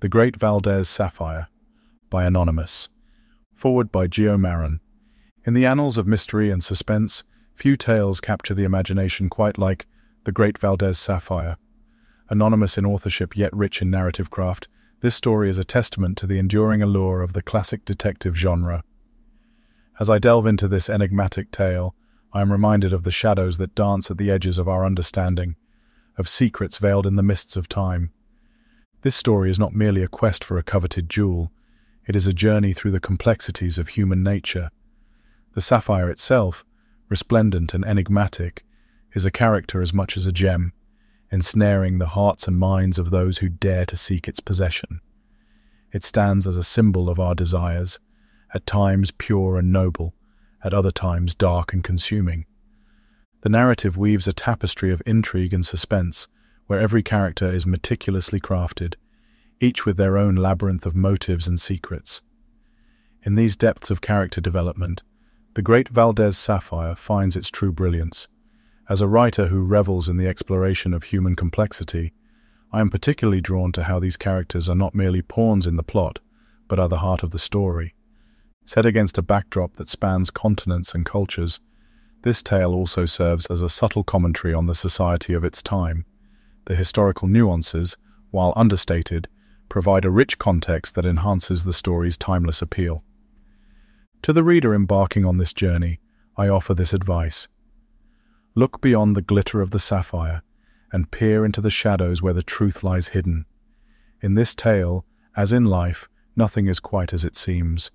The 0.00 0.10
Great 0.10 0.36
Valdez 0.36 0.90
Sapphire 0.90 1.48
by 2.10 2.26
Anonymous. 2.26 2.90
Forward 3.54 3.90
by 3.90 4.06
Geo 4.06 4.36
Marin. 4.36 4.80
In 5.46 5.54
the 5.54 5.64
annals 5.64 5.96
of 5.96 6.06
mystery 6.06 6.50
and 6.50 6.62
suspense, 6.62 7.24
few 7.54 7.78
tales 7.78 8.20
capture 8.20 8.52
the 8.52 8.64
imagination 8.64 9.30
quite 9.30 9.56
like 9.56 9.86
The 10.24 10.32
Great 10.32 10.58
Valdez 10.58 10.98
Sapphire. 10.98 11.56
Anonymous 12.28 12.76
in 12.76 12.84
authorship 12.84 13.38
yet 13.38 13.50
rich 13.56 13.80
in 13.80 13.90
narrative 13.90 14.28
craft, 14.28 14.68
this 15.00 15.14
story 15.14 15.48
is 15.48 15.56
a 15.56 15.64
testament 15.64 16.18
to 16.18 16.26
the 16.26 16.38
enduring 16.38 16.82
allure 16.82 17.22
of 17.22 17.32
the 17.32 17.40
classic 17.40 17.86
detective 17.86 18.36
genre. 18.36 18.84
As 19.98 20.10
I 20.10 20.18
delve 20.18 20.46
into 20.46 20.68
this 20.68 20.90
enigmatic 20.90 21.50
tale, 21.50 21.94
I 22.34 22.42
am 22.42 22.52
reminded 22.52 22.92
of 22.92 23.04
the 23.04 23.10
shadows 23.10 23.56
that 23.56 23.74
dance 23.74 24.10
at 24.10 24.18
the 24.18 24.30
edges 24.30 24.58
of 24.58 24.68
our 24.68 24.84
understanding, 24.84 25.56
of 26.18 26.28
secrets 26.28 26.76
veiled 26.76 27.06
in 27.06 27.16
the 27.16 27.22
mists 27.22 27.56
of 27.56 27.66
time. 27.66 28.10
This 29.06 29.14
story 29.14 29.50
is 29.50 29.58
not 29.60 29.72
merely 29.72 30.02
a 30.02 30.08
quest 30.08 30.42
for 30.42 30.58
a 30.58 30.64
coveted 30.64 31.08
jewel, 31.08 31.52
it 32.08 32.16
is 32.16 32.26
a 32.26 32.32
journey 32.32 32.72
through 32.72 32.90
the 32.90 32.98
complexities 32.98 33.78
of 33.78 33.86
human 33.86 34.24
nature. 34.24 34.72
The 35.54 35.60
sapphire 35.60 36.10
itself, 36.10 36.64
resplendent 37.08 37.72
and 37.72 37.84
enigmatic, 37.84 38.64
is 39.12 39.24
a 39.24 39.30
character 39.30 39.80
as 39.80 39.94
much 39.94 40.16
as 40.16 40.26
a 40.26 40.32
gem, 40.32 40.72
ensnaring 41.30 42.00
the 42.00 42.08
hearts 42.18 42.48
and 42.48 42.58
minds 42.58 42.98
of 42.98 43.10
those 43.10 43.38
who 43.38 43.48
dare 43.48 43.86
to 43.86 43.96
seek 43.96 44.26
its 44.26 44.40
possession. 44.40 45.00
It 45.92 46.02
stands 46.02 46.44
as 46.44 46.56
a 46.56 46.64
symbol 46.64 47.08
of 47.08 47.20
our 47.20 47.36
desires, 47.36 48.00
at 48.54 48.66
times 48.66 49.12
pure 49.12 49.56
and 49.56 49.70
noble, 49.70 50.14
at 50.64 50.74
other 50.74 50.90
times 50.90 51.36
dark 51.36 51.72
and 51.72 51.84
consuming. 51.84 52.44
The 53.42 53.50
narrative 53.50 53.96
weaves 53.96 54.26
a 54.26 54.32
tapestry 54.32 54.90
of 54.90 55.00
intrigue 55.06 55.54
and 55.54 55.64
suspense, 55.64 56.26
where 56.66 56.80
every 56.80 57.02
character 57.02 57.46
is 57.46 57.66
meticulously 57.66 58.40
crafted, 58.40 58.94
each 59.60 59.86
with 59.86 59.96
their 59.96 60.18
own 60.18 60.34
labyrinth 60.34 60.86
of 60.86 60.94
motives 60.94 61.46
and 61.46 61.60
secrets. 61.60 62.20
In 63.22 63.34
these 63.34 63.56
depths 63.56 63.90
of 63.90 64.00
character 64.00 64.40
development, 64.40 65.02
the 65.54 65.62
great 65.62 65.88
Valdez 65.88 66.36
Sapphire 66.36 66.94
finds 66.94 67.36
its 67.36 67.50
true 67.50 67.72
brilliance. 67.72 68.28
As 68.88 69.00
a 69.00 69.08
writer 69.08 69.48
who 69.48 69.64
revels 69.64 70.08
in 70.08 70.16
the 70.16 70.28
exploration 70.28 70.92
of 70.92 71.04
human 71.04 71.34
complexity, 71.34 72.12
I 72.72 72.80
am 72.80 72.90
particularly 72.90 73.40
drawn 73.40 73.72
to 73.72 73.84
how 73.84 73.98
these 73.98 74.16
characters 74.16 74.68
are 74.68 74.76
not 74.76 74.94
merely 74.94 75.22
pawns 75.22 75.66
in 75.66 75.76
the 75.76 75.82
plot, 75.82 76.18
but 76.68 76.78
are 76.78 76.88
the 76.88 76.98
heart 76.98 77.22
of 77.22 77.30
the 77.30 77.38
story. 77.38 77.94
Set 78.64 78.84
against 78.84 79.18
a 79.18 79.22
backdrop 79.22 79.74
that 79.74 79.88
spans 79.88 80.30
continents 80.30 80.92
and 80.94 81.06
cultures, 81.06 81.60
this 82.22 82.42
tale 82.42 82.74
also 82.74 83.06
serves 83.06 83.46
as 83.46 83.62
a 83.62 83.70
subtle 83.70 84.02
commentary 84.02 84.52
on 84.52 84.66
the 84.66 84.74
society 84.74 85.32
of 85.32 85.44
its 85.44 85.62
time. 85.62 86.04
The 86.66 86.74
historical 86.74 87.28
nuances, 87.28 87.96
while 88.30 88.52
understated, 88.56 89.28
provide 89.68 90.04
a 90.04 90.10
rich 90.10 90.38
context 90.38 90.94
that 90.94 91.06
enhances 91.06 91.64
the 91.64 91.72
story's 91.72 92.16
timeless 92.16 92.60
appeal. 92.60 93.02
To 94.22 94.32
the 94.32 94.42
reader 94.42 94.74
embarking 94.74 95.24
on 95.24 95.38
this 95.38 95.52
journey, 95.52 96.00
I 96.36 96.48
offer 96.48 96.74
this 96.74 96.92
advice. 96.92 97.46
Look 98.56 98.80
beyond 98.80 99.14
the 99.14 99.22
glitter 99.22 99.60
of 99.60 99.70
the 99.70 99.78
sapphire 99.78 100.42
and 100.92 101.10
peer 101.10 101.44
into 101.44 101.60
the 101.60 101.70
shadows 101.70 102.20
where 102.20 102.32
the 102.32 102.42
truth 102.42 102.82
lies 102.82 103.08
hidden. 103.08 103.46
In 104.20 104.34
this 104.34 104.54
tale, 104.54 105.04
as 105.36 105.52
in 105.52 105.64
life, 105.64 106.08
nothing 106.34 106.66
is 106.66 106.80
quite 106.80 107.12
as 107.12 107.24
it 107.24 107.36
seems. 107.36 107.90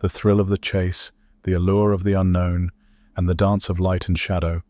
The 0.00 0.08
thrill 0.08 0.40
of 0.40 0.48
the 0.48 0.58
chase, 0.58 1.12
the 1.44 1.52
allure 1.54 1.92
of 1.92 2.04
the 2.04 2.14
unknown, 2.14 2.72
and 3.16 3.28
the 3.28 3.34
dance 3.34 3.68
of 3.68 3.80
light 3.80 4.08
and 4.08 4.18
shadow 4.18 4.62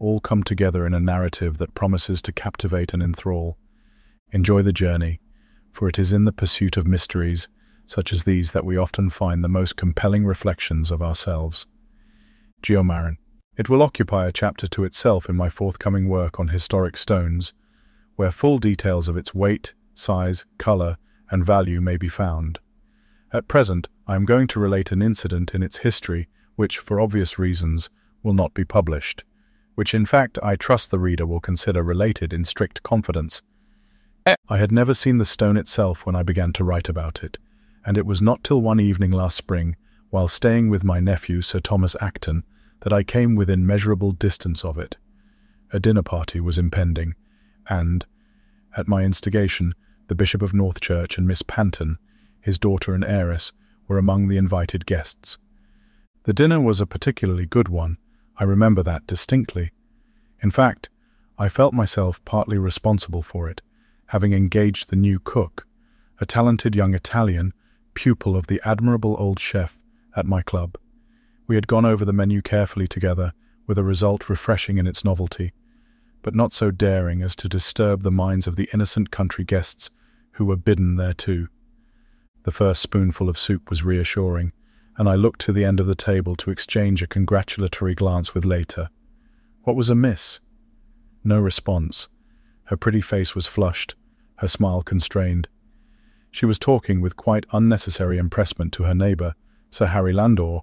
all 0.00 0.18
come 0.18 0.42
together 0.42 0.84
in 0.84 0.94
a 0.94 0.98
narrative 0.98 1.58
that 1.58 1.74
promises 1.74 2.20
to 2.22 2.32
captivate 2.32 2.92
and 2.92 3.02
enthrall. 3.02 3.56
Enjoy 4.32 4.62
the 4.62 4.72
journey, 4.72 5.20
for 5.70 5.88
it 5.88 5.98
is 5.98 6.12
in 6.12 6.24
the 6.24 6.32
pursuit 6.32 6.76
of 6.76 6.86
mysteries 6.86 7.48
such 7.90 8.12
as 8.12 8.22
these 8.22 8.52
that 8.52 8.64
we 8.64 8.76
often 8.76 9.10
find 9.10 9.42
the 9.42 9.48
most 9.48 9.74
compelling 9.74 10.24
reflections 10.24 10.92
of 10.92 11.02
ourselves. 11.02 11.66
Geomarin. 12.62 13.16
It 13.56 13.68
will 13.68 13.82
occupy 13.82 14.28
a 14.28 14.32
chapter 14.32 14.68
to 14.68 14.84
itself 14.84 15.28
in 15.28 15.34
my 15.34 15.48
forthcoming 15.48 16.08
work 16.08 16.38
on 16.38 16.48
historic 16.48 16.96
stones, 16.96 17.52
where 18.14 18.30
full 18.30 18.58
details 18.58 19.08
of 19.08 19.16
its 19.16 19.34
weight, 19.34 19.74
size, 19.92 20.46
colour, 20.56 20.98
and 21.32 21.44
value 21.44 21.80
may 21.80 21.96
be 21.96 22.08
found. 22.08 22.60
At 23.32 23.48
present, 23.48 23.88
I 24.06 24.14
am 24.14 24.24
going 24.24 24.46
to 24.48 24.60
relate 24.60 24.92
an 24.92 25.02
incident 25.02 25.52
in 25.52 25.60
its 25.60 25.78
history 25.78 26.28
which, 26.54 26.78
for 26.78 27.00
obvious 27.00 27.40
reasons, 27.40 27.90
will 28.22 28.34
not 28.34 28.54
be 28.54 28.64
published, 28.64 29.24
which 29.80 29.94
in 29.94 30.04
fact 30.04 30.38
I 30.42 30.56
trust 30.56 30.90
the 30.90 30.98
reader 30.98 31.24
will 31.24 31.40
consider 31.40 31.82
related 31.82 32.34
in 32.34 32.44
strict 32.44 32.82
confidence. 32.82 33.40
I 34.46 34.58
had 34.58 34.70
never 34.70 34.92
seen 34.92 35.16
the 35.16 35.24
stone 35.24 35.56
itself 35.56 36.04
when 36.04 36.14
I 36.14 36.22
began 36.22 36.52
to 36.52 36.64
write 36.64 36.90
about 36.90 37.24
it, 37.24 37.38
and 37.86 37.96
it 37.96 38.04
was 38.04 38.20
not 38.20 38.44
till 38.44 38.60
one 38.60 38.78
evening 38.78 39.10
last 39.10 39.38
spring, 39.38 39.76
while 40.10 40.28
staying 40.28 40.68
with 40.68 40.84
my 40.84 41.00
nephew 41.00 41.40
Sir 41.40 41.60
Thomas 41.60 41.96
Acton, 41.98 42.44
that 42.80 42.92
I 42.92 43.02
came 43.02 43.36
within 43.36 43.66
measurable 43.66 44.12
distance 44.12 44.66
of 44.66 44.76
it. 44.76 44.98
A 45.72 45.80
dinner 45.80 46.02
party 46.02 46.40
was 46.40 46.58
impending, 46.58 47.14
and, 47.66 48.04
at 48.76 48.86
my 48.86 49.02
instigation, 49.02 49.74
the 50.08 50.14
Bishop 50.14 50.42
of 50.42 50.52
Northchurch 50.52 51.16
and 51.16 51.26
Miss 51.26 51.40
Panton, 51.40 51.96
his 52.42 52.58
daughter 52.58 52.92
and 52.92 53.02
heiress, 53.02 53.54
were 53.88 53.96
among 53.96 54.28
the 54.28 54.36
invited 54.36 54.84
guests. 54.84 55.38
The 56.24 56.34
dinner 56.34 56.60
was 56.60 56.82
a 56.82 56.86
particularly 56.86 57.46
good 57.46 57.70
one, 57.70 57.96
I 58.40 58.44
remember 58.44 58.82
that 58.82 59.06
distinctly. 59.06 59.70
In 60.42 60.50
fact, 60.50 60.88
I 61.38 61.50
felt 61.50 61.74
myself 61.74 62.24
partly 62.24 62.56
responsible 62.56 63.20
for 63.20 63.50
it, 63.50 63.60
having 64.06 64.32
engaged 64.32 64.88
the 64.88 64.96
new 64.96 65.20
cook, 65.20 65.66
a 66.22 66.24
talented 66.24 66.74
young 66.74 66.94
Italian, 66.94 67.52
pupil 67.92 68.36
of 68.36 68.46
the 68.46 68.58
admirable 68.64 69.14
old 69.18 69.38
chef, 69.38 69.78
at 70.16 70.24
my 70.24 70.40
club. 70.40 70.78
We 71.46 71.54
had 71.54 71.66
gone 71.66 71.84
over 71.84 72.06
the 72.06 72.14
menu 72.14 72.40
carefully 72.40 72.88
together, 72.88 73.34
with 73.66 73.76
a 73.76 73.84
result 73.84 74.30
refreshing 74.30 74.78
in 74.78 74.86
its 74.86 75.04
novelty, 75.04 75.52
but 76.22 76.34
not 76.34 76.52
so 76.52 76.70
daring 76.70 77.20
as 77.20 77.36
to 77.36 77.48
disturb 77.48 78.02
the 78.02 78.10
minds 78.10 78.46
of 78.46 78.56
the 78.56 78.70
innocent 78.72 79.10
country 79.10 79.44
guests 79.44 79.90
who 80.32 80.46
were 80.46 80.56
bidden 80.56 80.96
thereto. 80.96 81.48
The 82.44 82.52
first 82.52 82.80
spoonful 82.80 83.28
of 83.28 83.38
soup 83.38 83.68
was 83.68 83.84
reassuring, 83.84 84.52
and 85.00 85.08
I 85.08 85.14
looked 85.14 85.40
to 85.40 85.52
the 85.54 85.64
end 85.64 85.80
of 85.80 85.86
the 85.86 85.94
table 85.94 86.36
to 86.36 86.50
exchange 86.50 87.02
a 87.02 87.06
congratulatory 87.06 87.94
glance 87.94 88.34
with 88.34 88.44
Lita. 88.44 88.90
What 89.62 89.74
was 89.74 89.88
amiss? 89.88 90.40
No 91.24 91.40
response. 91.40 92.10
Her 92.64 92.76
pretty 92.76 93.00
face 93.00 93.34
was 93.34 93.46
flushed, 93.46 93.94
her 94.36 94.46
smile 94.46 94.82
constrained. 94.82 95.48
She 96.30 96.44
was 96.44 96.58
talking 96.58 97.00
with 97.00 97.16
quite 97.16 97.46
unnecessary 97.50 98.18
impressment 98.18 98.74
to 98.74 98.82
her 98.82 98.94
neighbour, 98.94 99.34
Sir 99.70 99.86
Harry 99.86 100.12
Landor, 100.12 100.58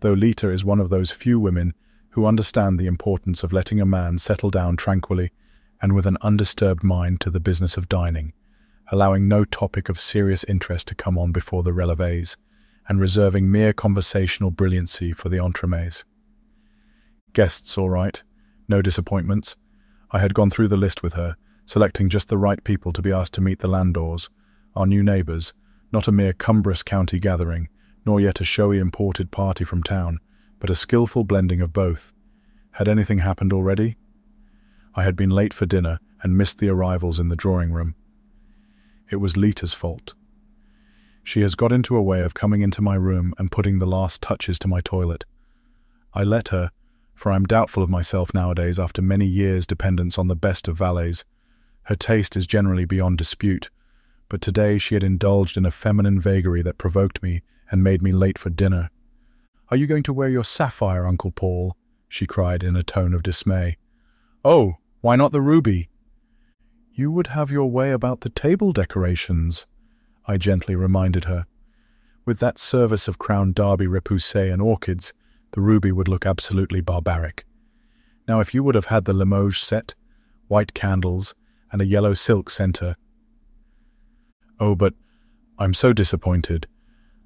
though 0.00 0.14
Lita 0.14 0.50
is 0.50 0.64
one 0.64 0.80
of 0.80 0.90
those 0.90 1.12
few 1.12 1.38
women 1.38 1.72
who 2.10 2.26
understand 2.26 2.80
the 2.80 2.88
importance 2.88 3.44
of 3.44 3.52
letting 3.52 3.80
a 3.80 3.86
man 3.86 4.18
settle 4.18 4.50
down 4.50 4.76
tranquilly 4.76 5.30
and 5.80 5.94
with 5.94 6.06
an 6.06 6.18
undisturbed 6.20 6.82
mind 6.82 7.20
to 7.20 7.30
the 7.30 7.38
business 7.38 7.76
of 7.76 7.88
dining, 7.88 8.32
allowing 8.90 9.28
no 9.28 9.44
topic 9.44 9.88
of 9.88 10.00
serious 10.00 10.42
interest 10.48 10.88
to 10.88 10.96
come 10.96 11.16
on 11.16 11.30
before 11.30 11.62
the 11.62 11.70
releves, 11.70 12.36
and 12.88 13.00
reserving 13.00 13.50
mere 13.50 13.72
conversational 13.72 14.50
brilliancy 14.50 15.12
for 15.12 15.28
the 15.28 15.38
entremets. 15.38 16.04
Guests 17.32 17.76
all 17.76 17.90
right, 17.90 18.22
no 18.68 18.80
disappointments. 18.80 19.56
I 20.10 20.18
had 20.18 20.34
gone 20.34 20.50
through 20.50 20.68
the 20.68 20.76
list 20.76 21.02
with 21.02 21.14
her, 21.14 21.36
selecting 21.66 22.08
just 22.08 22.28
the 22.28 22.38
right 22.38 22.62
people 22.62 22.92
to 22.92 23.02
be 23.02 23.12
asked 23.12 23.34
to 23.34 23.40
meet 23.40 23.58
the 23.58 23.68
Landors, 23.68 24.28
our 24.74 24.86
new 24.86 25.02
neighbours, 25.02 25.52
not 25.92 26.08
a 26.08 26.12
mere 26.12 26.32
cumbrous 26.32 26.82
county 26.82 27.18
gathering, 27.18 27.68
nor 28.04 28.20
yet 28.20 28.40
a 28.40 28.44
showy 28.44 28.78
imported 28.78 29.30
party 29.30 29.64
from 29.64 29.82
town, 29.82 30.18
but 30.60 30.70
a 30.70 30.74
skilful 30.74 31.24
blending 31.24 31.60
of 31.60 31.72
both. 31.72 32.12
Had 32.72 32.88
anything 32.88 33.18
happened 33.18 33.52
already? 33.52 33.96
I 34.94 35.02
had 35.02 35.16
been 35.16 35.30
late 35.30 35.52
for 35.52 35.66
dinner 35.66 35.98
and 36.22 36.36
missed 36.36 36.58
the 36.58 36.68
arrivals 36.68 37.18
in 37.18 37.28
the 37.28 37.36
drawing 37.36 37.72
room. 37.72 37.94
It 39.10 39.16
was 39.16 39.36
Lita's 39.36 39.74
fault. 39.74 40.14
She 41.26 41.40
has 41.40 41.56
got 41.56 41.72
into 41.72 41.96
a 41.96 42.02
way 42.02 42.20
of 42.20 42.34
coming 42.34 42.62
into 42.62 42.80
my 42.80 42.94
room 42.94 43.34
and 43.36 43.50
putting 43.50 43.80
the 43.80 43.86
last 43.86 44.22
touches 44.22 44.60
to 44.60 44.68
my 44.68 44.80
toilet. 44.80 45.24
I 46.14 46.22
let 46.22 46.50
her, 46.50 46.70
for 47.16 47.32
I 47.32 47.34
am 47.34 47.46
doubtful 47.46 47.82
of 47.82 47.90
myself 47.90 48.32
nowadays 48.32 48.78
after 48.78 49.02
many 49.02 49.26
years' 49.26 49.66
dependence 49.66 50.18
on 50.18 50.28
the 50.28 50.36
best 50.36 50.68
of 50.68 50.78
valets. 50.78 51.24
Her 51.82 51.96
taste 51.96 52.36
is 52.36 52.46
generally 52.46 52.84
beyond 52.84 53.18
dispute, 53.18 53.70
but 54.28 54.40
today 54.40 54.78
she 54.78 54.94
had 54.94 55.02
indulged 55.02 55.56
in 55.56 55.66
a 55.66 55.72
feminine 55.72 56.20
vagary 56.20 56.62
that 56.62 56.78
provoked 56.78 57.20
me 57.24 57.42
and 57.72 57.82
made 57.82 58.02
me 58.02 58.12
late 58.12 58.38
for 58.38 58.50
dinner. 58.50 58.88
Are 59.68 59.76
you 59.76 59.88
going 59.88 60.04
to 60.04 60.12
wear 60.12 60.28
your 60.28 60.44
sapphire, 60.44 61.08
Uncle 61.08 61.32
Paul? 61.32 61.76
she 62.08 62.28
cried 62.28 62.62
in 62.62 62.76
a 62.76 62.84
tone 62.84 63.12
of 63.12 63.24
dismay. 63.24 63.78
Oh, 64.44 64.76
why 65.00 65.16
not 65.16 65.32
the 65.32 65.42
ruby? 65.42 65.88
You 66.92 67.10
would 67.10 67.26
have 67.26 67.50
your 67.50 67.68
way 67.68 67.90
about 67.90 68.20
the 68.20 68.30
table 68.30 68.72
decorations, 68.72 69.66
I 70.26 70.36
gently 70.36 70.74
reminded 70.74 71.24
her. 71.24 71.46
With 72.24 72.40
that 72.40 72.58
service 72.58 73.06
of 73.06 73.18
Crown 73.18 73.52
Derby 73.52 73.86
repoussé 73.86 74.52
and 74.52 74.60
orchids, 74.60 75.14
the 75.52 75.60
ruby 75.60 75.92
would 75.92 76.08
look 76.08 76.26
absolutely 76.26 76.80
barbaric. 76.80 77.46
Now, 78.26 78.40
if 78.40 78.52
you 78.52 78.64
would 78.64 78.74
have 78.74 78.86
had 78.86 79.04
the 79.04 79.12
Limoges 79.12 79.58
set, 79.58 79.94
white 80.48 80.74
candles, 80.74 81.34
and 81.70 81.80
a 81.80 81.86
yellow 81.86 82.14
silk 82.14 82.50
centre. 82.50 82.96
Oh, 84.58 84.74
but 84.74 84.94
I'm 85.58 85.74
so 85.74 85.92
disappointed. 85.92 86.66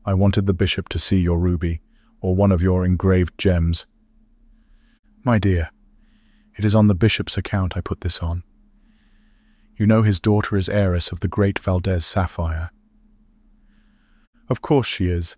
I 0.04 0.14
wanted 0.14 0.46
the 0.46 0.54
bishop 0.54 0.88
to 0.90 0.98
see 0.98 1.20
your 1.20 1.38
ruby, 1.38 1.80
or 2.20 2.36
one 2.36 2.52
of 2.52 2.62
your 2.62 2.84
engraved 2.84 3.38
gems. 3.38 3.86
My 5.24 5.38
dear, 5.38 5.70
it 6.56 6.64
is 6.64 6.74
on 6.74 6.88
the 6.88 6.94
bishop's 6.94 7.38
account 7.38 7.76
I 7.76 7.80
put 7.80 8.02
this 8.02 8.20
on. 8.20 8.42
You 9.76 9.86
know 9.86 10.02
his 10.02 10.20
daughter 10.20 10.56
is 10.56 10.68
heiress 10.68 11.10
of 11.10 11.20
the 11.20 11.28
great 11.28 11.58
Valdez 11.58 12.04
sapphire. 12.04 12.70
Of 14.50 14.60
course 14.60 14.88
she 14.88 15.06
is, 15.06 15.36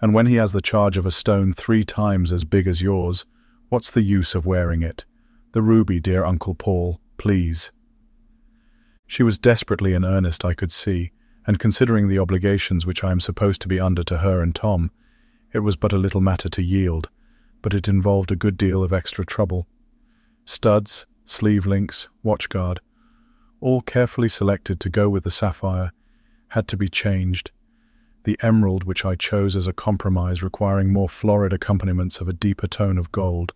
and 0.00 0.14
when 0.14 0.26
he 0.26 0.36
has 0.36 0.52
the 0.52 0.62
charge 0.62 0.96
of 0.96 1.04
a 1.04 1.10
stone 1.10 1.52
three 1.52 1.82
times 1.82 2.32
as 2.32 2.44
big 2.44 2.68
as 2.68 2.80
yours, 2.80 3.26
what's 3.68 3.90
the 3.90 4.02
use 4.02 4.36
of 4.36 4.46
wearing 4.46 4.82
it? 4.82 5.04
The 5.50 5.62
ruby, 5.62 5.98
dear 5.98 6.24
Uncle 6.24 6.54
Paul, 6.54 7.00
please. 7.18 7.72
She 9.06 9.24
was 9.24 9.36
desperately 9.36 9.94
in 9.94 10.04
earnest, 10.04 10.44
I 10.44 10.54
could 10.54 10.70
see, 10.70 11.10
and 11.44 11.58
considering 11.58 12.06
the 12.06 12.20
obligations 12.20 12.86
which 12.86 13.02
I 13.02 13.10
am 13.10 13.18
supposed 13.18 13.60
to 13.62 13.68
be 13.68 13.80
under 13.80 14.04
to 14.04 14.18
her 14.18 14.40
and 14.40 14.54
Tom, 14.54 14.92
it 15.52 15.58
was 15.58 15.76
but 15.76 15.92
a 15.92 15.98
little 15.98 16.20
matter 16.20 16.48
to 16.48 16.62
yield, 16.62 17.10
but 17.62 17.74
it 17.74 17.88
involved 17.88 18.30
a 18.30 18.36
good 18.36 18.56
deal 18.56 18.84
of 18.84 18.92
extra 18.92 19.26
trouble. 19.26 19.66
Studs, 20.44 21.06
sleeve 21.24 21.66
links, 21.66 22.08
watch 22.22 22.48
guard, 22.48 22.80
all 23.60 23.82
carefully 23.82 24.28
selected 24.28 24.78
to 24.80 24.88
go 24.88 25.08
with 25.08 25.24
the 25.24 25.30
sapphire, 25.32 25.92
had 26.48 26.68
to 26.68 26.76
be 26.76 26.88
changed. 26.88 27.50
The 28.24 28.38
emerald 28.40 28.84
which 28.84 29.04
I 29.04 29.16
chose 29.16 29.56
as 29.56 29.66
a 29.66 29.72
compromise 29.72 30.42
requiring 30.42 30.92
more 30.92 31.08
florid 31.08 31.52
accompaniments 31.52 32.20
of 32.20 32.28
a 32.28 32.32
deeper 32.32 32.66
tone 32.66 32.98
of 32.98 33.12
gold. 33.12 33.52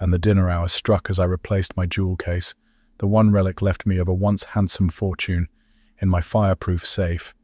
And 0.00 0.12
the 0.12 0.18
dinner 0.18 0.48
hour 0.48 0.68
struck 0.68 1.10
as 1.10 1.18
I 1.18 1.24
replaced 1.24 1.76
my 1.76 1.86
jewel 1.86 2.16
case, 2.16 2.54
the 2.98 3.06
one 3.06 3.30
relic 3.30 3.60
left 3.60 3.86
me 3.86 3.98
of 3.98 4.08
a 4.08 4.14
once 4.14 4.44
handsome 4.44 4.88
fortune, 4.88 5.48
in 5.98 6.08
my 6.08 6.20
fireproof 6.20 6.86
safe. 6.86 7.34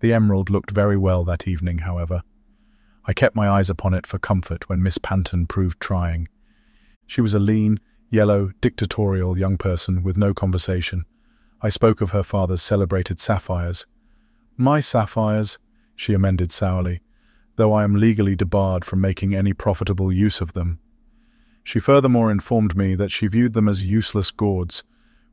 The 0.00 0.12
emerald 0.12 0.50
looked 0.50 0.70
very 0.70 0.96
well 0.96 1.24
that 1.24 1.46
evening, 1.46 1.78
however. 1.78 2.22
I 3.04 3.12
kept 3.12 3.34
my 3.34 3.48
eyes 3.48 3.70
upon 3.70 3.94
it 3.94 4.06
for 4.06 4.18
comfort 4.18 4.68
when 4.68 4.82
Miss 4.82 4.98
Panton 4.98 5.46
proved 5.46 5.80
trying. 5.80 6.28
She 7.06 7.20
was 7.20 7.34
a 7.34 7.40
lean, 7.40 7.80
yellow, 8.10 8.50
dictatorial 8.60 9.38
young 9.38 9.56
person 9.58 10.02
with 10.02 10.16
no 10.16 10.34
conversation. 10.34 11.04
I 11.62 11.68
spoke 11.68 12.00
of 12.00 12.10
her 12.10 12.22
father's 12.22 12.62
celebrated 12.62 13.18
sapphires. 13.18 13.86
My 14.56 14.80
sapphires, 14.80 15.58
she 15.96 16.14
amended 16.14 16.52
sourly, 16.52 17.00
though 17.56 17.72
I 17.72 17.84
am 17.84 17.94
legally 17.94 18.36
debarred 18.36 18.84
from 18.84 19.00
making 19.00 19.34
any 19.34 19.52
profitable 19.52 20.12
use 20.12 20.40
of 20.40 20.52
them. 20.52 20.78
She 21.64 21.78
furthermore 21.78 22.30
informed 22.30 22.76
me 22.76 22.94
that 22.94 23.10
she 23.10 23.26
viewed 23.28 23.52
them 23.52 23.68
as 23.68 23.84
useless 23.84 24.30
gauds, 24.30 24.84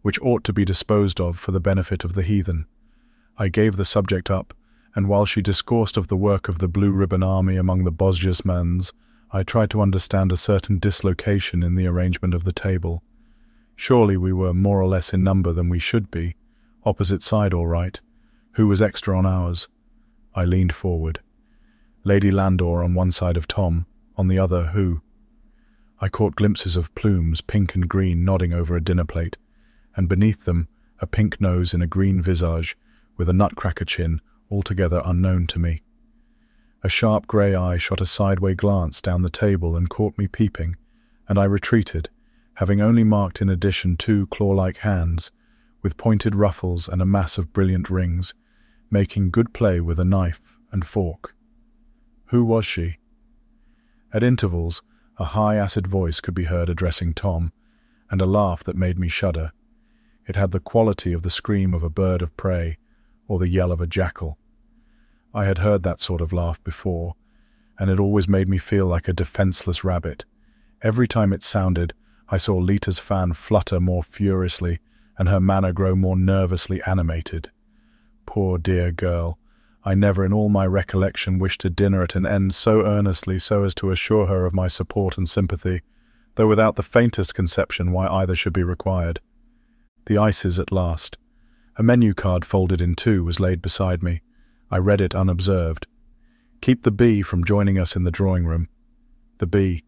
which 0.01 0.21
ought 0.21 0.43
to 0.45 0.53
be 0.53 0.63
disposed 0.63 1.19
of 1.19 1.37
for 1.37 1.51
the 1.51 1.59
benefit 1.59 2.03
of 2.03 2.13
the 2.13 2.23
heathen. 2.23 2.65
I 3.37 3.49
gave 3.49 3.75
the 3.75 3.85
subject 3.85 4.29
up, 4.29 4.53
and 4.95 5.07
while 5.07 5.25
she 5.25 5.41
discoursed 5.41 5.97
of 5.97 6.07
the 6.07 6.17
work 6.17 6.47
of 6.47 6.59
the 6.59 6.67
Blue 6.67 6.91
Ribbon 6.91 7.23
Army 7.23 7.57
among 7.57 7.83
the 7.83 7.91
Bosjesmans, 7.91 8.91
I 9.31 9.43
tried 9.43 9.69
to 9.71 9.81
understand 9.81 10.31
a 10.31 10.37
certain 10.37 10.79
dislocation 10.79 11.61
in 11.61 11.75
the 11.75 11.87
arrangement 11.87 12.33
of 12.33 12.43
the 12.43 12.53
table. 12.53 13.03
Surely 13.75 14.17
we 14.17 14.33
were 14.33 14.53
more 14.53 14.81
or 14.81 14.87
less 14.87 15.13
in 15.13 15.23
number 15.23 15.51
than 15.51 15.69
we 15.69 15.79
should 15.79 16.09
be, 16.09 16.35
opposite 16.83 17.21
side 17.21 17.53
all 17.53 17.67
right. 17.67 18.01
Who 18.53 18.67
was 18.67 18.81
extra 18.81 19.17
on 19.17 19.25
ours? 19.25 19.67
I 20.35 20.45
leaned 20.45 20.73
forward. 20.73 21.19
Lady 22.03 22.31
Landor 22.31 22.83
on 22.83 22.93
one 22.93 23.11
side 23.11 23.37
of 23.37 23.47
Tom, 23.47 23.85
on 24.15 24.27
the 24.27 24.39
other 24.39 24.67
who? 24.67 25.01
I 26.01 26.09
caught 26.09 26.35
glimpses 26.35 26.75
of 26.75 26.93
plumes, 26.95 27.41
pink 27.41 27.75
and 27.75 27.87
green, 27.89 28.23
nodding 28.23 28.53
over 28.53 28.75
a 28.75 28.83
dinner 28.83 29.05
plate 29.05 29.37
and 29.95 30.07
beneath 30.07 30.45
them 30.45 30.67
a 31.01 31.07
pink 31.07 31.41
nose 31.41 31.73
in 31.73 31.81
a 31.81 31.87
green 31.87 32.21
visage 32.21 32.77
with 33.17 33.27
a 33.27 33.33
nutcracker 33.33 33.83
chin 33.83 34.21
altogether 34.49 35.01
unknown 35.05 35.47
to 35.47 35.59
me. 35.59 35.81
A 36.83 36.89
sharp 36.89 37.27
grey 37.27 37.53
eye 37.53 37.77
shot 37.77 37.99
a 37.99 38.05
sideway 38.05 38.55
glance 38.55 39.01
down 39.01 39.21
the 39.21 39.29
table 39.29 39.75
and 39.75 39.89
caught 39.89 40.17
me 40.17 40.27
peeping, 40.27 40.77
and 41.27 41.37
I 41.37 41.43
retreated, 41.43 42.09
having 42.55 42.79
only 42.79 43.03
marked 43.03 43.41
in 43.41 43.49
addition 43.49 43.97
two 43.97 44.27
claw-like 44.27 44.77
hands, 44.77 45.31
with 45.81 45.97
pointed 45.97 46.35
ruffles 46.35 46.87
and 46.87 47.01
a 47.01 47.05
mass 47.05 47.37
of 47.37 47.53
brilliant 47.53 47.89
rings, 47.89 48.33
making 48.91 49.31
good 49.31 49.53
play 49.53 49.79
with 49.79 49.99
a 49.99 50.05
knife 50.05 50.57
and 50.71 50.85
fork. 50.85 51.35
Who 52.27 52.43
was 52.43 52.65
she? 52.65 52.97
At 54.13 54.23
intervals, 54.23 54.81
a 55.17 55.25
high 55.25 55.55
acid 55.55 55.87
voice 55.87 56.19
could 56.19 56.33
be 56.33 56.45
heard 56.45 56.69
addressing 56.69 57.13
Tom, 57.13 57.51
and 58.09 58.21
a 58.21 58.25
laugh 58.25 58.63
that 58.63 58.75
made 58.75 58.97
me 58.97 59.07
shudder, 59.07 59.51
it 60.29 60.35
had 60.35 60.51
the 60.51 60.59
quality 60.59 61.11
of 61.11 61.23
the 61.23 61.31
scream 61.31 61.73
of 61.73 61.81
a 61.81 61.89
bird 61.89 62.21
of 62.21 62.37
prey 62.37 62.77
or 63.27 63.39
the 63.39 63.47
yell 63.47 63.71
of 63.71 63.81
a 63.81 63.87
jackal. 63.87 64.37
I 65.33 65.45
had 65.45 65.57
heard 65.57 65.81
that 65.81 65.99
sort 65.99 66.21
of 66.21 66.31
laugh 66.31 66.63
before, 66.63 67.15
and 67.79 67.89
it 67.89 67.99
always 67.99 68.27
made 68.27 68.47
me 68.47 68.59
feel 68.59 68.85
like 68.85 69.07
a 69.07 69.13
defenseless 69.13 69.83
rabbit. 69.83 70.25
Every 70.83 71.07
time 71.07 71.33
it 71.33 71.41
sounded, 71.41 71.93
I 72.29 72.37
saw 72.37 72.57
Lita's 72.57 72.99
fan 72.99 73.33
flutter 73.33 73.79
more 73.79 74.03
furiously 74.03 74.79
and 75.19 75.27
her 75.27 75.41
manner 75.41 75.73
grow 75.73 75.95
more 75.95 76.15
nervously 76.15 76.81
animated. 76.87 77.51
Poor 78.25 78.57
dear 78.57 78.91
girl, 78.91 79.37
I 79.83 79.93
never 79.93 80.23
in 80.23 80.31
all 80.31 80.47
my 80.47 80.65
recollection 80.65 81.39
wished 81.39 81.61
to 81.61 81.69
dinner 81.69 82.01
at 82.01 82.15
an 82.15 82.25
end 82.25 82.53
so 82.53 82.85
earnestly 82.85 83.37
so 83.37 83.65
as 83.65 83.75
to 83.75 83.91
assure 83.91 84.27
her 84.27 84.45
of 84.45 84.55
my 84.55 84.69
support 84.69 85.17
and 85.17 85.29
sympathy, 85.29 85.81
though 86.35 86.47
without 86.47 86.77
the 86.77 86.83
faintest 86.83 87.35
conception 87.35 87.91
why 87.91 88.07
either 88.07 88.35
should 88.35 88.53
be 88.53 88.63
required. 88.63 89.19
The 90.05 90.17
ices 90.17 90.57
at 90.57 90.71
last. 90.71 91.17
A 91.75 91.83
menu 91.83 92.13
card 92.13 92.45
folded 92.45 92.81
in 92.81 92.95
two 92.95 93.23
was 93.23 93.39
laid 93.39 93.61
beside 93.61 94.01
me. 94.01 94.21
I 94.71 94.77
read 94.77 95.01
it 95.01 95.13
unobserved. 95.13 95.85
Keep 96.61 96.83
the 96.83 96.91
bee 96.91 97.21
from 97.21 97.43
joining 97.43 97.77
us 97.77 97.95
in 97.95 98.05
the 98.05 98.11
drawing 98.11 98.45
room. 98.45 98.69
The 99.39 99.47
bee. 99.47 99.83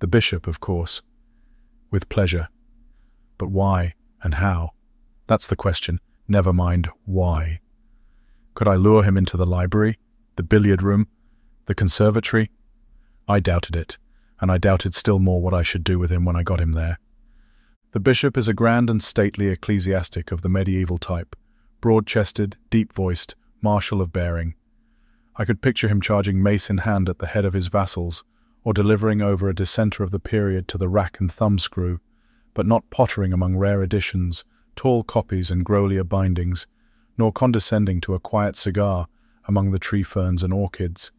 The 0.00 0.06
bishop, 0.06 0.46
of 0.46 0.60
course. 0.60 1.02
With 1.90 2.08
pleasure. 2.08 2.48
But 3.38 3.50
why 3.50 3.94
and 4.26 4.34
how? 4.34 4.72
That's 5.28 5.46
the 5.46 5.56
question. 5.56 6.00
Never 6.26 6.52
mind 6.52 6.90
why. 7.04 7.60
Could 8.54 8.66
I 8.66 8.74
lure 8.74 9.04
him 9.04 9.16
into 9.16 9.36
the 9.36 9.46
library, 9.46 9.98
the 10.34 10.42
billiard 10.42 10.82
room, 10.82 11.06
the 11.66 11.74
conservatory? 11.76 12.50
I 13.28 13.38
doubted 13.38 13.76
it, 13.76 13.98
and 14.40 14.50
I 14.50 14.58
doubted 14.58 14.94
still 14.94 15.20
more 15.20 15.40
what 15.40 15.54
I 15.54 15.62
should 15.62 15.84
do 15.84 16.00
with 16.00 16.10
him 16.10 16.24
when 16.24 16.34
I 16.34 16.42
got 16.42 16.60
him 16.60 16.72
there. 16.72 16.98
The 17.92 18.00
bishop 18.00 18.36
is 18.36 18.48
a 18.48 18.52
grand 18.52 18.90
and 18.90 19.00
stately 19.00 19.46
ecclesiastic 19.46 20.32
of 20.32 20.42
the 20.42 20.48
medieval 20.48 20.98
type, 20.98 21.36
broad-chested, 21.80 22.56
deep-voiced, 22.68 23.36
martial 23.62 24.02
of 24.02 24.12
bearing. 24.12 24.56
I 25.36 25.44
could 25.44 25.62
picture 25.62 25.86
him 25.86 26.00
charging 26.00 26.42
mace 26.42 26.68
in 26.68 26.78
hand 26.78 27.08
at 27.08 27.20
the 27.20 27.28
head 27.28 27.44
of 27.44 27.54
his 27.54 27.68
vassals, 27.68 28.24
or 28.64 28.74
delivering 28.74 29.22
over 29.22 29.48
a 29.48 29.54
dissenter 29.54 30.02
of 30.02 30.10
the 30.10 30.18
period 30.18 30.66
to 30.68 30.78
the 30.78 30.88
rack 30.88 31.20
and 31.20 31.30
thumbscrew, 31.30 32.00
but 32.56 32.66
not 32.66 32.88
pottering 32.88 33.34
among 33.34 33.54
rare 33.54 33.82
editions, 33.82 34.42
tall 34.76 35.04
copies 35.04 35.50
and 35.50 35.62
grolier 35.62 36.02
bindings, 36.02 36.66
nor 37.18 37.30
condescending 37.30 38.00
to 38.00 38.14
a 38.14 38.18
quiet 38.18 38.56
cigar 38.56 39.06
among 39.46 39.72
the 39.72 39.78
tree 39.78 40.02
ferns 40.02 40.42
and 40.42 40.54
orchids. 40.54 41.12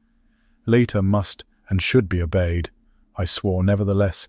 Lita 0.66 1.04
must 1.04 1.44
and 1.70 1.80
should 1.80 2.10
be 2.10 2.24
obeyed, 2.24 2.72
I 3.16 3.26
swore 3.26 3.64
nevertheless, 3.64 4.28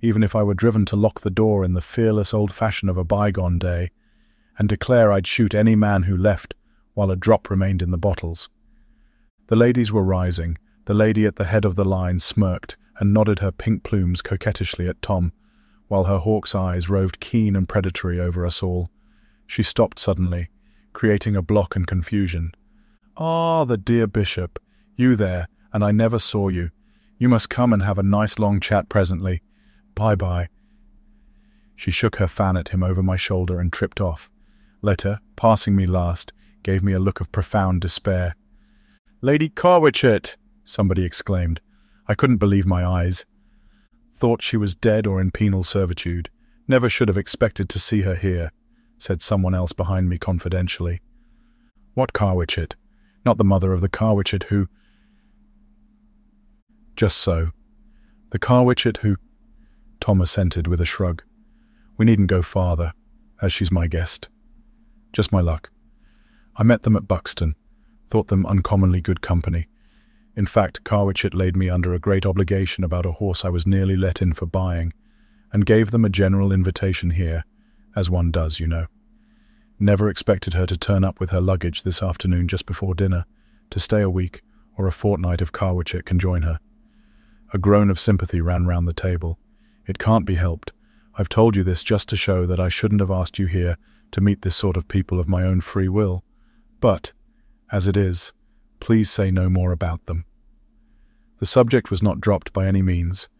even 0.00 0.22
if 0.22 0.34
I 0.34 0.42
were 0.42 0.54
driven 0.54 0.86
to 0.86 0.96
lock 0.96 1.20
the 1.20 1.30
door 1.30 1.62
in 1.62 1.74
the 1.74 1.82
fearless 1.82 2.32
old 2.32 2.54
fashion 2.54 2.88
of 2.88 2.96
a 2.96 3.04
bygone 3.04 3.58
day, 3.58 3.90
and 4.58 4.66
declare 4.66 5.12
I'd 5.12 5.26
shoot 5.26 5.54
any 5.54 5.76
man 5.76 6.04
who 6.04 6.16
left 6.16 6.54
while 6.94 7.10
a 7.10 7.16
drop 7.16 7.50
remained 7.50 7.82
in 7.82 7.90
the 7.90 7.98
bottles. 7.98 8.48
The 9.48 9.56
ladies 9.56 9.92
were 9.92 10.02
rising. 10.02 10.56
The 10.86 10.94
lady 10.94 11.26
at 11.26 11.36
the 11.36 11.44
head 11.44 11.66
of 11.66 11.76
the 11.76 11.84
line 11.84 12.18
smirked 12.18 12.78
and 12.98 13.12
nodded 13.12 13.40
her 13.40 13.52
pink 13.52 13.82
plumes 13.82 14.22
coquettishly 14.22 14.88
at 14.88 15.02
Tom, 15.02 15.34
while 15.88 16.04
her 16.04 16.18
hawk's 16.18 16.54
eyes 16.54 16.88
roved 16.88 17.20
keen 17.20 17.54
and 17.56 17.68
predatory 17.68 18.18
over 18.20 18.46
us 18.46 18.62
all. 18.62 18.90
She 19.46 19.62
stopped 19.62 19.98
suddenly, 19.98 20.48
creating 20.92 21.36
a 21.36 21.42
block 21.42 21.76
and 21.76 21.86
confusion. 21.86 22.52
Ah, 23.16 23.64
the 23.64 23.76
dear 23.76 24.06
bishop, 24.06 24.58
you 24.96 25.16
there, 25.16 25.48
and 25.72 25.84
I 25.84 25.92
never 25.92 26.18
saw 26.18 26.48
you. 26.48 26.70
You 27.18 27.28
must 27.28 27.50
come 27.50 27.72
and 27.72 27.82
have 27.82 27.98
a 27.98 28.02
nice 28.02 28.38
long 28.38 28.60
chat 28.60 28.88
presently. 28.88 29.42
Bye 29.94 30.14
bye. 30.14 30.48
She 31.76 31.90
shook 31.90 32.16
her 32.16 32.28
fan 32.28 32.56
at 32.56 32.68
him 32.68 32.82
over 32.82 33.02
my 33.02 33.16
shoulder 33.16 33.60
and 33.60 33.72
tripped 33.72 34.00
off. 34.00 34.30
Lita, 34.82 35.20
passing 35.36 35.74
me 35.74 35.86
last, 35.86 36.32
gave 36.62 36.82
me 36.82 36.92
a 36.92 36.98
look 36.98 37.20
of 37.20 37.32
profound 37.32 37.80
despair. 37.80 38.36
Lady 39.20 39.48
Carwitchet! 39.48 40.36
somebody 40.64 41.04
exclaimed. 41.04 41.60
I 42.06 42.14
couldn't 42.14 42.38
believe 42.38 42.66
my 42.66 42.84
eyes. 42.84 43.24
Thought 44.14 44.42
she 44.42 44.56
was 44.56 44.74
dead 44.74 45.06
or 45.06 45.20
in 45.20 45.32
penal 45.32 45.64
servitude. 45.64 46.30
Never 46.68 46.88
should 46.88 47.08
have 47.08 47.18
expected 47.18 47.68
to 47.68 47.78
see 47.78 48.02
her 48.02 48.14
here, 48.14 48.52
said 48.96 49.20
someone 49.20 49.54
else 49.54 49.72
behind 49.72 50.08
me 50.08 50.18
confidentially. 50.18 51.00
What 51.94 52.12
Carwitchet? 52.12 52.74
Not 53.24 53.38
the 53.38 53.44
mother 53.44 53.72
of 53.72 53.80
the 53.80 53.88
Carwitchet 53.88 54.44
who... 54.44 54.68
Just 56.96 57.18
so. 57.18 57.50
The 58.30 58.38
Carwitchet 58.38 58.98
who... 58.98 59.16
Tom 60.00 60.20
assented 60.20 60.68
with 60.68 60.80
a 60.80 60.86
shrug. 60.86 61.22
We 61.96 62.04
needn't 62.04 62.28
go 62.28 62.40
farther, 62.40 62.92
as 63.42 63.52
she's 63.52 63.72
my 63.72 63.88
guest. 63.88 64.28
Just 65.12 65.32
my 65.32 65.40
luck. 65.40 65.70
I 66.56 66.62
met 66.62 66.82
them 66.82 66.96
at 66.96 67.08
Buxton, 67.08 67.56
thought 68.08 68.28
them 68.28 68.46
uncommonly 68.46 69.00
good 69.00 69.20
company. 69.22 69.66
In 70.36 70.46
fact, 70.46 70.84
Carwitchet 70.84 71.34
laid 71.34 71.56
me 71.56 71.68
under 71.68 71.94
a 71.94 71.98
great 71.98 72.26
obligation 72.26 72.82
about 72.82 73.06
a 73.06 73.12
horse 73.12 73.44
I 73.44 73.50
was 73.50 73.66
nearly 73.66 73.96
let 73.96 74.20
in 74.20 74.32
for 74.32 74.46
buying, 74.46 74.92
and 75.52 75.64
gave 75.64 75.90
them 75.90 76.04
a 76.04 76.10
general 76.10 76.50
invitation 76.50 77.10
here, 77.10 77.44
as 77.94 78.10
one 78.10 78.30
does, 78.30 78.58
you 78.58 78.66
know. 78.66 78.86
Never 79.78 80.08
expected 80.08 80.54
her 80.54 80.66
to 80.66 80.76
turn 80.76 81.04
up 81.04 81.20
with 81.20 81.30
her 81.30 81.40
luggage 81.40 81.82
this 81.82 82.02
afternoon 82.02 82.48
just 82.48 82.66
before 82.66 82.94
dinner, 82.94 83.26
to 83.70 83.78
stay 83.78 84.00
a 84.00 84.10
week 84.10 84.42
or 84.76 84.86
a 84.88 84.92
fortnight 84.92 85.40
if 85.40 85.52
Carwitchet 85.52 86.04
can 86.04 86.18
join 86.18 86.42
her. 86.42 86.58
A 87.52 87.58
groan 87.58 87.90
of 87.90 88.00
sympathy 88.00 88.40
ran 88.40 88.66
round 88.66 88.88
the 88.88 88.92
table. 88.92 89.38
It 89.86 89.98
can't 89.98 90.26
be 90.26 90.34
helped. 90.34 90.72
I've 91.16 91.28
told 91.28 91.54
you 91.54 91.62
this 91.62 91.84
just 91.84 92.08
to 92.08 92.16
show 92.16 92.46
that 92.46 92.58
I 92.58 92.68
shouldn't 92.68 93.00
have 93.00 93.10
asked 93.10 93.38
you 93.38 93.46
here 93.46 93.76
to 94.10 94.20
meet 94.20 94.42
this 94.42 94.56
sort 94.56 94.76
of 94.76 94.88
people 94.88 95.20
of 95.20 95.28
my 95.28 95.44
own 95.44 95.60
free 95.60 95.88
will. 95.88 96.24
But, 96.80 97.12
as 97.70 97.86
it 97.86 97.96
is, 97.96 98.32
please 98.84 99.10
say 99.10 99.30
no 99.30 99.48
more 99.48 99.72
about 99.72 100.04
them. 100.04 100.26
The 101.38 101.46
subject 101.46 101.90
was 101.90 102.02
not 102.02 102.20
dropped 102.20 102.52
by 102.52 102.66
any 102.66 102.82
means, 102.82 103.30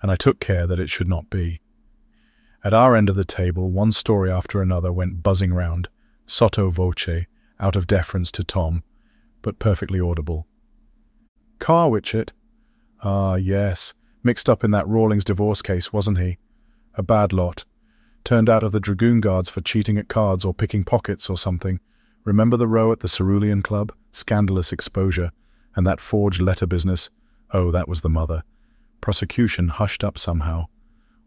and 0.00 0.12
I 0.12 0.14
took 0.14 0.38
care 0.38 0.64
that 0.64 0.78
it 0.78 0.90
should 0.90 1.08
not 1.08 1.28
be. 1.28 1.60
At 2.62 2.72
our 2.72 2.94
end 2.94 3.08
of 3.08 3.16
the 3.16 3.24
table, 3.24 3.72
one 3.72 3.90
story 3.90 4.30
after 4.30 4.62
another 4.62 4.92
went 4.92 5.20
buzzing 5.20 5.52
round, 5.52 5.88
sotto 6.24 6.70
voce, 6.70 7.26
out 7.58 7.74
of 7.74 7.88
deference 7.88 8.30
to 8.30 8.44
Tom, 8.44 8.84
but 9.42 9.58
perfectly 9.58 9.98
audible. 9.98 10.46
Carwitchet? 11.58 12.30
Ah, 13.02 13.34
yes, 13.34 13.94
mixed 14.22 14.48
up 14.48 14.62
in 14.62 14.70
that 14.70 14.86
Rawlings 14.86 15.24
divorce 15.24 15.62
case, 15.62 15.92
wasn't 15.92 16.18
he? 16.18 16.38
A 16.94 17.02
bad 17.02 17.32
lot. 17.32 17.64
Turned 18.22 18.48
out 18.48 18.62
of 18.62 18.70
the 18.70 18.78
Dragoon 18.78 19.20
Guards 19.20 19.48
for 19.48 19.62
cheating 19.62 19.98
at 19.98 20.06
cards 20.06 20.44
or 20.44 20.54
picking 20.54 20.84
pockets 20.84 21.28
or 21.28 21.36
something. 21.36 21.80
Remember 22.22 22.56
the 22.56 22.68
row 22.68 22.92
at 22.92 23.00
the 23.00 23.08
Cerulean 23.08 23.62
Club? 23.62 23.92
Scandalous 24.12 24.72
exposure. 24.72 25.32
And 25.74 25.86
that 25.86 26.00
forged 26.00 26.40
letter 26.40 26.66
business? 26.66 27.10
Oh, 27.52 27.70
that 27.70 27.88
was 27.88 28.02
the 28.02 28.08
mother. 28.08 28.44
Prosecution 29.00 29.68
hushed 29.68 30.04
up 30.04 30.16
somehow. 30.16 30.66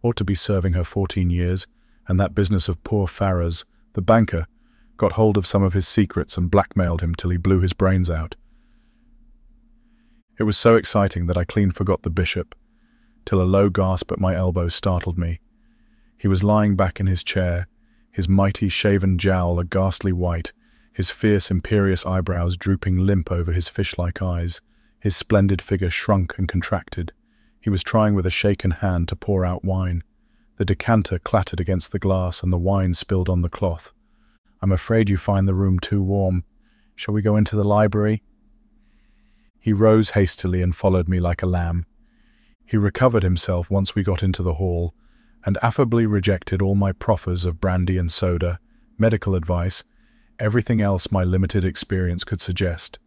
Ought 0.02 0.16
to 0.16 0.24
be 0.24 0.36
serving 0.36 0.74
her 0.74 0.84
fourteen 0.84 1.30
years. 1.30 1.68
And 2.08 2.20
that 2.20 2.36
business 2.36 2.70
of 2.70 2.84
poor 2.84 3.08
Farrars, 3.08 3.66
the 3.94 4.02
banker, 4.02 4.46
got 4.98 5.14
hold 5.14 5.38
of 5.38 5.48
some 5.48 5.64
of 5.64 5.74
his 5.74 5.88
secrets 5.88 6.38
and 6.38 6.52
blackmailed 6.52 7.02
him 7.02 7.16
till 7.16 7.32
he 7.32 7.38
blew 7.38 7.60
his 7.60 7.74
brains 7.74 8.10
out. 8.10 8.36
It 10.38 10.44
was 10.44 10.58
so 10.58 10.76
exciting 10.76 11.26
that 11.26 11.38
I 11.38 11.44
clean 11.44 11.72
forgot 11.72 12.04
the 12.04 12.10
bishop, 12.10 12.54
till 13.26 13.42
a 13.42 13.44
low 13.44 13.70
gasp 13.70 14.12
at 14.12 14.20
my 14.20 14.36
elbow 14.36 14.70
startled 14.70 15.18
me. 15.18 15.40
He 16.18 16.28
was 16.28 16.44
lying 16.44 16.76
back 16.76 17.00
in 17.00 17.08
his 17.08 17.24
chair, 17.24 17.68
his 18.12 18.30
mighty 18.30 18.70
shaven 18.70 19.18
jowl 19.18 19.60
a 19.60 19.66
ghastly 19.66 20.14
white, 20.14 20.54
his 20.96 21.12
fierce 21.12 21.52
imperious 21.52 22.06
eyebrows 22.06 22.56
drooping 22.56 22.98
limp 22.98 23.30
over 23.30 23.52
his 23.52 23.68
fish-like 23.68 24.22
eyes, 24.22 24.62
his 24.98 25.14
splendid 25.14 25.62
figure 25.62 25.90
shrunk 25.90 26.38
and 26.38 26.48
contracted. 26.48 27.12
He 27.60 27.70
was 27.70 27.84
trying 27.84 28.16
with 28.16 28.26
a 28.26 28.32
shaken 28.32 28.72
hand 28.72 29.10
to 29.10 29.16
pour 29.18 29.44
out 29.44 29.66
wine. 29.66 30.04
The 30.56 30.64
decanter 30.64 31.20
clattered 31.20 31.60
against 31.60 31.92
the 31.92 32.00
glass 32.00 32.42
and 32.42 32.54
the 32.54 32.58
wine 32.58 32.94
spilled 32.94 33.28
on 33.28 33.42
the 33.42 33.50
cloth. 33.50 33.92
I'm 34.62 34.72
afraid 34.72 35.10
you 35.10 35.18
find 35.18 35.50
the 35.50 35.54
room 35.54 35.80
too 35.80 36.02
warm. 36.02 36.46
Shall 36.96 37.14
we 37.14 37.22
go 37.22 37.36
into 37.36 37.58
the 37.58 37.66
library? 37.66 38.24
He 39.60 39.74
rose 39.74 40.12
hastily 40.12 40.62
and 40.62 40.74
followed 40.74 41.10
me 41.10 41.20
like 41.20 41.44
a 41.44 41.48
lamb. 41.48 41.88
He 42.66 42.78
recovered 42.78 43.24
himself 43.24 43.70
once 43.70 43.96
we 43.96 44.04
got 44.04 44.24
into 44.24 44.42
the 44.42 44.54
hall, 44.54 44.94
and 45.46 45.58
affably 45.62 46.06
rejected 46.06 46.62
all 46.62 46.74
my 46.74 46.94
proffers 46.94 47.44
of 47.44 47.60
brandy 47.60 47.98
and 47.98 48.10
soda, 48.10 48.62
medical 48.98 49.36
advice, 49.36 49.84
everything 50.40 50.82
else 50.82 51.12
my 51.12 51.24
limited 51.24 51.66
experience 51.66 52.24
could 52.24 52.42
suggest. 52.42 53.00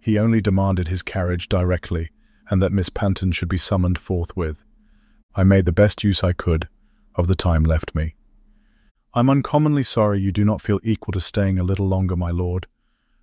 He 0.00 0.18
only 0.18 0.40
demanded 0.40 0.88
his 0.88 1.02
carriage 1.02 1.48
directly, 1.48 2.10
and 2.50 2.62
that 2.62 2.72
Miss 2.72 2.88
Panton 2.88 3.32
should 3.32 3.48
be 3.48 3.58
summoned 3.58 3.98
forthwith. 3.98 4.64
I 5.34 5.44
made 5.44 5.64
the 5.66 5.72
best 5.72 6.04
use 6.04 6.22
I 6.22 6.32
could 6.32 6.68
of 7.14 7.26
the 7.26 7.34
time 7.34 7.64
left 7.64 7.94
me. 7.94 8.14
I'm 9.14 9.30
uncommonly 9.30 9.82
sorry 9.82 10.20
you 10.20 10.32
do 10.32 10.44
not 10.44 10.60
feel 10.60 10.80
equal 10.82 11.12
to 11.12 11.20
staying 11.20 11.58
a 11.58 11.64
little 11.64 11.86
longer, 11.86 12.16
my 12.16 12.30
lord. 12.30 12.66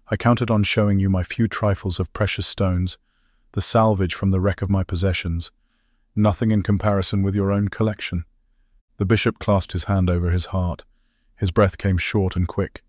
I 0.10 0.18
counted 0.18 0.50
on 0.50 0.64
showing 0.64 1.00
you 1.00 1.10
my 1.10 1.24
few 1.24 1.48
trifles 1.48 2.00
of 2.00 2.14
precious 2.14 2.48
stones, 2.48 2.98
the 3.54 3.62
salvage 3.62 4.16
from 4.16 4.32
the 4.32 4.40
wreck 4.40 4.62
of 4.62 4.70
my 4.70 4.84
possessions, 4.84 5.52
nothing 6.16 6.52
in 6.52 6.64
comparison 6.64 7.24
with 7.24 7.36
your 7.36 7.52
own 7.52 7.68
collection. 7.68 8.26
The 8.98 9.06
bishop 9.06 9.40
clasped 9.40 9.74
his 9.74 9.86
hand 9.86 10.10
over 10.10 10.32
his 10.32 10.46
heart. 10.48 10.84
His 11.36 11.52
breath 11.52 11.78
came 11.78 11.98
short 11.98 12.36
and 12.36 12.48
quick. 12.48 12.84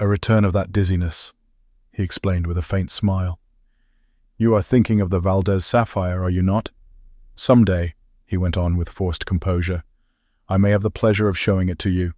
A 0.00 0.08
return 0.08 0.46
of 0.46 0.54
that 0.54 0.72
dizziness, 0.72 1.34
he 1.92 2.02
explained 2.02 2.46
with 2.46 2.56
a 2.56 2.62
faint 2.62 2.90
smile. 2.90 3.38
You 4.38 4.54
are 4.54 4.62
thinking 4.62 4.98
of 4.98 5.10
the 5.10 5.20
Valdez 5.20 5.66
sapphire, 5.66 6.22
are 6.22 6.30
you 6.30 6.40
not? 6.40 6.70
Some 7.36 7.66
day, 7.66 7.92
he 8.24 8.38
went 8.38 8.56
on 8.56 8.78
with 8.78 8.88
forced 8.88 9.26
composure, 9.26 9.84
I 10.48 10.56
may 10.56 10.70
have 10.70 10.82
the 10.82 10.90
pleasure 10.90 11.28
of 11.28 11.36
showing 11.36 11.68
it 11.68 11.78
to 11.80 11.90
you. 11.90 12.14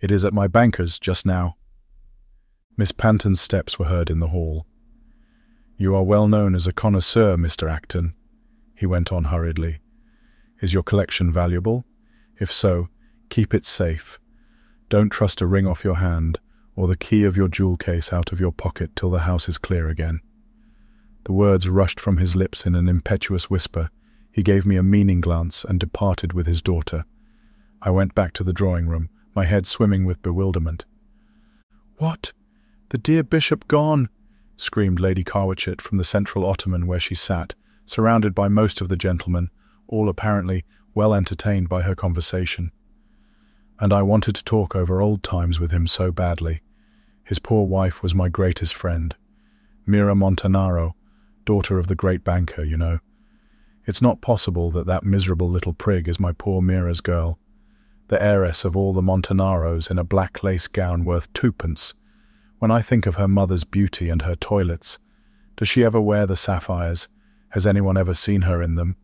It 0.00 0.10
is 0.10 0.24
at 0.24 0.32
my 0.32 0.46
banker's 0.46 0.98
just 0.98 1.26
now. 1.26 1.56
Miss 2.78 2.90
Panton's 2.90 3.40
steps 3.40 3.78
were 3.78 3.84
heard 3.84 4.08
in 4.08 4.20
the 4.20 4.28
hall. 4.28 4.64
You 5.76 5.94
are 5.94 6.02
well 6.02 6.26
known 6.26 6.54
as 6.54 6.66
a 6.66 6.72
connoisseur, 6.72 7.36
Mr. 7.36 7.70
Acton, 7.70 8.14
he 8.74 8.86
went 8.86 9.12
on 9.12 9.24
hurriedly. 9.24 9.80
Is 10.62 10.72
your 10.72 10.82
collection 10.82 11.30
valuable? 11.30 11.84
If 12.38 12.50
so, 12.50 12.88
keep 13.28 13.52
it 13.52 13.66
safe. 13.66 14.18
Don't 14.88 15.10
trust 15.10 15.42
a 15.42 15.46
ring 15.46 15.66
off 15.66 15.84
your 15.84 15.96
hand 15.96 16.38
or 16.80 16.88
the 16.88 16.96
key 16.96 17.24
of 17.24 17.36
your 17.36 17.46
jewel 17.46 17.76
case 17.76 18.10
out 18.10 18.32
of 18.32 18.40
your 18.40 18.50
pocket 18.50 18.96
till 18.96 19.10
the 19.10 19.18
house 19.18 19.50
is 19.50 19.58
clear 19.58 19.90
again. 19.90 20.18
The 21.24 21.32
words 21.32 21.68
rushed 21.68 22.00
from 22.00 22.16
his 22.16 22.34
lips 22.34 22.64
in 22.64 22.74
an 22.74 22.88
impetuous 22.88 23.50
whisper. 23.50 23.90
He 24.32 24.42
gave 24.42 24.64
me 24.64 24.76
a 24.76 24.82
meaning 24.82 25.20
glance 25.20 25.62
and 25.62 25.78
departed 25.78 26.32
with 26.32 26.46
his 26.46 26.62
daughter. 26.62 27.04
I 27.82 27.90
went 27.90 28.14
back 28.14 28.32
to 28.32 28.44
the 28.44 28.54
drawing 28.54 28.86
room, 28.86 29.10
my 29.34 29.44
head 29.44 29.66
swimming 29.66 30.06
with 30.06 30.22
bewilderment. 30.22 30.86
What? 31.98 32.32
The 32.88 32.96
dear 32.96 33.24
bishop 33.24 33.68
gone? 33.68 34.08
screamed 34.56 35.00
Lady 35.00 35.22
Carwitchet 35.22 35.82
from 35.82 35.98
the 35.98 36.02
central 36.02 36.46
ottoman 36.46 36.86
where 36.86 36.98
she 36.98 37.14
sat, 37.14 37.54
surrounded 37.84 38.34
by 38.34 38.48
most 38.48 38.80
of 38.80 38.88
the 38.88 38.96
gentlemen, 38.96 39.50
all 39.86 40.08
apparently 40.08 40.64
well 40.94 41.12
entertained 41.12 41.68
by 41.68 41.82
her 41.82 41.94
conversation. 41.94 42.72
And 43.78 43.92
I 43.92 44.00
wanted 44.00 44.34
to 44.36 44.44
talk 44.44 44.74
over 44.74 45.02
old 45.02 45.22
times 45.22 45.60
with 45.60 45.72
him 45.72 45.86
so 45.86 46.10
badly. 46.10 46.62
His 47.30 47.38
poor 47.38 47.64
wife 47.64 48.02
was 48.02 48.12
my 48.12 48.28
greatest 48.28 48.74
friend. 48.74 49.14
Mira 49.86 50.16
Montanaro, 50.16 50.94
daughter 51.44 51.78
of 51.78 51.86
the 51.86 51.94
great 51.94 52.24
banker, 52.24 52.64
you 52.64 52.76
know. 52.76 52.98
It's 53.86 54.02
not 54.02 54.20
possible 54.20 54.72
that 54.72 54.88
that 54.88 55.04
miserable 55.04 55.48
little 55.48 55.72
prig 55.72 56.08
is 56.08 56.18
my 56.18 56.32
poor 56.32 56.60
Mira's 56.60 57.00
girl, 57.00 57.38
the 58.08 58.20
heiress 58.20 58.64
of 58.64 58.76
all 58.76 58.92
the 58.92 59.00
Montanaros 59.00 59.92
in 59.92 59.96
a 59.96 60.02
black 60.02 60.42
lace 60.42 60.66
gown 60.66 61.04
worth 61.04 61.32
twopence. 61.32 61.94
When 62.58 62.72
I 62.72 62.82
think 62.82 63.06
of 63.06 63.14
her 63.14 63.28
mother's 63.28 63.62
beauty 63.62 64.08
and 64.08 64.22
her 64.22 64.34
toilets, 64.34 64.98
does 65.56 65.68
she 65.68 65.84
ever 65.84 66.00
wear 66.00 66.26
the 66.26 66.34
sapphires? 66.34 67.06
Has 67.50 67.64
anyone 67.64 67.96
ever 67.96 68.12
seen 68.12 68.40
her 68.42 68.60
in 68.60 68.74
them? 68.74 68.96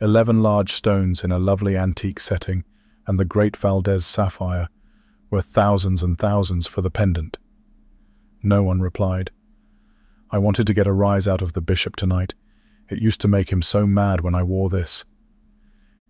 eleven 0.00 0.42
large 0.42 0.72
stones 0.72 1.22
in 1.22 1.30
a 1.30 1.38
lovely 1.38 1.76
antique 1.76 2.18
setting, 2.18 2.64
and 3.06 3.16
the 3.16 3.24
great 3.24 3.56
Valdez 3.56 4.04
sapphire, 4.04 4.68
worth 5.30 5.46
thousands 5.46 6.02
and 6.02 6.18
thousands 6.18 6.66
for 6.66 6.80
the 6.80 6.90
pendant. 6.90 7.38
No 8.44 8.62
one 8.62 8.82
replied. 8.82 9.30
I 10.30 10.36
wanted 10.36 10.66
to 10.66 10.74
get 10.74 10.86
a 10.86 10.92
rise 10.92 11.26
out 11.26 11.40
of 11.40 11.54
the 11.54 11.62
bishop 11.62 11.96
tonight. 11.96 12.34
It 12.90 13.00
used 13.00 13.22
to 13.22 13.28
make 13.28 13.50
him 13.50 13.62
so 13.62 13.86
mad 13.86 14.20
when 14.20 14.34
I 14.34 14.42
wore 14.42 14.68
this. 14.68 15.06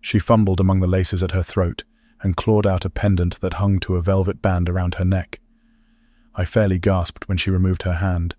She 0.01 0.19
fumbled 0.19 0.59
among 0.59 0.81
the 0.81 0.87
laces 0.87 1.23
at 1.23 1.31
her 1.31 1.41
throat 1.41 1.85
and 2.21 2.35
clawed 2.35 2.67
out 2.67 2.83
a 2.83 2.89
pendant 2.89 3.39
that 3.39 3.53
hung 3.53 3.79
to 3.79 3.95
a 3.95 4.01
velvet 4.01 4.41
band 4.41 4.67
around 4.67 4.95
her 4.95 5.05
neck. 5.05 5.39
I 6.35 6.43
fairly 6.43 6.77
gasped 6.77 7.29
when 7.29 7.37
she 7.37 7.49
removed 7.49 7.83
her 7.83 7.93
hand. 7.93 8.35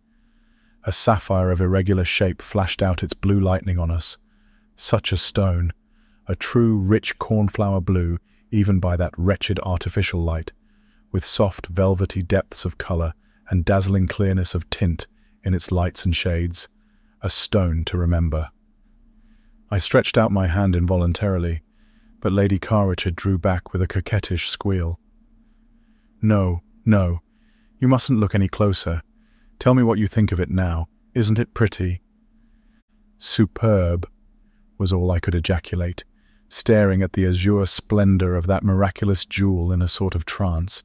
A 0.85 0.93
sapphire 0.93 1.51
of 1.51 1.63
irregular 1.63 2.05
shape 2.05 2.43
flashed 2.43 2.83
out 2.83 3.03
its 3.03 3.15
blue 3.15 3.41
lightning 3.41 3.79
on 3.79 3.91
us. 3.91 4.19
Such 4.77 5.11
a 5.11 5.17
stone, 5.17 5.73
a 6.27 6.37
true 6.37 6.77
rich 6.77 7.19
cornflower 7.19 7.81
blue, 7.81 8.19
even 8.51 8.79
by 8.79 8.99
that 8.99 9.15
wretched 9.17 9.59
artificial 9.63 10.21
light, 10.21 10.53
with 11.13 11.25
soft 11.25 11.69
velvety 11.69 12.23
depths 12.23 12.67
of 12.67 12.77
colour 12.77 13.15
and 13.49 13.65
dazzling 13.65 14.07
clearness 14.07 14.55
of 14.55 14.69
tint 14.71 15.07
in 15.45 15.55
its 15.55 15.71
lights 15.71 16.05
and 16.05 16.15
shades, 16.15 16.69
a 17.23 17.31
stone 17.31 17.85
to 17.85 17.97
remember. 17.97 18.51
I 19.71 19.79
stretched 19.79 20.17
out 20.17 20.31
my 20.31 20.47
hand 20.47 20.77
involuntarily, 20.77 21.63
but 22.21 22.33
Lady 22.33 22.59
Carwitchet 22.59 23.17
drew 23.17 23.39
back 23.39 23.73
with 23.73 23.83
a 23.83 23.87
coquettish 23.87 24.49
squeal. 24.49 24.99
No, 26.23 26.63
no, 26.85 27.21
you 27.79 27.89
mustn't 27.89 28.21
look 28.21 28.35
any 28.35 28.49
closer. 28.49 29.03
Tell 29.59 29.75
me 29.75 29.83
what 29.83 29.99
you 29.99 30.07
think 30.07 30.33
of 30.33 30.41
it 30.41 30.51
now. 30.51 30.89
Isn't 31.15 31.39
it 31.39 31.55
pretty? 31.55 32.03
Superb, 33.19 34.09
was 34.79 34.93
all 34.93 35.11
I 35.11 35.21
could 35.21 35.35
ejaculate, 35.35 36.05
staring 36.49 37.03
at 37.03 37.15
the 37.15 37.27
azure 37.27 37.67
splendour 37.67 38.35
of 38.35 38.47
that 38.47 38.63
miraculous 38.63 39.25
jewel 39.25 39.73
in 39.73 39.83
a 39.83 39.89
sort 39.89 40.15
of 40.15 40.25
trance. 40.25 40.85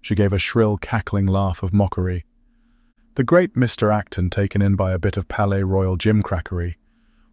She 0.00 0.14
gave 0.14 0.32
a 0.32 0.38
shrill, 0.38 0.76
cackling 0.78 1.26
laugh 1.26 1.62
of 1.62 1.72
mockery. 1.72 2.24
The 3.16 3.24
great 3.24 3.54
Mr. 3.54 3.94
Acton 3.94 4.30
taken 4.30 4.60
in 4.60 4.76
by 4.76 4.92
a 4.92 4.98
bit 4.98 5.16
of 5.16 5.26
Palais 5.26 5.62
Royal 5.62 5.96
gimcrackery. 5.96 6.74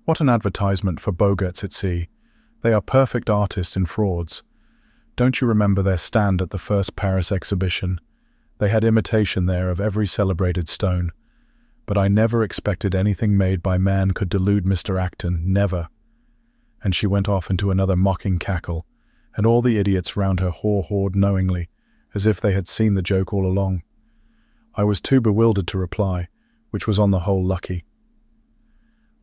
What 0.06 0.22
an 0.22 0.30
advertisement 0.30 1.00
for 1.00 1.12
Bogarts 1.12 1.64
at 1.64 1.74
sea. 1.74 2.08
They 2.62 2.74
are 2.74 2.82
perfect 2.82 3.30
artists 3.30 3.76
in 3.76 3.86
frauds. 3.86 4.44
Don't 5.16 5.42
you 5.42 5.48
remember 5.48 5.82
their 5.82 5.98
stand 5.98 6.42
at 6.42 6.50
the 6.50 6.58
first 6.58 6.96
Paris 6.96 7.32
exhibition? 7.32 8.00
They 8.60 8.70
had 8.70 8.84
imitation 8.84 9.46
there 9.46 9.70
of 9.70 9.82
every 9.82 10.08
celebrated 10.08 10.70
stone. 10.70 11.12
But 11.86 11.98
I 11.98 12.08
never 12.08 12.44
expected 12.44 12.96
anything 12.96 13.38
made 13.38 13.62
by 13.62 13.78
man 13.78 14.12
could 14.12 14.30
delude 14.30 14.66
Mr. 14.66 15.02
Acton, 15.02 15.42
never. 15.46 15.90
And 16.82 16.96
she 16.96 17.08
went 17.08 17.28
off 17.28 17.50
into 17.50 17.72
another 17.72 17.98
mocking 17.98 18.40
cackle, 18.40 18.86
and 19.36 19.46
all 19.46 19.62
the 19.62 19.78
idiots 19.78 20.16
round 20.16 20.40
her 20.40 20.50
haw-hawed 20.50 21.16
knowingly, 21.16 21.70
as 22.14 22.26
if 22.26 22.40
they 22.40 22.54
had 22.54 22.68
seen 22.68 22.94
the 22.94 23.02
joke 23.02 23.34
all 23.34 23.46
along. 23.46 23.84
I 24.76 24.84
was 24.84 25.02
too 25.02 25.22
bewildered 25.22 25.68
to 25.68 25.78
reply, 25.78 26.28
which 26.72 26.88
was 26.88 27.00
on 27.00 27.12
the 27.12 27.22
whole 27.22 27.44
lucky. 27.44 27.86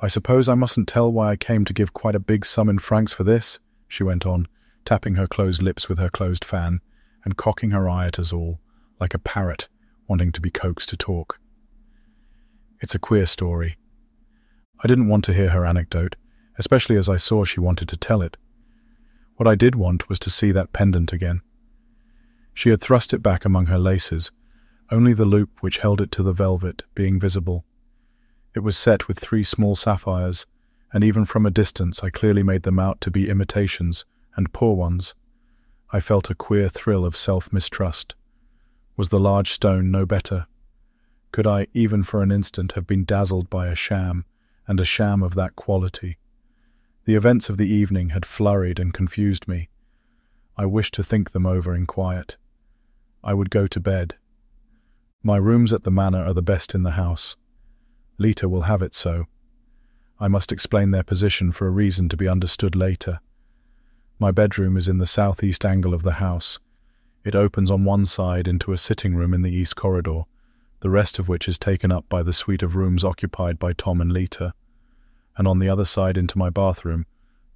I 0.00 0.08
suppose 0.08 0.48
I 0.48 0.54
mustn't 0.54 0.88
tell 0.88 1.12
why 1.12 1.30
I 1.30 1.36
came 1.36 1.64
to 1.64 1.74
give 1.74 1.92
quite 1.92 2.14
a 2.14 2.20
big 2.20 2.46
sum 2.46 2.68
in 2.68 2.78
francs 2.78 3.12
for 3.12 3.24
this, 3.24 3.58
she 3.86 4.02
went 4.02 4.24
on, 4.24 4.48
tapping 4.84 5.14
her 5.14 5.26
closed 5.26 5.62
lips 5.62 5.88
with 5.88 5.98
her 5.98 6.08
closed 6.08 6.44
fan, 6.44 6.80
and 7.24 7.36
cocking 7.36 7.72
her 7.72 7.88
eye 7.88 8.06
at 8.06 8.18
us 8.18 8.32
all, 8.32 8.60
like 8.98 9.14
a 9.14 9.18
parrot 9.18 9.68
wanting 10.08 10.32
to 10.32 10.40
be 10.40 10.50
coaxed 10.50 10.88
to 10.88 10.96
talk. 10.96 11.38
It's 12.80 12.94
a 12.94 12.98
queer 12.98 13.26
story. 13.26 13.76
I 14.82 14.88
didn't 14.88 15.08
want 15.08 15.24
to 15.26 15.34
hear 15.34 15.50
her 15.50 15.64
anecdote, 15.64 16.16
especially 16.58 16.96
as 16.96 17.08
I 17.08 17.16
saw 17.16 17.44
she 17.44 17.60
wanted 17.60 17.88
to 17.90 17.96
tell 17.96 18.22
it. 18.22 18.36
What 19.36 19.46
I 19.46 19.54
did 19.54 19.74
want 19.74 20.08
was 20.08 20.18
to 20.20 20.30
see 20.30 20.50
that 20.52 20.72
pendant 20.72 21.12
again. 21.12 21.42
She 22.60 22.68
had 22.68 22.82
thrust 22.82 23.14
it 23.14 23.22
back 23.22 23.46
among 23.46 23.68
her 23.68 23.78
laces, 23.78 24.32
only 24.90 25.14
the 25.14 25.24
loop 25.24 25.62
which 25.62 25.78
held 25.78 26.02
it 26.02 26.12
to 26.12 26.22
the 26.22 26.34
velvet 26.34 26.82
being 26.94 27.18
visible. 27.18 27.64
It 28.54 28.58
was 28.58 28.76
set 28.76 29.08
with 29.08 29.18
three 29.18 29.44
small 29.44 29.74
sapphires, 29.76 30.44
and 30.92 31.02
even 31.02 31.24
from 31.24 31.46
a 31.46 31.50
distance 31.50 32.04
I 32.04 32.10
clearly 32.10 32.42
made 32.42 32.64
them 32.64 32.78
out 32.78 33.00
to 33.00 33.10
be 33.10 33.30
imitations, 33.30 34.04
and 34.36 34.52
poor 34.52 34.76
ones. 34.76 35.14
I 35.90 36.00
felt 36.00 36.28
a 36.28 36.34
queer 36.34 36.68
thrill 36.68 37.06
of 37.06 37.16
self-mistrust. 37.16 38.14
Was 38.94 39.08
the 39.08 39.18
large 39.18 39.52
stone 39.52 39.90
no 39.90 40.04
better? 40.04 40.46
Could 41.32 41.46
I, 41.46 41.66
even 41.72 42.02
for 42.02 42.22
an 42.22 42.30
instant, 42.30 42.72
have 42.72 42.86
been 42.86 43.06
dazzled 43.06 43.48
by 43.48 43.68
a 43.68 43.74
sham, 43.74 44.26
and 44.68 44.78
a 44.78 44.84
sham 44.84 45.22
of 45.22 45.34
that 45.34 45.56
quality? 45.56 46.18
The 47.06 47.14
events 47.14 47.48
of 47.48 47.56
the 47.56 47.72
evening 47.72 48.10
had 48.10 48.26
flurried 48.26 48.78
and 48.78 48.92
confused 48.92 49.48
me. 49.48 49.70
I 50.58 50.66
wished 50.66 50.92
to 50.92 51.02
think 51.02 51.30
them 51.30 51.46
over 51.46 51.74
in 51.74 51.86
quiet. 51.86 52.36
I 53.22 53.34
would 53.34 53.50
go 53.50 53.66
to 53.66 53.80
bed. 53.80 54.14
My 55.22 55.36
rooms 55.36 55.72
at 55.72 55.84
the 55.84 55.90
manor 55.90 56.24
are 56.24 56.34
the 56.34 56.42
best 56.42 56.74
in 56.74 56.82
the 56.82 56.92
house. 56.92 57.36
Lita 58.18 58.48
will 58.48 58.62
have 58.62 58.82
it 58.82 58.94
so. 58.94 59.26
I 60.18 60.28
must 60.28 60.52
explain 60.52 60.90
their 60.90 61.02
position 61.02 61.52
for 61.52 61.66
a 61.66 61.70
reason 61.70 62.08
to 62.08 62.16
be 62.16 62.28
understood 62.28 62.74
later. 62.74 63.20
My 64.18 64.30
bedroom 64.30 64.76
is 64.76 64.88
in 64.88 64.98
the 64.98 65.06
southeast 65.06 65.64
angle 65.64 65.94
of 65.94 66.02
the 66.02 66.14
house. 66.14 66.58
It 67.24 67.34
opens 67.34 67.70
on 67.70 67.84
one 67.84 68.06
side 68.06 68.48
into 68.48 68.72
a 68.72 68.78
sitting 68.78 69.14
room 69.14 69.34
in 69.34 69.42
the 69.42 69.54
east 69.54 69.76
corridor, 69.76 70.22
the 70.80 70.90
rest 70.90 71.18
of 71.18 71.28
which 71.28 71.48
is 71.48 71.58
taken 71.58 71.92
up 71.92 72.08
by 72.08 72.22
the 72.22 72.32
suite 72.32 72.62
of 72.62 72.76
rooms 72.76 73.04
occupied 73.04 73.58
by 73.58 73.72
Tom 73.72 74.00
and 74.00 74.12
Lita, 74.12 74.54
and 75.36 75.46
on 75.46 75.58
the 75.58 75.68
other 75.68 75.84
side 75.84 76.16
into 76.16 76.38
my 76.38 76.50
bathroom, 76.50 77.06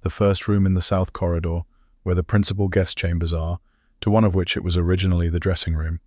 the 0.01 0.09
first 0.09 0.47
room 0.47 0.65
in 0.65 0.75
the 0.75 0.81
south 0.81 1.13
corridor, 1.13 1.61
where 2.03 2.15
the 2.15 2.23
principal 2.23 2.67
guest 2.67 2.97
chambers 2.97 3.33
are, 3.33 3.59
to 4.05 4.11
one 4.11 4.23
of 4.23 4.35
which 4.35 4.55
it 4.55 4.63
was 4.63 4.77
originally 4.77 5.29
the 5.29 5.39
dressing 5.39 5.73
room. 5.73 5.99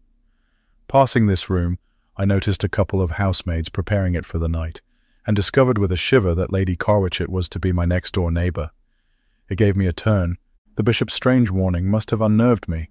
Passing 0.86 1.26
this 1.26 1.50
room, 1.50 1.80
I 2.16 2.24
noticed 2.24 2.62
a 2.62 2.68
couple 2.68 3.02
of 3.02 3.10
housemaids 3.10 3.68
preparing 3.68 4.14
it 4.14 4.24
for 4.24 4.38
the 4.38 4.48
night, 4.48 4.80
and 5.26 5.34
discovered 5.34 5.78
with 5.78 5.90
a 5.90 5.96
shiver 5.96 6.32
that 6.36 6.52
Lady 6.52 6.76
Carwitchet 6.76 7.28
was 7.28 7.48
to 7.48 7.58
be 7.58 7.72
my 7.72 7.84
next-door 7.86 8.30
neighbour. 8.30 8.70
It 9.48 9.58
gave 9.58 9.76
me 9.76 9.88
a 9.88 9.92
turn. 9.92 10.38
The 10.76 10.84
bishop's 10.84 11.14
strange 11.14 11.50
warning 11.50 11.90
must 11.90 12.12
have 12.12 12.20
unnerved 12.20 12.68
me. 12.68 12.88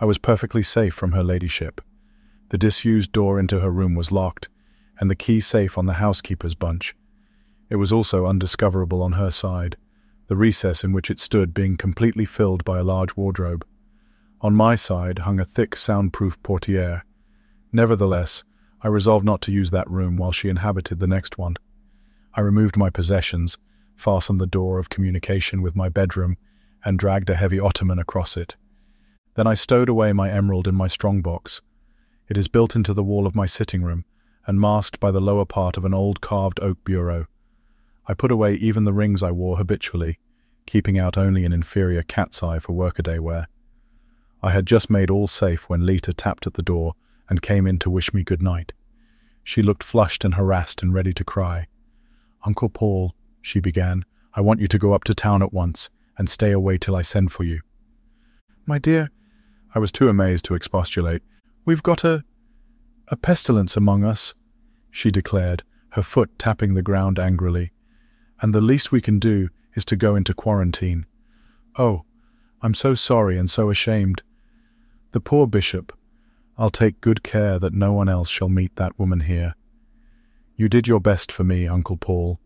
I 0.00 0.06
was 0.06 0.18
perfectly 0.18 0.64
safe 0.64 0.92
from 0.92 1.12
her 1.12 1.22
ladyship. 1.22 1.80
The 2.48 2.58
disused 2.58 3.12
door 3.12 3.38
into 3.38 3.60
her 3.60 3.70
room 3.70 3.94
was 3.94 4.10
locked, 4.10 4.48
and 4.98 5.08
the 5.08 5.14
key 5.14 5.40
safe 5.40 5.78
on 5.78 5.86
the 5.86 6.00
housekeeper's 6.02 6.56
bunch. 6.56 6.96
It 7.70 7.76
was 7.76 7.92
also 7.92 8.26
undiscoverable 8.26 9.04
on 9.04 9.12
her 9.12 9.30
side, 9.30 9.76
the 10.26 10.34
recess 10.34 10.82
in 10.82 10.90
which 10.90 11.12
it 11.12 11.20
stood 11.20 11.54
being 11.54 11.76
completely 11.76 12.24
filled 12.24 12.64
by 12.64 12.80
a 12.80 12.84
large 12.84 13.16
wardrobe. 13.16 13.64
On 14.42 14.54
my 14.54 14.74
side 14.74 15.20
hung 15.20 15.40
a 15.40 15.44
thick 15.44 15.76
soundproof 15.76 16.42
portiere. 16.42 17.04
Nevertheless, 17.72 18.44
I 18.82 18.88
resolved 18.88 19.24
not 19.24 19.40
to 19.42 19.52
use 19.52 19.70
that 19.70 19.90
room 19.90 20.16
while 20.16 20.32
she 20.32 20.48
inhabited 20.48 20.98
the 20.98 21.06
next 21.06 21.38
one. 21.38 21.54
I 22.34 22.40
removed 22.40 22.76
my 22.76 22.90
possessions, 22.90 23.56
fastened 23.96 24.40
the 24.40 24.46
door 24.46 24.78
of 24.78 24.90
communication 24.90 25.62
with 25.62 25.76
my 25.76 25.88
bedroom, 25.88 26.36
and 26.84 26.98
dragged 26.98 27.30
a 27.30 27.36
heavy 27.36 27.60
ottoman 27.60 27.98
across 27.98 28.36
it. 28.36 28.56
Then 29.34 29.46
I 29.46 29.54
stowed 29.54 29.88
away 29.88 30.12
my 30.12 30.30
emerald 30.30 30.66
in 30.66 30.74
my 30.74 30.88
strongbox, 30.88 31.62
it 32.32 32.38
is 32.38 32.48
built 32.48 32.74
into 32.74 32.94
the 32.94 33.02
wall 33.02 33.26
of 33.26 33.34
my 33.34 33.44
sitting 33.44 33.82
room 33.82 34.06
and 34.46 34.58
masked 34.58 34.98
by 34.98 35.10
the 35.10 35.20
lower 35.20 35.44
part 35.44 35.76
of 35.76 35.84
an 35.84 35.92
old 35.92 36.22
carved 36.22 36.58
oak 36.60 36.82
bureau. 36.82 37.26
I 38.06 38.14
put 38.14 38.32
away 38.32 38.54
even 38.54 38.84
the 38.84 38.92
rings 38.94 39.22
I 39.22 39.30
wore 39.30 39.58
habitually, 39.58 40.18
keeping 40.66 40.98
out 40.98 41.18
only 41.18 41.44
an 41.44 41.52
inferior 41.52 42.02
cat's 42.02 42.42
eye 42.42 42.58
for 42.58 42.72
workaday 42.72 43.18
wear. 43.18 43.48
I 44.42 44.50
had 44.50 44.66
just 44.66 44.90
made 44.90 45.10
all 45.10 45.26
safe 45.26 45.68
when 45.68 45.86
Lita 45.86 46.12
tapped 46.12 46.46
at 46.46 46.54
the 46.54 46.62
door 46.62 46.94
and 47.28 47.40
came 47.40 47.66
in 47.66 47.78
to 47.80 47.90
wish 47.90 48.12
me 48.12 48.24
good 48.24 48.42
night. 48.42 48.72
She 49.44 49.62
looked 49.62 49.84
flushed 49.84 50.24
and 50.24 50.34
harassed 50.34 50.82
and 50.82 50.92
ready 50.92 51.12
to 51.14 51.24
cry. 51.24 51.68
Uncle 52.44 52.68
Paul, 52.68 53.14
she 53.40 53.60
began, 53.60 54.04
I 54.34 54.40
want 54.40 54.60
you 54.60 54.66
to 54.68 54.78
go 54.78 54.94
up 54.94 55.04
to 55.04 55.14
town 55.14 55.42
at 55.42 55.52
once 55.52 55.90
and 56.18 56.28
stay 56.28 56.50
away 56.50 56.78
till 56.78 56.96
I 56.96 57.02
send 57.02 57.32
for 57.32 57.44
you. 57.44 57.60
My 58.66 58.78
dear, 58.78 59.10
I 59.74 59.78
was 59.78 59.92
too 59.92 60.08
amazed 60.08 60.44
to 60.46 60.54
expostulate, 60.54 61.22
We've 61.64 61.82
got 61.82 62.02
a... 62.02 62.24
a 63.08 63.16
pestilence 63.16 63.76
among 63.76 64.04
us, 64.04 64.34
she 64.90 65.12
declared, 65.12 65.62
her 65.90 66.02
foot 66.02 66.36
tapping 66.38 66.74
the 66.74 66.82
ground 66.82 67.20
angrily. 67.20 67.70
And 68.40 68.52
the 68.52 68.60
least 68.60 68.90
we 68.90 69.00
can 69.00 69.20
do 69.20 69.48
is 69.74 69.84
to 69.86 69.96
go 69.96 70.16
into 70.16 70.34
quarantine. 70.34 71.06
Oh, 71.78 72.04
I'm 72.60 72.74
so 72.74 72.94
sorry 72.94 73.38
and 73.38 73.48
so 73.48 73.70
ashamed. 73.70 74.22
The 75.12 75.20
poor 75.20 75.46
bishop. 75.46 75.92
I'll 76.56 76.70
take 76.70 77.02
good 77.02 77.22
care 77.22 77.58
that 77.58 77.74
no 77.74 77.92
one 77.92 78.08
else 78.08 78.30
shall 78.30 78.48
meet 78.48 78.76
that 78.76 78.98
woman 78.98 79.20
here. 79.20 79.54
You 80.56 80.70
did 80.70 80.88
your 80.88 81.00
best 81.00 81.30
for 81.30 81.44
me, 81.44 81.68
Uncle 81.68 81.98
Paul, 81.98 82.40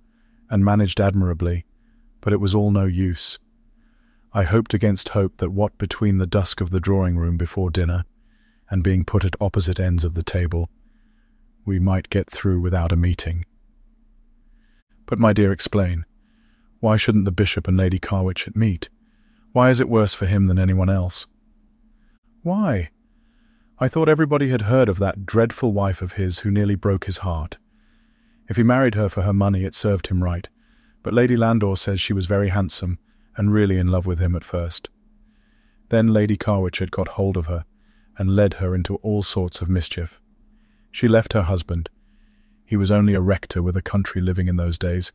and 0.51 0.65
managed 0.65 1.01
admirably, 1.01 1.65
but 2.21 2.33
it 2.33 2.41
was 2.41 2.55
all 2.55 2.73
no 2.73 2.85
use. 2.85 3.39
I 4.33 4.43
hoped 4.43 4.75
against 4.75 5.11
hope 5.11 5.37
that 5.37 5.53
what 5.53 5.79
between 5.79 6.19
the 6.19 6.27
dusk 6.27 6.61
of 6.61 6.71
the 6.71 6.81
drawing 6.81 7.17
room 7.17 7.37
before 7.37 7.71
dinner 7.71 8.05
and 8.69 8.83
being 8.83 9.05
put 9.05 9.25
at 9.25 9.41
opposite 9.41 9.79
ends 9.79 10.05
of 10.05 10.15
the 10.15 10.25
table, 10.25 10.69
we 11.65 11.79
might 11.79 12.11
get 12.11 12.29
through 12.29 12.61
without 12.61 12.91
a 12.91 12.97
meeting. 12.97 13.45
But, 15.07 15.21
my 15.21 15.33
dear, 15.33 15.53
explain. 15.53 16.05
Why 16.81 16.97
shouldn't 16.97 17.27
the 17.27 17.33
bishop 17.33 17.69
and 17.69 17.77
Lady 17.77 18.01
Carwitchet 18.01 18.57
meet? 18.57 18.89
Why 19.53 19.71
is 19.71 19.79
it 19.79 19.89
worse 19.89 20.15
for 20.15 20.27
him 20.27 20.49
than 20.49 20.59
anyone 20.59 20.91
else? 20.91 21.29
Why? 22.47 22.91
I 23.81 23.89
thought 23.89 24.09
everybody 24.09 24.51
had 24.51 24.63
heard 24.71 24.89
of 24.89 25.01
that 25.01 25.27
dreadful 25.27 25.73
wife 25.73 26.01
of 26.01 26.13
his 26.13 26.39
who 26.39 26.51
nearly 26.53 26.77
broke 26.77 27.07
his 27.07 27.19
heart. 27.19 27.57
If 28.49 28.57
he 28.57 28.63
married 28.63 28.95
her 28.95 29.09
for 29.09 29.23
her 29.23 29.33
money, 29.33 29.65
it 29.65 29.75
served 29.75 30.07
him 30.07 30.23
right, 30.23 30.49
but 31.03 31.13
Lady 31.13 31.37
Landor 31.37 31.75
says 31.75 32.01
she 32.01 32.13
was 32.13 32.27
very 32.27 32.51
handsome 32.51 33.01
and 33.37 33.53
really 33.53 33.79
in 33.79 33.89
love 33.89 34.07
with 34.07 34.21
him 34.21 34.37
at 34.37 34.45
first. 34.45 34.91
Then 35.89 36.13
Lady 36.13 36.37
Carwitchet 36.37 36.93
got 36.93 37.09
hold 37.19 37.37
of 37.37 37.47
her 37.47 37.65
and 38.17 38.37
led 38.37 38.55
her 38.55 38.77
into 38.77 38.95
all 38.99 39.25
sorts 39.25 39.61
of 39.61 39.69
mischief. 39.69 40.21
She 40.93 41.09
left 41.09 41.33
her 41.33 41.43
husband. 41.43 41.91
He 42.65 42.77
was 42.77 42.93
only 42.93 43.15
a 43.15 43.21
rector 43.21 43.61
with 43.61 43.77
a 43.77 43.83
country 43.83 44.23
living 44.23 44.47
in 44.47 44.55
those 44.55 44.79
days, 44.79 45.11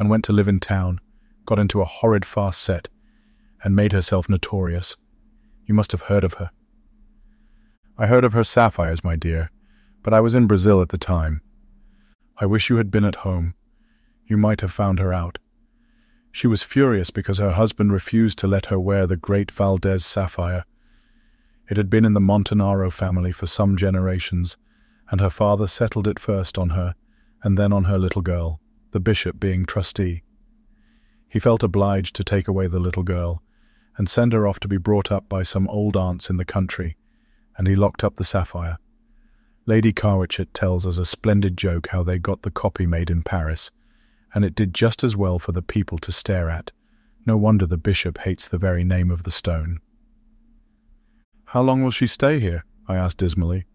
and 0.00 0.10
went 0.10 0.24
to 0.24 0.32
live 0.32 0.48
in 0.48 0.58
town, 0.58 0.98
got 1.44 1.60
into 1.60 1.80
a 1.80 1.84
horrid 1.84 2.24
fast 2.24 2.60
set, 2.60 2.88
and 3.62 3.76
made 3.76 3.92
herself 3.92 4.28
notorious. 4.28 4.96
You 5.66 5.74
must 5.74 5.92
have 5.92 6.02
heard 6.02 6.24
of 6.24 6.34
her. 6.34 6.50
I 7.98 8.06
heard 8.06 8.24
of 8.24 8.32
her 8.32 8.44
sapphires, 8.44 9.04
my 9.04 9.16
dear, 9.16 9.50
but 10.02 10.14
I 10.14 10.20
was 10.20 10.34
in 10.34 10.46
Brazil 10.46 10.80
at 10.80 10.90
the 10.90 10.98
time. 10.98 11.40
I 12.38 12.46
wish 12.46 12.70
you 12.70 12.76
had 12.76 12.90
been 12.90 13.04
at 13.04 13.16
home. 13.16 13.54
You 14.26 14.36
might 14.36 14.60
have 14.60 14.72
found 14.72 14.98
her 14.98 15.12
out. 15.12 15.38
She 16.32 16.46
was 16.46 16.62
furious 16.62 17.10
because 17.10 17.38
her 17.38 17.52
husband 17.52 17.92
refused 17.92 18.38
to 18.38 18.46
let 18.46 18.66
her 18.66 18.78
wear 18.78 19.06
the 19.06 19.16
great 19.16 19.50
Valdez 19.50 20.04
sapphire, 20.04 20.64
it 21.68 21.76
had 21.76 21.90
been 21.90 22.04
in 22.04 22.12
the 22.12 22.20
Montanaro 22.20 22.92
family 22.92 23.32
for 23.32 23.46
some 23.46 23.76
generations, 23.76 24.56
and 25.10 25.20
her 25.20 25.30
father 25.30 25.66
settled 25.66 26.06
it 26.06 26.18
first 26.18 26.58
on 26.58 26.70
her, 26.70 26.94
and 27.42 27.58
then 27.58 27.72
on 27.72 27.84
her 27.84 27.98
little 27.98 28.22
girl, 28.22 28.60
the 28.92 29.00
bishop 29.00 29.40
being 29.40 29.64
trustee. 29.66 30.22
He 31.28 31.40
felt 31.40 31.64
obliged 31.64 32.14
to 32.16 32.24
take 32.24 32.46
away 32.46 32.68
the 32.68 32.78
little 32.78 33.02
girl, 33.02 33.42
and 33.96 34.08
send 34.08 34.32
her 34.32 34.46
off 34.46 34.60
to 34.60 34.68
be 34.68 34.76
brought 34.76 35.10
up 35.10 35.28
by 35.28 35.42
some 35.42 35.68
old 35.68 35.96
aunts 35.96 36.28
in 36.28 36.36
the 36.36 36.44
country, 36.44 36.96
and 37.56 37.66
he 37.66 37.74
locked 37.74 38.04
up 38.04 38.16
the 38.16 38.24
sapphire. 38.24 38.78
Lady 39.64 39.92
Carwitchet 39.92 40.52
tells 40.52 40.86
us 40.86 40.98
a 40.98 41.04
splendid 41.04 41.56
joke 41.56 41.88
how 41.90 42.02
they 42.02 42.18
got 42.18 42.42
the 42.42 42.50
copy 42.50 42.86
made 42.86 43.10
in 43.10 43.22
Paris, 43.22 43.70
and 44.34 44.44
it 44.44 44.54
did 44.54 44.74
just 44.74 45.02
as 45.02 45.16
well 45.16 45.38
for 45.38 45.52
the 45.52 45.62
people 45.62 45.98
to 45.98 46.12
stare 46.12 46.48
at. 46.50 46.70
No 47.24 47.36
wonder 47.36 47.66
the 47.66 47.76
bishop 47.76 48.18
hates 48.18 48.46
the 48.46 48.58
very 48.58 48.84
name 48.84 49.10
of 49.10 49.24
the 49.24 49.30
stone. 49.30 49.80
How 51.46 51.62
long 51.62 51.82
will 51.82 51.90
she 51.90 52.06
stay 52.06 52.38
here? 52.38 52.64
I 52.86 52.96
asked 52.96 53.18
dismally. 53.18 53.66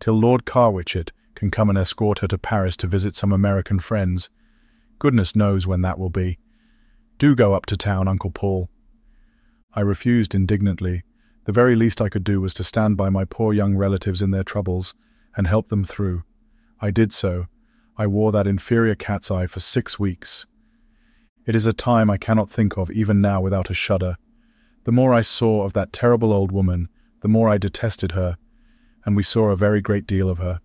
Till 0.00 0.14
Lord 0.14 0.44
Carwitchet 0.44 1.12
can 1.34 1.50
come 1.50 1.68
and 1.68 1.78
escort 1.78 2.20
her 2.20 2.28
to 2.28 2.38
Paris 2.38 2.76
to 2.78 2.86
visit 2.86 3.14
some 3.14 3.32
American 3.32 3.78
friends. 3.78 4.30
Goodness 4.98 5.36
knows 5.36 5.66
when 5.66 5.82
that 5.82 5.98
will 5.98 6.10
be. 6.10 6.38
Do 7.18 7.36
go 7.36 7.54
up 7.54 7.66
to 7.66 7.76
town, 7.76 8.08
Uncle 8.08 8.30
Paul. 8.30 8.68
I 9.72 9.80
refused 9.80 10.34
indignantly. 10.34 11.04
The 11.44 11.52
very 11.52 11.76
least 11.76 12.00
I 12.00 12.08
could 12.08 12.24
do 12.24 12.40
was 12.40 12.54
to 12.54 12.64
stand 12.64 12.96
by 12.96 13.08
my 13.08 13.24
poor 13.24 13.52
young 13.52 13.76
relatives 13.76 14.20
in 14.20 14.30
their 14.30 14.44
troubles 14.44 14.94
and 15.36 15.46
help 15.46 15.68
them 15.68 15.84
through. 15.84 16.22
I 16.80 16.90
did 16.90 17.12
so. 17.12 17.46
I 17.96 18.06
wore 18.06 18.32
that 18.32 18.46
inferior 18.46 18.94
cat's 18.94 19.30
eye 19.30 19.46
for 19.46 19.60
six 19.60 19.98
weeks. 19.98 20.46
It 21.46 21.54
is 21.54 21.66
a 21.66 21.72
time 21.72 22.10
I 22.10 22.16
cannot 22.16 22.50
think 22.50 22.76
of 22.76 22.90
even 22.90 23.20
now 23.20 23.40
without 23.40 23.70
a 23.70 23.74
shudder. 23.74 24.16
The 24.84 24.92
more 24.92 25.14
I 25.14 25.22
saw 25.22 25.64
of 25.64 25.72
that 25.74 25.92
terrible 25.92 26.32
old 26.32 26.52
woman, 26.52 26.88
the 27.20 27.28
more 27.28 27.48
I 27.48 27.58
detested 27.58 28.12
her, 28.12 28.38
and 29.04 29.16
we 29.16 29.22
saw 29.22 29.50
a 29.50 29.56
very 29.56 29.80
great 29.80 30.06
deal 30.06 30.28
of 30.28 30.38
her. 30.38 30.60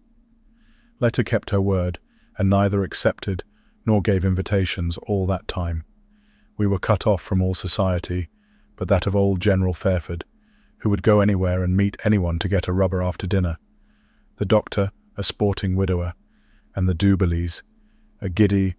Lita 0.99 1.23
kept 1.23 1.49
her 1.49 1.61
word, 1.61 1.99
and 2.37 2.49
neither 2.49 2.83
accepted 2.83 3.43
nor 3.85 4.01
gave 4.01 4.25
invitations 4.25 4.97
all 4.99 5.25
that 5.27 5.47
time. 5.47 5.83
We 6.57 6.67
were 6.67 6.79
cut 6.79 7.05
off 7.05 7.21
from 7.21 7.41
all 7.41 7.53
society, 7.53 8.29
but 8.75 8.87
that 8.87 9.07
of 9.07 9.15
old 9.15 9.39
General 9.39 9.73
Fairford, 9.73 10.25
who 10.79 10.89
would 10.89 11.03
go 11.03 11.21
anywhere 11.21 11.63
and 11.63 11.75
meet 11.75 11.97
anyone 12.03 12.39
to 12.39 12.47
get 12.47 12.67
a 12.67 12.73
rubber 12.73 13.01
after 13.01 13.25
dinner, 13.25 13.57
the 14.37 14.45
doctor, 14.45 14.91
a 15.17 15.23
sporting 15.23 15.75
widower, 15.75 16.13
and 16.75 16.87
the 16.87 16.95
Duberlys, 16.95 17.61
a 18.21 18.29
giddy, 18.29 18.75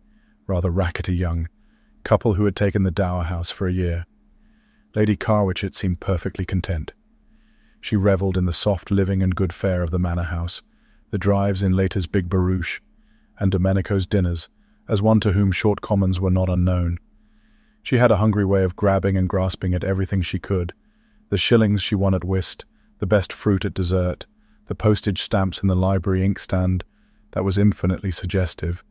rather 0.46 0.70
rackety 0.70 1.14
young 1.16 1.48
couple 2.06 2.34
who 2.34 2.44
had 2.44 2.54
taken 2.54 2.84
the 2.84 2.90
dower 2.92 3.24
house 3.24 3.50
for 3.50 3.66
a 3.66 3.72
year. 3.72 4.06
Lady 4.94 5.16
Carwitchet 5.16 5.74
seemed 5.74 5.98
perfectly 5.98 6.44
content. 6.44 6.92
She 7.80 7.96
revelled 7.96 8.36
in 8.36 8.44
the 8.44 8.52
soft 8.52 8.92
living 8.92 9.24
and 9.24 9.34
good 9.34 9.52
fare 9.52 9.82
of 9.82 9.90
the 9.90 9.98
manor 9.98 10.22
house, 10.22 10.62
the 11.10 11.18
drives 11.18 11.64
in 11.64 11.72
Lita's 11.72 12.06
big 12.06 12.28
barouche, 12.28 12.80
and 13.40 13.50
Domenico's 13.50 14.06
dinners, 14.06 14.48
as 14.88 15.02
one 15.02 15.18
to 15.18 15.32
whom 15.32 15.50
short 15.50 15.80
commons 15.80 16.20
were 16.20 16.30
not 16.30 16.48
unknown. 16.48 16.98
She 17.86 17.98
had 17.98 18.10
a 18.10 18.16
hungry 18.16 18.44
way 18.44 18.64
of 18.64 18.74
grabbing 18.74 19.16
and 19.16 19.28
grasping 19.28 19.72
at 19.72 19.84
everything 19.84 20.20
she 20.20 20.40
could, 20.40 20.72
the 21.28 21.38
shillings 21.38 21.80
she 21.80 21.94
won 21.94 22.14
at 22.14 22.24
whist, 22.24 22.64
the 22.98 23.06
best 23.06 23.32
fruit 23.32 23.64
at 23.64 23.74
dessert, 23.74 24.26
the 24.66 24.74
postage 24.74 25.22
stamps 25.22 25.62
in 25.62 25.68
the 25.68 25.76
library 25.76 26.24
inkstand, 26.24 26.82
that 27.30 27.44
was 27.44 27.56
infinitely 27.56 28.10
suggestive. 28.10 28.82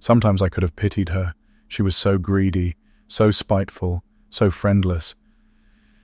Sometimes 0.00 0.42
I 0.42 0.48
could 0.48 0.64
have 0.64 0.74
pitied 0.74 1.10
her. 1.10 1.32
She 1.68 1.80
was 1.80 1.94
so 1.94 2.18
greedy, 2.18 2.74
so 3.06 3.30
spiteful, 3.30 4.02
so 4.30 4.50
friendless. 4.50 5.14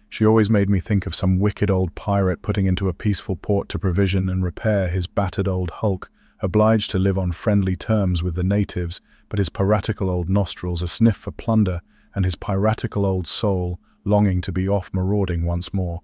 She 0.08 0.24
always 0.24 0.48
made 0.48 0.70
me 0.70 0.78
think 0.78 1.06
of 1.06 1.16
some 1.16 1.40
wicked 1.40 1.68
old 1.68 1.96
pirate 1.96 2.42
putting 2.42 2.66
into 2.66 2.88
a 2.88 2.94
peaceful 2.94 3.34
port 3.34 3.68
to 3.70 3.78
provision 3.80 4.28
and 4.28 4.44
repair 4.44 4.86
his 4.86 5.08
battered 5.08 5.48
old 5.48 5.70
hulk, 5.70 6.12
obliged 6.38 6.92
to 6.92 6.98
live 7.00 7.18
on 7.18 7.32
friendly 7.32 7.74
terms 7.74 8.22
with 8.22 8.36
the 8.36 8.44
natives, 8.44 9.00
but 9.28 9.40
his 9.40 9.48
piratical 9.48 10.08
old 10.08 10.28
nostrils 10.28 10.80
a 10.80 10.86
sniff 10.86 11.16
for 11.16 11.32
plunder, 11.32 11.80
and 12.14 12.24
his 12.24 12.36
piratical 12.36 13.04
old 13.04 13.26
soul 13.26 13.78
longing 14.04 14.40
to 14.42 14.52
be 14.52 14.68
off 14.68 14.90
marauding 14.92 15.44
once 15.44 15.72
more. 15.72 16.02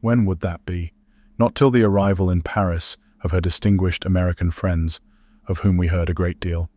When 0.00 0.24
would 0.24 0.40
that 0.40 0.64
be? 0.64 0.92
Not 1.38 1.54
till 1.54 1.70
the 1.70 1.82
arrival 1.82 2.30
in 2.30 2.42
Paris 2.42 2.96
of 3.22 3.32
her 3.32 3.40
distinguished 3.40 4.04
American 4.04 4.50
friends, 4.50 5.00
of 5.46 5.58
whom 5.58 5.76
we 5.76 5.88
heard 5.88 6.08
a 6.08 6.14
great 6.14 6.40
deal. 6.40 6.70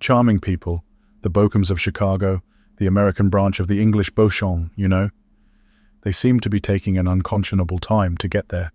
Charming 0.00 0.40
people, 0.40 0.84
the 1.22 1.30
Bokums 1.30 1.70
of 1.70 1.80
Chicago, 1.80 2.42
the 2.78 2.86
American 2.86 3.28
branch 3.28 3.60
of 3.60 3.66
the 3.66 3.80
English 3.80 4.10
Beauchamp, 4.10 4.72
you 4.76 4.88
know. 4.88 5.10
They 6.02 6.12
seemed 6.12 6.42
to 6.44 6.50
be 6.50 6.60
taking 6.60 6.96
an 6.96 7.08
unconscionable 7.08 7.78
time 7.78 8.16
to 8.18 8.28
get 8.28 8.48
there. 8.48 8.72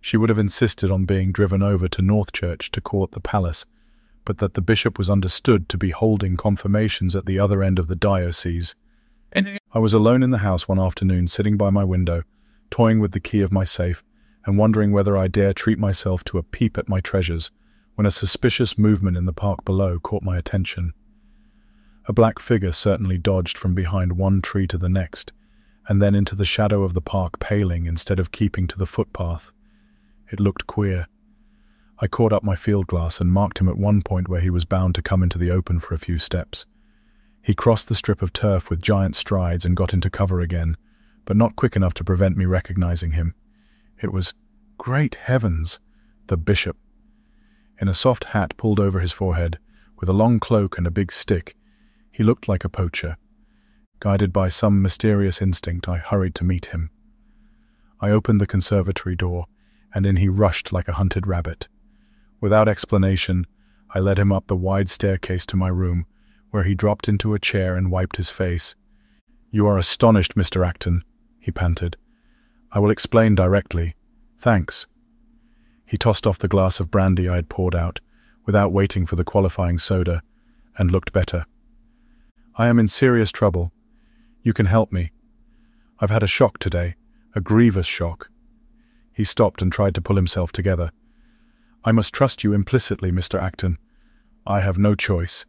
She 0.00 0.16
would 0.16 0.28
have 0.28 0.38
insisted 0.38 0.90
on 0.90 1.04
being 1.04 1.30
driven 1.30 1.62
over 1.62 1.88
to 1.88 2.02
Northchurch 2.02 2.70
to 2.72 2.80
court 2.80 3.12
the 3.12 3.20
palace, 3.20 3.66
but 4.24 4.38
that 4.38 4.54
the 4.54 4.60
bishop 4.60 4.98
was 4.98 5.10
understood 5.10 5.68
to 5.68 5.78
be 5.78 5.90
holding 5.90 6.36
confirmations 6.36 7.16
at 7.16 7.26
the 7.26 7.38
other 7.38 7.62
end 7.62 7.78
of 7.78 7.88
the 7.88 7.96
diocese. 7.96 8.74
I 9.72 9.78
was 9.78 9.94
alone 9.94 10.22
in 10.22 10.30
the 10.30 10.38
house 10.38 10.66
one 10.66 10.80
afternoon, 10.80 11.28
sitting 11.28 11.56
by 11.56 11.70
my 11.70 11.84
window, 11.84 12.22
toying 12.70 12.98
with 12.98 13.12
the 13.12 13.20
key 13.20 13.40
of 13.40 13.52
my 13.52 13.64
safe, 13.64 14.02
and 14.44 14.58
wondering 14.58 14.92
whether 14.92 15.16
I 15.16 15.28
dare 15.28 15.52
treat 15.52 15.78
myself 15.78 16.24
to 16.24 16.38
a 16.38 16.42
peep 16.42 16.76
at 16.78 16.88
my 16.88 17.00
treasures, 17.00 17.50
when 17.94 18.06
a 18.06 18.10
suspicious 18.10 18.78
movement 18.78 19.16
in 19.16 19.26
the 19.26 19.32
park 19.32 19.64
below 19.64 19.98
caught 19.98 20.22
my 20.22 20.38
attention. 20.38 20.92
A 22.06 22.12
black 22.12 22.38
figure 22.38 22.72
certainly 22.72 23.18
dodged 23.18 23.58
from 23.58 23.74
behind 23.74 24.16
one 24.16 24.42
tree 24.42 24.66
to 24.68 24.78
the 24.78 24.88
next, 24.88 25.32
and 25.88 26.00
then 26.00 26.14
into 26.14 26.34
the 26.34 26.44
shadow 26.44 26.82
of 26.82 26.94
the 26.94 27.00
park 27.00 27.38
paling 27.38 27.86
instead 27.86 28.18
of 28.18 28.32
keeping 28.32 28.66
to 28.68 28.78
the 28.78 28.86
footpath. 28.86 29.52
It 30.32 30.40
looked 30.40 30.66
queer. 30.66 31.06
I 32.02 32.08
caught 32.08 32.32
up 32.32 32.42
my 32.42 32.56
field 32.56 32.86
glass 32.86 33.20
and 33.20 33.30
marked 33.30 33.58
him 33.58 33.68
at 33.68 33.76
one 33.76 34.00
point 34.00 34.26
where 34.26 34.40
he 34.40 34.48
was 34.48 34.64
bound 34.64 34.94
to 34.94 35.02
come 35.02 35.22
into 35.22 35.36
the 35.36 35.50
open 35.50 35.80
for 35.80 35.92
a 35.92 35.98
few 35.98 36.18
steps. 36.18 36.64
He 37.42 37.54
crossed 37.54 37.88
the 37.88 37.94
strip 37.94 38.22
of 38.22 38.32
turf 38.32 38.70
with 38.70 38.80
giant 38.80 39.16
strides 39.16 39.66
and 39.66 39.76
got 39.76 39.92
into 39.92 40.08
cover 40.08 40.40
again, 40.40 40.78
but 41.26 41.36
not 41.36 41.56
quick 41.56 41.76
enough 41.76 41.92
to 41.94 42.04
prevent 42.04 42.38
me 42.38 42.46
recognizing 42.46 43.12
him. 43.12 43.34
It 44.02 44.12
was, 44.12 44.32
great 44.78 45.16
heavens, 45.16 45.78
the 46.28 46.38
bishop. 46.38 46.78
In 47.80 47.88
a 47.88 47.94
soft 47.94 48.24
hat 48.24 48.56
pulled 48.56 48.80
over 48.80 49.00
his 49.00 49.12
forehead, 49.12 49.58
with 49.98 50.08
a 50.08 50.14
long 50.14 50.40
cloak 50.40 50.78
and 50.78 50.86
a 50.86 50.90
big 50.90 51.12
stick, 51.12 51.54
he 52.10 52.22
looked 52.22 52.48
like 52.48 52.64
a 52.64 52.70
poacher. 52.70 53.18
Guided 53.98 54.32
by 54.32 54.48
some 54.48 54.80
mysterious 54.80 55.42
instinct, 55.42 55.86
I 55.86 55.98
hurried 55.98 56.34
to 56.36 56.44
meet 56.44 56.66
him. 56.66 56.90
I 58.00 58.10
opened 58.10 58.40
the 58.40 58.46
conservatory 58.46 59.16
door, 59.16 59.44
and 59.94 60.06
in 60.06 60.16
he 60.16 60.28
rushed 60.28 60.72
like 60.72 60.88
a 60.88 60.94
hunted 60.94 61.26
rabbit. 61.26 61.68
Without 62.40 62.68
explanation, 62.68 63.46
I 63.94 63.98
led 63.98 64.18
him 64.18 64.32
up 64.32 64.46
the 64.46 64.56
wide 64.56 64.88
staircase 64.88 65.44
to 65.46 65.56
my 65.56 65.68
room, 65.68 66.06
where 66.50 66.64
he 66.64 66.74
dropped 66.74 67.08
into 67.08 67.34
a 67.34 67.38
chair 67.38 67.76
and 67.76 67.90
wiped 67.90 68.16
his 68.16 68.30
face. 68.30 68.74
You 69.50 69.66
are 69.66 69.78
astonished, 69.78 70.36
Mr. 70.36 70.66
Acton, 70.66 71.04
he 71.38 71.50
panted. 71.50 71.96
I 72.72 72.78
will 72.78 72.90
explain 72.90 73.34
directly. 73.34 73.96
Thanks. 74.38 74.86
He 75.84 75.96
tossed 75.96 76.26
off 76.26 76.38
the 76.38 76.48
glass 76.48 76.78
of 76.78 76.90
brandy 76.90 77.28
I 77.28 77.36
had 77.36 77.48
poured 77.48 77.74
out, 77.74 78.00
without 78.46 78.72
waiting 78.72 79.06
for 79.06 79.16
the 79.16 79.24
qualifying 79.24 79.78
soda, 79.78 80.22
and 80.78 80.90
looked 80.90 81.12
better. 81.12 81.46
I 82.56 82.68
am 82.68 82.78
in 82.78 82.88
serious 82.88 83.32
trouble. 83.32 83.72
You 84.42 84.52
can 84.52 84.66
help 84.66 84.92
me. 84.92 85.12
I've 85.98 86.10
had 86.10 86.22
a 86.22 86.28
shock 86.28 86.58
today, 86.58 86.94
a 87.34 87.40
grievous 87.40 87.86
shock. 87.86 88.30
He 89.12 89.24
stopped 89.24 89.60
and 89.60 89.72
tried 89.72 89.94
to 89.96 90.00
pull 90.00 90.16
himself 90.16 90.52
together. 90.52 90.92
I 91.84 91.92
must 91.92 92.12
trust 92.12 92.44
you 92.44 92.52
implicitly, 92.52 93.10
Mr. 93.10 93.40
Acton. 93.40 93.78
I 94.46 94.60
have 94.60 94.78
no 94.78 94.94
choice. 94.94 95.46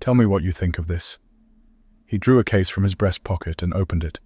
Tell 0.00 0.14
me 0.14 0.26
what 0.26 0.42
you 0.42 0.50
think 0.50 0.78
of 0.78 0.88
this. 0.88 1.18
He 2.06 2.18
drew 2.18 2.38
a 2.38 2.44
case 2.44 2.68
from 2.68 2.82
his 2.82 2.94
breast 2.94 3.24
pocket 3.24 3.62
and 3.62 3.72
opened 3.72 4.04
it. 4.04 4.18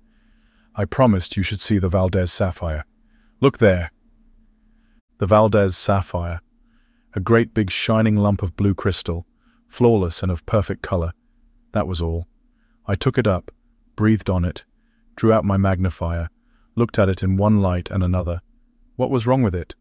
I 0.75 0.85
promised 0.85 1.37
you 1.37 1.43
should 1.43 1.61
see 1.61 1.79
the 1.79 1.89
Valdez 1.89 2.33
sapphire. 2.33 2.85
Look 3.41 3.59
there. 3.59 3.91
The 5.19 5.27
Valdez 5.27 5.77
sapphire, 5.77 6.41
a 7.15 7.21
great 7.21 7.53
big 7.53 7.71
shining 7.71 8.17
lump 8.17 8.43
of 8.43 8.57
blue 8.57 8.75
crystal, 8.75 9.27
flawless 9.67 10.23
and 10.23 10.31
of 10.31 10.47
perfect 10.47 10.83
color. 10.83 11.13
That 11.73 11.87
was 11.87 12.01
all. 12.01 12.27
I 12.87 12.95
took 12.95 13.19
it 13.19 13.27
up, 13.27 13.51
breathed 13.97 14.31
on 14.31 14.45
it, 14.45 14.65
drew 15.17 15.33
out 15.33 15.45
my 15.45 15.57
magnifier, 15.57 16.31
looked 16.77 16.99
at 16.99 17.09
it 17.09 17.23
in 17.23 17.37
one 17.37 17.61
light 17.61 17.91
and 17.91 18.03
another. 18.03 18.41
What 18.97 19.11
was 19.11 19.27
wrong 19.27 19.43
with 19.43 19.55
it? 19.55 19.75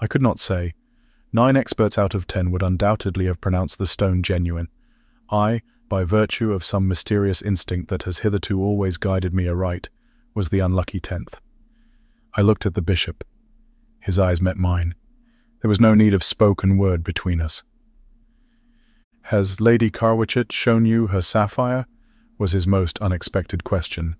I 0.00 0.06
could 0.06 0.22
not 0.22 0.38
say. 0.38 0.74
Nine 1.32 1.56
experts 1.56 1.98
out 1.98 2.14
of 2.14 2.26
ten 2.26 2.50
would 2.50 2.62
undoubtedly 2.62 3.26
have 3.26 3.40
pronounced 3.40 3.78
the 3.78 3.86
stone 3.86 4.22
genuine. 4.22 4.68
I, 5.30 5.62
by 5.88 6.04
virtue 6.04 6.52
of 6.52 6.64
some 6.64 6.88
mysterious 6.88 7.42
instinct 7.42 7.88
that 7.88 8.04
has 8.04 8.20
hitherto 8.20 8.62
always 8.62 8.96
guided 8.96 9.34
me 9.34 9.48
aright, 9.48 9.88
was 10.34 10.48
the 10.48 10.60
unlucky 10.60 11.00
tenth. 11.00 11.40
I 12.34 12.42
looked 12.42 12.66
at 12.66 12.74
the 12.74 12.82
bishop. 12.82 13.24
His 14.00 14.18
eyes 14.18 14.40
met 14.40 14.56
mine. 14.56 14.94
There 15.60 15.68
was 15.68 15.80
no 15.80 15.94
need 15.94 16.14
of 16.14 16.22
spoken 16.22 16.78
word 16.78 17.02
between 17.02 17.40
us. 17.40 17.62
Has 19.22 19.60
Lady 19.60 19.90
Carwitchet 19.90 20.52
shown 20.52 20.86
you 20.86 21.08
her 21.08 21.20
sapphire? 21.20 21.86
was 22.38 22.52
his 22.52 22.66
most 22.66 22.98
unexpected 23.00 23.64
question. 23.64 24.16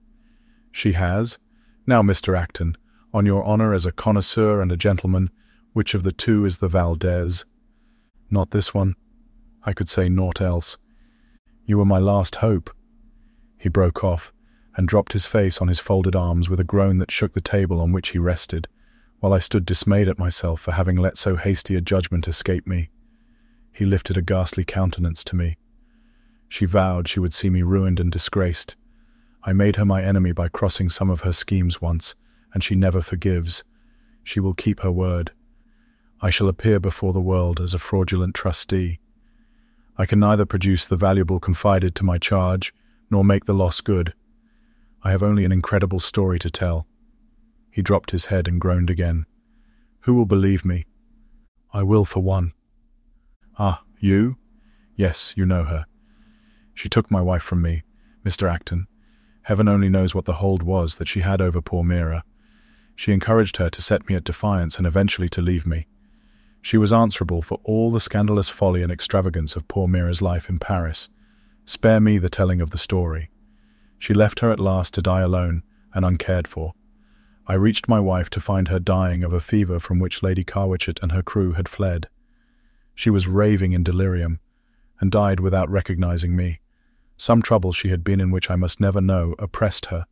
She 0.73 0.93
has. 0.93 1.39
Now, 1.87 2.03
Mr. 2.03 2.37
Acton, 2.37 2.77
on 3.15 3.25
your 3.25 3.45
honor 3.45 3.73
as 3.73 3.87
a 3.87 3.93
connoisseur 3.93 4.61
and 4.61 4.71
a 4.73 4.77
gentleman, 4.77 5.31
which 5.79 5.95
of 5.95 6.03
the 6.03 6.11
two 6.11 6.45
is 6.45 6.59
the 6.59 6.67
Valdez? 6.67 7.45
Not 8.33 8.51
this 8.51 8.75
one. 8.75 8.97
I 9.63 9.73
could 9.73 9.89
say 9.89 10.09
naught 10.09 10.41
else. 10.41 10.77
You 11.67 11.79
were 11.79 11.85
my 11.85 12.01
last 12.01 12.35
hope. 12.35 12.75
He 13.57 13.69
broke 13.69 14.03
off, 14.03 14.33
and 14.77 14.89
dropped 14.89 15.13
his 15.13 15.25
face 15.25 15.61
on 15.61 15.69
his 15.69 15.79
folded 15.79 16.17
arms 16.17 16.51
with 16.51 16.59
a 16.59 16.65
groan 16.65 16.99
that 16.99 17.13
shook 17.13 17.33
the 17.33 17.41
table 17.41 17.81
on 17.81 17.93
which 17.93 18.09
he 18.09 18.19
rested, 18.19 18.67
while 19.21 19.33
I 19.33 19.39
stood 19.39 19.65
dismayed 19.65 20.09
at 20.09 20.19
myself 20.19 20.61
for 20.61 20.73
having 20.73 20.97
let 20.97 21.17
so 21.17 21.37
hasty 21.37 21.77
a 21.77 21.81
judgment 21.81 22.27
escape 22.27 22.67
me. 22.67 22.91
He 23.73 23.85
lifted 23.85 24.17
a 24.17 24.23
ghastly 24.23 24.65
countenance 24.65 25.23
to 25.23 25.37
me. 25.37 25.59
She 26.49 26.65
vowed 26.65 27.07
she 27.07 27.21
would 27.21 27.33
see 27.33 27.51
me 27.51 27.63
ruined 27.63 28.01
and 28.01 28.11
disgraced. 28.11 28.75
I 29.45 29.53
made 29.53 29.77
her 29.77 29.85
my 29.85 30.03
enemy 30.03 30.33
by 30.33 30.49
crossing 30.49 30.89
some 30.89 31.09
of 31.09 31.21
her 31.21 31.33
schemes 31.33 31.81
once, 31.81 32.17
and 32.53 32.65
she 32.65 32.75
never 32.75 33.01
forgives. 33.01 33.63
She 34.25 34.41
will 34.41 34.55
keep 34.55 34.81
her 34.81 34.91
word. 34.91 35.31
I 36.21 36.31
shall 36.31 36.49
appear 36.49 36.81
before 36.81 37.13
the 37.13 37.21
world 37.21 37.61
as 37.61 37.75
a 37.75 37.79
fraudulent 37.79 38.35
trustee. 38.35 38.99
I 39.97 40.07
can 40.07 40.21
neither 40.21 40.47
produce 40.47 40.87
the 40.87 40.97
valuable 40.97 41.41
confided 41.41 41.95
to 41.97 42.05
my 42.05 42.19
charge, 42.19 42.73
nor 43.11 43.25
make 43.25 43.45
the 43.45 43.55
loss 43.55 43.81
good. 43.81 44.15
I 45.03 45.11
have 45.11 45.23
only 45.23 45.45
an 45.45 45.53
incredible 45.53 46.01
story 46.01 46.39
to 46.39 46.51
tell. 46.51 46.87
He 47.71 47.83
dropped 47.83 48.13
his 48.13 48.27
head 48.27 48.49
and 48.49 48.61
groaned 48.61 48.91
again. 48.91 49.27
Who 50.03 50.15
will 50.15 50.27
believe 50.27 50.65
me? 50.65 50.87
I 51.73 51.83
will 51.83 52.05
for 52.05 52.21
one. 52.21 52.53
Ah, 53.59 53.83
you? 53.99 54.37
Yes, 54.97 55.35
you 55.37 55.45
know 55.45 55.65
her. 55.65 55.87
She 56.75 56.89
took 56.89 57.11
my 57.11 57.21
wife 57.21 57.43
from 57.43 57.61
me, 57.61 57.83
Mr. 58.25 58.49
Acton. 58.49 58.87
Heaven 59.43 59.67
only 59.67 59.89
knows 59.89 60.15
what 60.15 60.27
the 60.27 60.35
hold 60.35 60.63
was 60.63 60.97
that 60.97 61.09
she 61.09 61.21
had 61.21 61.41
over 61.41 61.61
poor 61.61 61.83
Mira. 61.83 62.23
She 62.95 63.13
encouraged 63.13 63.57
her 63.57 63.69
to 63.71 63.83
set 63.83 64.09
me 64.09 64.15
at 64.15 64.25
defiance 64.25 64.79
and 64.79 64.87
eventually 64.87 65.29
to 65.31 65.43
leave 65.43 65.67
me. 65.67 65.88
She 66.61 66.77
was 66.77 66.93
answerable 66.93 67.43
for 67.43 67.61
all 67.65 67.91
the 67.91 68.01
scandalous 68.01 68.49
folly 68.49 68.83
and 68.83 68.93
extravagance 68.93 69.57
of 69.57 69.69
poor 69.69 69.89
Mira's 69.89 70.21
life 70.21 70.49
in 70.49 70.59
Paris. 70.59 71.09
Spare 71.65 72.01
me 72.01 72.19
the 72.19 72.31
telling 72.31 72.61
of 72.61 72.71
the 72.71 72.79
story. 72.79 73.31
She 73.99 74.15
left 74.15 74.41
her 74.41 74.51
at 74.51 74.61
last 74.61 74.95
to 74.95 75.03
die 75.03 75.21
alone 75.21 75.63
and 75.95 76.05
uncared 76.05 76.49
for. 76.49 76.75
I 77.47 77.55
reached 77.55 77.89
my 77.89 77.99
wife 78.01 78.29
to 78.31 78.41
find 78.41 78.69
her 78.69 78.79
dying 78.79 79.25
of 79.25 79.33
a 79.33 79.41
fever 79.41 79.81
from 79.81 79.99
which 79.99 80.23
Lady 80.23 80.45
Carwitchet 80.45 81.01
and 81.03 81.13
her 81.13 81.23
crew 81.23 81.53
had 81.53 81.69
fled. 81.69 82.09
She 82.95 83.11
was 83.11 83.29
raving 83.29 83.73
in 83.73 83.83
delirium, 83.83 84.41
and 85.01 85.11
died 85.11 85.41
without 85.41 85.71
recognizing 85.71 86.37
me. 86.37 86.61
Some 87.17 87.43
trouble 87.43 87.73
she 87.73 87.89
had 87.89 88.05
been 88.05 88.21
in 88.21 88.31
which 88.31 88.51
I 88.51 88.57
must 88.57 88.81
never 88.81 89.01
know 89.01 89.35
oppressed 89.39 89.87
her. 89.87 90.07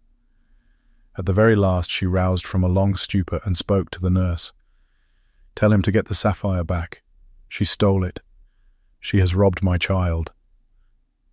At 1.18 1.26
the 1.26 1.32
very 1.32 1.56
last 1.56 1.90
she 1.90 2.06
roused 2.06 2.46
from 2.46 2.62
a 2.62 2.68
long 2.68 2.96
stupor 2.96 3.40
and 3.44 3.56
spoke 3.56 3.90
to 3.90 4.00
the 4.00 4.10
nurse. 4.10 4.52
Tell 5.56 5.72
him 5.72 5.82
to 5.82 5.90
get 5.90 6.06
the 6.06 6.14
sapphire 6.14 6.62
back. 6.62 7.02
She 7.48 7.64
stole 7.64 8.04
it. 8.04 8.20
She 9.00 9.18
has 9.18 9.34
robbed 9.34 9.62
my 9.62 9.78
child. 9.78 10.30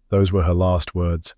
Those 0.10 0.32
were 0.32 0.44
her 0.44 0.54
last 0.54 0.96
words. 0.96 1.36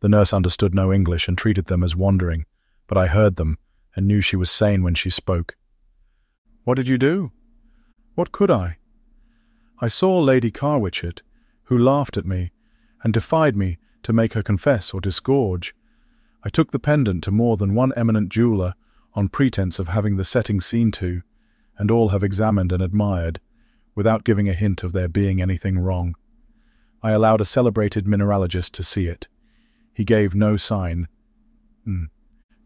The 0.00 0.08
nurse 0.08 0.32
understood 0.32 0.74
no 0.74 0.92
English 0.92 1.26
and 1.26 1.36
treated 1.36 1.66
them 1.66 1.82
as 1.82 1.96
wandering, 1.96 2.46
but 2.86 2.96
I 2.96 3.08
heard 3.08 3.34
them 3.36 3.58
and 3.96 4.06
knew 4.06 4.20
she 4.20 4.36
was 4.36 4.50
sane 4.50 4.82
when 4.82 4.94
she 4.94 5.10
spoke. 5.10 5.56
What 6.62 6.76
did 6.76 6.86
you 6.86 6.98
do? 6.98 7.32
What 8.14 8.30
could 8.30 8.50
I? 8.50 8.78
I 9.80 9.88
saw 9.88 10.20
Lady 10.20 10.52
Carwitchet, 10.52 11.22
who 11.64 11.76
laughed 11.76 12.16
at 12.16 12.26
me 12.26 12.52
and 13.02 13.12
defied 13.12 13.56
me 13.56 13.78
to 14.04 14.12
make 14.12 14.34
her 14.34 14.42
confess 14.42 14.94
or 14.94 15.00
disgorge. 15.00 15.74
I 16.44 16.48
took 16.48 16.70
the 16.70 16.78
pendant 16.78 17.24
to 17.24 17.32
more 17.32 17.56
than 17.56 17.74
one 17.74 17.92
eminent 17.96 18.28
jeweller 18.28 18.74
on 19.14 19.28
pretence 19.28 19.78
of 19.80 19.88
having 19.88 20.16
the 20.16 20.24
setting 20.24 20.60
seen 20.60 20.92
to, 20.92 21.22
and 21.78 21.90
all 21.90 22.10
have 22.10 22.22
examined 22.22 22.72
and 22.72 22.82
admired, 22.82 23.40
without 23.94 24.24
giving 24.24 24.48
a 24.48 24.54
hint 24.54 24.82
of 24.82 24.92
there 24.92 25.08
being 25.08 25.40
anything 25.40 25.78
wrong. 25.78 26.14
I 27.02 27.10
allowed 27.10 27.40
a 27.40 27.44
celebrated 27.44 28.06
mineralogist 28.06 28.70
to 28.72 28.82
see 28.82 29.06
it. 29.06 29.28
He 29.92 30.04
gave 30.04 30.34
no 30.34 30.56
sign. 30.56 31.08
Hmm. 31.84 32.04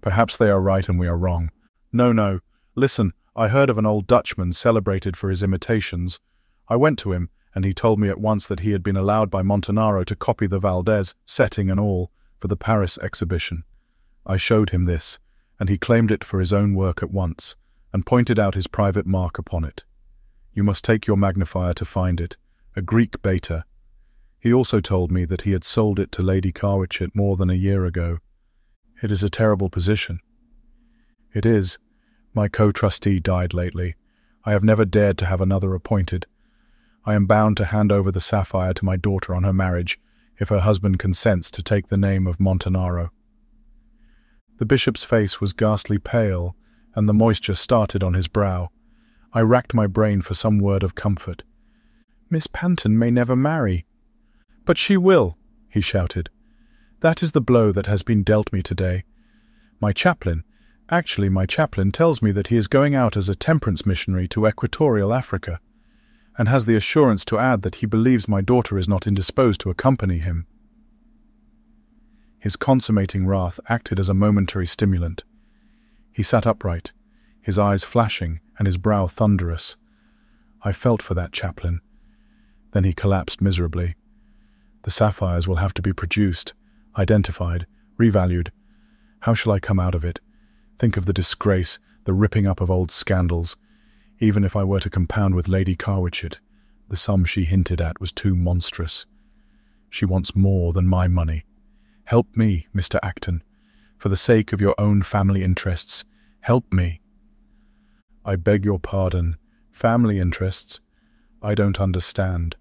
Perhaps 0.01 0.37
they 0.37 0.49
are 0.49 0.61
right 0.61 0.89
and 0.89 0.99
we 0.99 1.09
are 1.09 1.19
wrong. 1.19 1.51
No, 1.93 2.13
no. 2.13 2.41
Listen, 2.75 3.13
I 3.35 3.49
heard 3.49 3.71
of 3.71 3.79
an 3.79 3.87
old 3.87 4.07
Dutchman 4.07 4.53
celebrated 4.53 5.17
for 5.17 5.29
his 5.29 5.43
imitations. 5.43 6.21
I 6.69 6.77
went 6.77 6.99
to 7.01 7.13
him, 7.13 7.31
and 7.55 7.65
he 7.65 7.75
told 7.75 7.99
me 7.99 8.09
at 8.09 8.21
once 8.21 8.47
that 8.47 8.61
he 8.61 8.73
had 8.73 8.83
been 8.83 8.97
allowed 8.97 9.31
by 9.31 9.43
Montanaro 9.43 10.05
to 10.05 10.17
copy 10.17 10.47
the 10.47 10.59
Valdez, 10.59 11.15
setting 11.25 11.71
and 11.71 11.81
all, 11.81 12.11
for 12.39 12.49
the 12.49 12.57
Paris 12.57 12.99
exhibition. 12.99 13.65
I 14.25 14.37
showed 14.37 14.71
him 14.71 14.85
this, 14.85 15.19
and 15.59 15.69
he 15.69 15.79
claimed 15.79 16.11
it 16.11 16.23
for 16.23 16.39
his 16.41 16.53
own 16.53 16.75
work 16.75 17.03
at 17.03 17.11
once, 17.11 17.57
and 17.93 18.07
pointed 18.07 18.39
out 18.39 18.55
his 18.55 18.67
private 18.67 19.07
mark 19.07 19.39
upon 19.39 19.65
it. 19.65 19.85
You 20.53 20.63
must 20.63 20.85
take 20.85 21.07
your 21.07 21.17
magnifier 21.17 21.75
to 21.75 21.85
find 21.85 22.21
it, 22.21 22.37
a 22.77 22.83
Greek 22.83 23.23
beta, 23.23 23.65
he 24.41 24.53
also 24.53 24.81
told 24.81 25.11
me 25.11 25.25
that 25.25 25.43
he 25.43 25.53
had 25.53 25.65
sold 25.65 25.99
it 25.99 26.13
to 26.13 26.23
Lady 26.23 26.53
Carwitchet 26.53 27.15
more 27.15 27.37
than 27.37 27.51
a 27.51 27.55
year 27.55 27.85
ago. 27.85 28.19
It 29.03 29.11
is 29.11 29.23
a 29.23 29.31
terrible 29.31 29.69
position. 29.69 30.21
It 31.35 31.45
is. 31.45 31.79
My 32.35 32.49
co-trustee 32.49 33.19
died 33.19 33.53
lately. 33.53 33.97
I 34.45 34.53
have 34.53 34.63
never 34.63 34.85
dared 34.85 35.19
to 35.19 35.27
have 35.27 35.41
another 35.41 35.75
appointed. 35.75 36.27
I 37.05 37.15
am 37.15 37.27
bound 37.27 37.57
to 37.57 37.67
hand 37.67 37.91
over 37.91 38.13
the 38.13 38.21
sapphire 38.21 38.75
to 38.75 38.85
my 38.85 38.97
daughter 38.97 39.35
on 39.35 39.43
her 39.43 39.53
marriage, 39.53 39.99
if 40.39 40.51
her 40.51 40.61
husband 40.61 40.99
consents 41.01 41.51
to 41.53 41.63
take 41.63 41.89
the 41.89 41.97
name 41.97 42.27
of 42.27 42.39
Montanaro. 42.39 43.11
The 44.59 44.67
bishop's 44.67 45.05
face 45.05 45.41
was 45.41 45.53
ghastly 45.53 45.99
pale, 45.99 46.55
and 46.99 47.09
the 47.09 47.15
moisture 47.15 47.55
started 47.55 48.03
on 48.03 48.15
his 48.15 48.27
brow. 48.27 48.71
I 49.33 49.43
racked 49.43 49.73
my 49.73 49.87
brain 49.87 50.21
for 50.21 50.35
some 50.35 50.59
word 50.59 50.83
of 50.83 50.97
comfort. 50.97 51.45
Miss 52.29 52.49
Panton 52.49 52.99
may 52.99 53.09
never 53.09 53.37
marry, 53.37 53.87
but 54.65 54.77
she 54.77 54.97
will, 54.97 55.39
he 55.69 55.81
shouted. 55.81 56.29
That 56.99 57.23
is 57.23 57.31
the 57.31 57.41
blow 57.41 57.71
that 57.71 57.87
has 57.87 58.03
been 58.03 58.25
dealt 58.25 58.53
me 58.53 58.65
today. 58.65 59.05
My 59.81 59.93
chaplain, 59.93 60.43
actually 60.91 61.29
my 61.29 61.47
chaplain, 61.47 61.93
tells 61.93 62.21
me 62.21 62.33
that 62.33 62.49
he 62.49 62.57
is 62.57 62.67
going 62.67 62.97
out 62.97 63.17
as 63.17 63.29
a 63.29 63.37
temperance 63.37 63.87
missionary 63.87 64.27
to 64.29 64.49
equatorial 64.49 65.15
Africa, 65.15 65.61
and 66.37 66.49
has 66.49 66.67
the 66.67 66.75
assurance 66.75 67.25
to 67.27 67.39
add 67.39 67.63
that 67.63 67.77
he 67.77 67.87
believes 67.87 68.27
my 68.27 68.41
daughter 68.41 68.77
is 68.77 68.89
not 68.89 69.07
indisposed 69.07 69.61
to 69.61 69.71
accompany 69.71 70.19
him. 70.19 70.49
His 72.41 72.57
consummating 72.57 73.25
wrath 73.25 73.61
acted 73.69 74.01
as 74.01 74.09
a 74.09 74.15
momentary 74.15 74.67
stimulant. 74.67 75.23
He 76.19 76.25
sat 76.25 76.49
upright, 76.49 76.91
his 77.41 77.61
eyes 77.61 77.85
flashing 77.85 78.41
and 78.59 78.67
his 78.67 78.77
brow 78.77 79.07
thunderous. 79.07 79.77
I 80.65 80.73
felt 80.73 81.01
for 81.01 81.15
that 81.15 81.31
chaplain. 81.31 81.81
Then 82.73 82.83
he 82.83 82.93
collapsed 82.93 83.41
miserably. 83.41 83.95
The 84.83 84.91
sapphires 84.91 85.47
will 85.47 85.63
have 85.63 85.73
to 85.75 85.81
be 85.81 85.93
produced, 85.93 86.55
identified, 86.97 87.69
revalued. 88.01 88.51
How 89.21 89.35
shall 89.35 89.53
I 89.53 89.61
come 89.61 89.79
out 89.79 89.95
of 89.95 90.05
it? 90.05 90.19
Think 90.77 90.97
of 90.97 91.07
the 91.07 91.13
disgrace, 91.13 91.79
the 92.03 92.15
ripping 92.15 92.49
up 92.49 92.61
of 92.61 92.69
old 92.69 92.91
scandals. 92.91 93.57
Even 94.19 94.43
if 94.43 94.57
I 94.57 94.65
were 94.65 94.81
to 94.81 94.91
compound 94.91 95.37
with 95.37 95.47
Lady 95.47 95.77
Carwitchet, 95.77 96.41
the 96.89 96.97
sum 96.97 97.25
she 97.25 97.45
hinted 97.45 97.81
at 97.81 98.01
was 98.01 98.11
too 98.11 98.35
monstrous. 98.35 99.07
She 99.89 100.05
wants 100.05 100.35
more 100.35 100.73
than 100.73 100.89
my 100.89 101.07
money. 101.07 101.45
Help 102.07 102.37
me, 102.37 102.67
Mr. 102.75 102.99
Acton. 103.05 103.45
For 103.99 104.09
the 104.09 104.17
sake 104.17 104.53
of 104.53 104.61
your 104.61 104.77
own 104.79 105.03
family 105.03 105.43
interests, 105.43 106.05
help 106.41 106.73
me. 106.73 107.01
I 108.25 108.37
beg 108.37 108.65
your 108.65 108.79
pardon. 108.79 109.37
Family 109.73 110.21
interests? 110.21 110.81
I 111.43 111.55
don't 111.55 111.81
understand. 111.81 112.57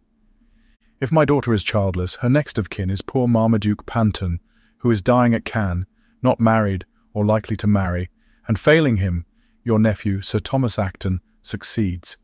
If 1.00 1.12
my 1.12 1.26
daughter 1.26 1.54
is 1.54 1.64
childless, 1.64 2.16
her 2.18 2.30
next 2.30 2.58
of 2.58 2.72
kin 2.72 2.90
is 2.90 3.04
poor 3.04 3.28
Marmaduke 3.28 3.86
Panton, 3.86 4.40
who 4.80 4.90
is 4.90 5.04
dying 5.04 5.36
at 5.36 5.46
Cannes, 5.46 5.86
not 6.24 6.40
married 6.40 6.86
or 7.14 7.24
likely 7.24 7.56
to 7.58 7.68
marry, 7.68 8.10
and 8.48 8.60
failing 8.60 8.98
him, 8.98 9.26
your 9.64 9.78
nephew, 9.78 10.22
Sir 10.22 10.40
Thomas 10.40 10.80
Acton, 10.80 11.22
succeeds. 11.44 12.18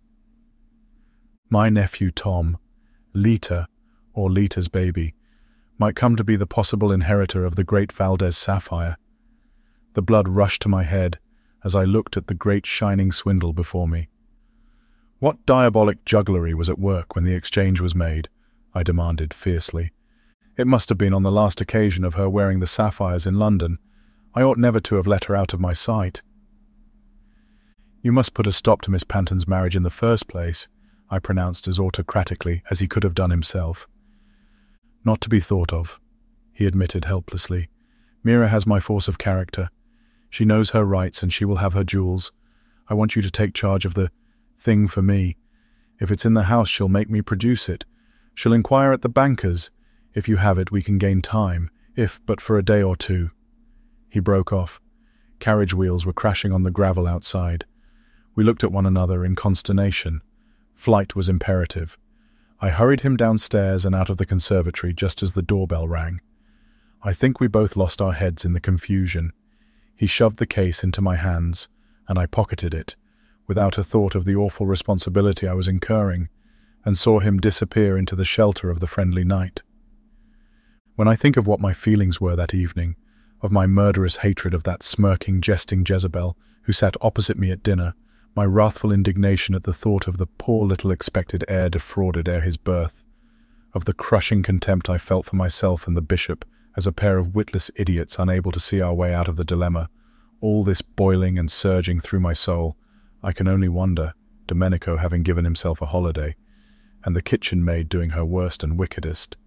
My 1.50 1.70
nephew 1.70 2.10
Tom, 2.10 2.58
Lita, 3.14 3.68
or 4.14 4.32
Lita's 4.32 4.70
baby, 4.70 5.14
might 5.78 5.96
come 5.96 6.16
to 6.16 6.24
be 6.24 6.36
the 6.36 6.48
possible 6.48 6.92
inheritor 6.92 7.46
of 7.46 7.56
the 7.56 7.64
great 7.64 7.92
Valdez 7.92 8.38
sapphire. 8.38 8.98
The 9.94 10.02
blood 10.02 10.28
rushed 10.28 10.62
to 10.64 10.70
my 10.70 10.84
head 10.84 11.20
as 11.64 11.76
I 11.76 11.84
looked 11.84 12.18
at 12.18 12.28
the 12.28 12.34
great 12.34 12.66
shining 12.66 13.12
swindle 13.12 13.54
before 13.54 13.88
me. 13.88 14.10
What 15.20 15.46
diabolic 15.46 16.04
jugglery 16.04 16.54
was 16.54 16.70
at 16.70 16.80
work 16.80 17.16
when 17.16 17.24
the 17.24 17.36
exchange 17.36 17.80
was 17.80 17.96
made? 17.96 18.28
I 18.74 18.84
demanded 18.84 19.34
fiercely. 19.34 19.92
It 20.58 20.68
must 20.68 20.90
have 20.90 20.98
been 20.98 21.14
on 21.14 21.24
the 21.24 21.32
last 21.32 21.62
occasion 21.62 22.04
of 22.04 22.16
her 22.16 22.30
wearing 22.30 22.60
the 22.60 22.68
sapphires 22.68 23.26
in 23.26 23.36
London. 23.40 23.80
I 24.36 24.42
ought 24.42 24.58
never 24.58 24.80
to 24.82 24.96
have 24.96 25.08
let 25.08 25.26
her 25.26 25.36
out 25.36 25.54
of 25.54 25.62
my 25.62 25.74
sight. 25.74 26.22
You 28.02 28.12
must 28.12 28.34
put 28.34 28.48
a 28.48 28.52
stop 28.52 28.82
to 28.82 28.92
Miss 28.92 29.04
Panton's 29.04 29.48
marriage 29.48 29.76
in 29.76 29.84
the 29.84 29.90
first 29.90 30.28
place, 30.28 30.68
I 31.10 31.20
pronounced 31.20 31.68
as 31.68 31.80
autocratically 31.80 32.64
as 32.70 32.80
he 32.80 32.88
could 32.88 33.04
have 33.04 33.16
done 33.16 33.30
himself. 33.30 33.88
Not 35.06 35.22
to 35.22 35.30
be 35.30 35.40
thought 35.40 35.72
of, 35.72 36.00
he 36.52 36.66
admitted 36.66 37.06
helplessly. 37.06 37.70
Mira 38.24 38.50
has 38.50 38.68
my 38.68 38.80
force 38.80 39.08
of 39.08 39.18
character. 39.18 39.70
She 40.34 40.46
knows 40.46 40.72
her 40.72 40.84
rights 40.84 41.22
and 41.22 41.32
she 41.32 41.46
will 41.46 41.58
have 41.58 41.74
her 41.74 41.84
jewels. 41.84 42.32
I 42.90 42.96
want 42.96 43.16
you 43.16 43.22
to 43.22 43.30
take 43.30 43.54
charge 43.54 43.86
of 43.86 43.94
the 43.94 44.10
thing 44.58 44.88
for 44.88 45.04
me. 45.04 45.38
If 46.00 46.10
it's 46.10 46.26
in 46.26 46.34
the 46.34 46.50
house, 46.50 46.68
she'll 46.68 46.90
make 46.90 47.08
me 47.08 47.22
produce 47.22 47.70
it. 47.70 47.86
She'll 48.34 48.52
inquire 48.52 48.92
at 48.94 49.04
the 49.04 49.10
banker's. 49.10 49.70
If 50.16 50.28
you 50.28 50.38
have 50.38 50.58
it, 50.58 50.72
we 50.72 50.82
can 50.82 50.98
gain 50.98 51.22
time, 51.22 51.70
if 51.96 52.20
but 52.26 52.42
for 52.42 52.58
a 52.58 52.66
day 52.66 52.82
or 52.82 52.96
two. 52.96 53.30
He 54.10 54.20
broke 54.20 54.52
off. 54.52 54.82
Carriage 55.38 55.76
wheels 55.76 56.04
were 56.04 56.14
crashing 56.14 56.52
on 56.52 56.64
the 56.64 56.72
gravel 56.72 57.06
outside. 57.06 57.66
We 58.34 58.44
looked 58.44 58.64
at 58.64 58.72
one 58.72 58.88
another 58.88 59.24
in 59.24 59.36
consternation. 59.36 60.24
Flight 60.74 61.16
was 61.16 61.30
imperative. 61.30 61.96
I 62.60 62.70
hurried 62.70 63.02
him 63.02 63.18
downstairs 63.18 63.86
and 63.86 63.94
out 63.94 64.10
of 64.10 64.18
the 64.18 64.26
conservatory 64.26 64.96
just 64.96 65.22
as 65.22 65.34
the 65.34 65.44
doorbell 65.44 65.88
rang. 65.88 66.22
I 67.04 67.14
think 67.14 67.40
we 67.40 67.48
both 67.48 67.78
lost 67.78 68.02
our 68.02 68.14
heads 68.14 68.44
in 68.44 68.54
the 68.54 68.60
confusion. 68.60 69.32
He 69.96 70.08
shoved 70.08 70.38
the 70.38 70.46
case 70.46 70.84
into 70.84 71.02
my 71.02 71.16
hands, 71.16 71.68
and 72.08 72.18
I 72.18 72.26
pocketed 72.26 72.74
it, 72.74 72.96
without 73.48 73.78
a 73.78 73.84
thought 73.84 74.16
of 74.16 74.26
the 74.26 74.36
awful 74.36 74.66
responsibility 74.66 75.48
I 75.48 75.54
was 75.54 75.68
incurring, 75.68 76.30
and 76.86 76.98
saw 76.98 77.20
him 77.20 77.40
disappear 77.40 77.98
into 77.98 78.16
the 78.16 78.26
shelter 78.26 78.70
of 78.70 78.80
the 78.80 78.88
friendly 78.88 79.24
night. 79.24 79.62
When 80.96 81.08
I 81.08 81.16
think 81.16 81.38
of 81.38 81.48
what 81.48 81.60
my 81.60 81.74
feelings 81.74 82.20
were 82.20 82.36
that 82.36 82.54
evening, 82.54 82.96
of 83.42 83.52
my 83.52 83.68
murderous 83.68 84.18
hatred 84.18 84.54
of 84.54 84.64
that 84.64 84.84
smirking, 84.84 85.42
jesting 85.42 85.86
Jezebel 85.88 86.38
who 86.64 86.74
sat 86.74 86.96
opposite 87.02 87.38
me 87.38 87.52
at 87.52 87.64
dinner, 87.64 87.94
my 88.36 88.46
wrathful 88.46 88.92
indignation 88.92 89.54
at 89.54 89.64
the 89.64 89.74
thought 89.74 90.08
of 90.08 90.18
the 90.18 90.28
poor 90.28 90.66
little 90.66 90.92
expected 90.92 91.44
heir 91.48 91.70
defrauded 91.70 92.28
ere 92.28 92.42
his 92.42 92.58
birth, 92.58 93.06
of 93.74 93.86
the 93.86 93.94
crushing 93.94 94.44
contempt 94.44 94.90
I 94.90 94.98
felt 94.98 95.26
for 95.26 95.36
myself 95.36 95.88
and 95.88 95.96
the 95.96 96.02
bishop 96.02 96.46
as 96.76 96.88
a 96.88 96.92
pair 96.92 97.18
of 97.18 97.36
witless 97.36 97.70
idiots 97.76 98.18
unable 98.18 98.52
to 98.52 98.60
see 98.60 98.82
our 98.82 98.94
way 98.94 99.14
out 99.14 99.28
of 99.28 99.36
the 99.36 99.46
dilemma, 99.46 99.90
all 100.42 100.64
this 100.64 100.82
boiling 100.82 101.38
and 101.38 101.50
surging 101.50 102.00
through 102.00 102.20
my 102.20 102.34
soul, 102.34 102.76
I 103.22 103.32
can 103.32 103.48
only 103.48 103.70
wonder, 103.70 104.14
Domenico 104.48 104.98
having 104.98 105.24
given 105.24 105.46
himself 105.46 105.82
a 105.82 105.88
holiday, 105.88 106.36
and 107.06 107.16
the 107.16 107.22
kitchen 107.22 107.64
maid 107.64 107.90
doing 107.90 108.12
her 108.12 108.26
worst 108.26 108.64
and 108.64 108.78
wickedest, 108.78 109.38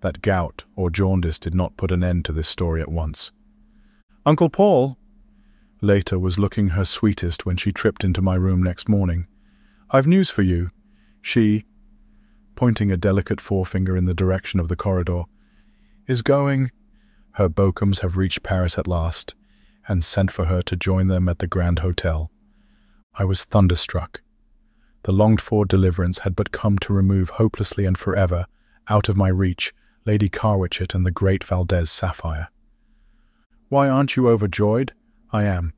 that 0.00 0.22
gout 0.22 0.64
or 0.76 0.90
jaundice 0.90 1.38
did 1.38 1.54
not 1.54 1.76
put 1.76 1.90
an 1.90 2.04
end 2.04 2.24
to 2.26 2.32
this 2.32 2.48
story 2.48 2.80
at 2.80 2.90
once. 2.90 3.32
Uncle 4.26 4.48
Paul, 4.48 4.98
Lita 5.80 6.18
was 6.18 6.38
looking 6.38 6.68
her 6.68 6.84
sweetest 6.84 7.44
when 7.44 7.56
she 7.56 7.72
tripped 7.72 8.04
into 8.04 8.22
my 8.22 8.34
room 8.34 8.62
next 8.62 8.88
morning. 8.88 9.26
I've 9.90 10.06
news 10.06 10.30
for 10.30 10.42
you. 10.42 10.70
She, 11.20 11.64
pointing 12.56 12.90
a 12.90 12.96
delicate 12.96 13.40
forefinger 13.40 13.96
in 13.96 14.06
the 14.06 14.14
direction 14.14 14.60
of 14.60 14.68
the 14.68 14.76
corridor, 14.76 15.24
is 16.06 16.22
going. 16.22 16.70
Her 17.32 17.48
Bokums 17.48 18.00
have 18.00 18.16
reached 18.16 18.42
Paris 18.42 18.78
at 18.78 18.86
last, 18.86 19.34
and 19.88 20.04
sent 20.04 20.30
for 20.30 20.46
her 20.46 20.62
to 20.62 20.76
join 20.76 21.08
them 21.08 21.28
at 21.28 21.38
the 21.38 21.46
Grand 21.46 21.80
Hotel. 21.80 22.30
I 23.14 23.24
was 23.24 23.44
thunderstruck. 23.44 24.22
The 25.04 25.12
longed 25.12 25.40
for 25.40 25.64
deliverance 25.64 26.20
had 26.20 26.34
but 26.34 26.52
come 26.52 26.78
to 26.78 26.92
remove 26.92 27.30
hopelessly 27.30 27.84
and 27.84 27.96
forever, 27.96 28.46
out 28.88 29.08
of 29.08 29.16
my 29.16 29.28
reach, 29.28 29.74
Lady 30.06 30.28
Carwitchet 30.28 30.94
and 30.94 31.06
the 31.06 31.10
great 31.10 31.44
Valdez 31.44 31.90
sapphire. 31.90 32.48
Why 33.68 33.88
aren't 33.88 34.16
you 34.16 34.28
overjoyed? 34.28 34.92
I 35.32 35.44
am. 35.44 35.72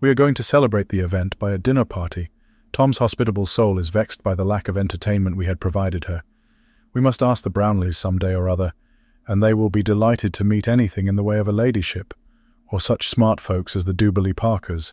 We 0.00 0.10
are 0.10 0.14
going 0.14 0.34
to 0.34 0.42
celebrate 0.42 0.88
the 0.88 1.00
event 1.00 1.38
by 1.38 1.52
a 1.52 1.58
dinner 1.58 1.84
party. 1.84 2.30
Tom's 2.72 2.98
hospitable 2.98 3.46
soul 3.46 3.78
is 3.78 3.88
vexed 3.88 4.22
by 4.22 4.34
the 4.34 4.44
lack 4.44 4.68
of 4.68 4.76
entertainment 4.76 5.36
we 5.36 5.46
had 5.46 5.60
provided 5.60 6.04
her. 6.04 6.22
We 6.92 7.00
must 7.00 7.22
ask 7.22 7.44
the 7.44 7.50
Brownleys 7.50 7.96
some 7.96 8.18
day 8.18 8.34
or 8.34 8.48
other, 8.48 8.72
and 9.26 9.42
they 9.42 9.54
will 9.54 9.70
be 9.70 9.82
delighted 9.82 10.34
to 10.34 10.44
meet 10.44 10.66
anything 10.66 11.06
in 11.06 11.16
the 11.16 11.22
way 11.22 11.38
of 11.38 11.48
a 11.48 11.52
ladyship, 11.52 12.14
or 12.70 12.80
such 12.80 13.08
smart 13.08 13.40
folks 13.40 13.76
as 13.76 13.84
the 13.84 13.94
Jubilee 13.94 14.32
Parkers. 14.32 14.92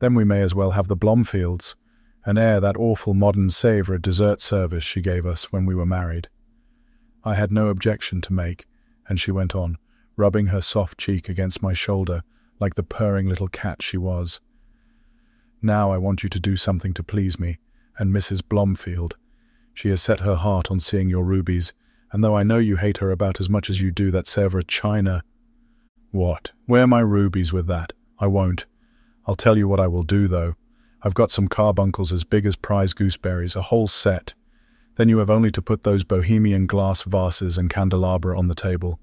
Then 0.00 0.14
we 0.14 0.24
may 0.24 0.40
as 0.40 0.54
well 0.54 0.72
have 0.72 0.88
the 0.88 0.96
Blomfields, 0.96 1.74
and 2.24 2.38
air 2.38 2.60
that 2.60 2.76
awful 2.76 3.14
modern 3.14 3.48
Sèvres 3.48 4.02
dessert 4.02 4.40
service 4.40 4.84
she 4.84 5.00
gave 5.00 5.24
us 5.24 5.52
when 5.52 5.64
we 5.64 5.74
were 5.74 5.86
married. 5.86 6.28
I 7.24 7.34
had 7.34 7.52
no 7.52 7.68
objection 7.68 8.20
to 8.22 8.32
make, 8.32 8.66
and 9.08 9.20
she 9.20 9.30
went 9.30 9.54
on, 9.54 9.78
rubbing 10.16 10.46
her 10.46 10.60
soft 10.60 10.98
cheek 10.98 11.28
against 11.28 11.62
my 11.62 11.72
shoulder 11.72 12.22
like 12.60 12.74
the 12.74 12.82
purring 12.82 13.26
little 13.26 13.48
cat 13.48 13.82
she 13.82 13.96
was. 13.96 14.40
Now 15.62 15.90
I 15.90 15.98
want 15.98 16.22
you 16.22 16.28
to 16.28 16.40
do 16.40 16.56
something 16.56 16.92
to 16.94 17.02
please 17.02 17.38
me, 17.40 17.58
and 17.98 18.12
Mrs. 18.12 18.42
Blomfield. 18.46 19.16
She 19.74 19.88
has 19.88 20.02
set 20.02 20.20
her 20.20 20.36
heart 20.36 20.70
on 20.70 20.80
seeing 20.80 21.08
your 21.08 21.24
rubies, 21.24 21.72
and 22.12 22.22
though 22.22 22.36
I 22.36 22.42
know 22.42 22.58
you 22.58 22.76
hate 22.76 22.98
her 22.98 23.10
about 23.10 23.40
as 23.40 23.48
much 23.48 23.70
as 23.70 23.80
you 23.80 23.90
do 23.90 24.10
that 24.10 24.24
Sèvres 24.24 24.66
china. 24.66 25.22
What? 26.10 26.50
Wear 26.66 26.86
my 26.86 27.00
rubies 27.00 27.52
with 27.52 27.66
that. 27.68 27.92
I 28.18 28.26
won't. 28.26 28.66
I'll 29.26 29.36
tell 29.36 29.56
you 29.56 29.68
what 29.68 29.80
I 29.80 29.86
will 29.86 30.02
do, 30.02 30.26
though. 30.26 30.56
I've 31.02 31.14
got 31.14 31.30
some 31.30 31.48
carbuncles 31.48 32.12
as 32.12 32.24
big 32.24 32.44
as 32.44 32.56
prize 32.56 32.92
gooseberries, 32.92 33.56
a 33.56 33.62
whole 33.62 33.86
set. 33.86 34.34
Then 34.96 35.08
you 35.08 35.18
have 35.18 35.30
only 35.30 35.50
to 35.52 35.62
put 35.62 35.82
those 35.82 36.04
bohemian 36.04 36.66
glass 36.66 37.02
vases 37.02 37.56
and 37.56 37.70
candelabra 37.70 38.38
on 38.38 38.48
the 38.48 38.54
table, 38.54 39.00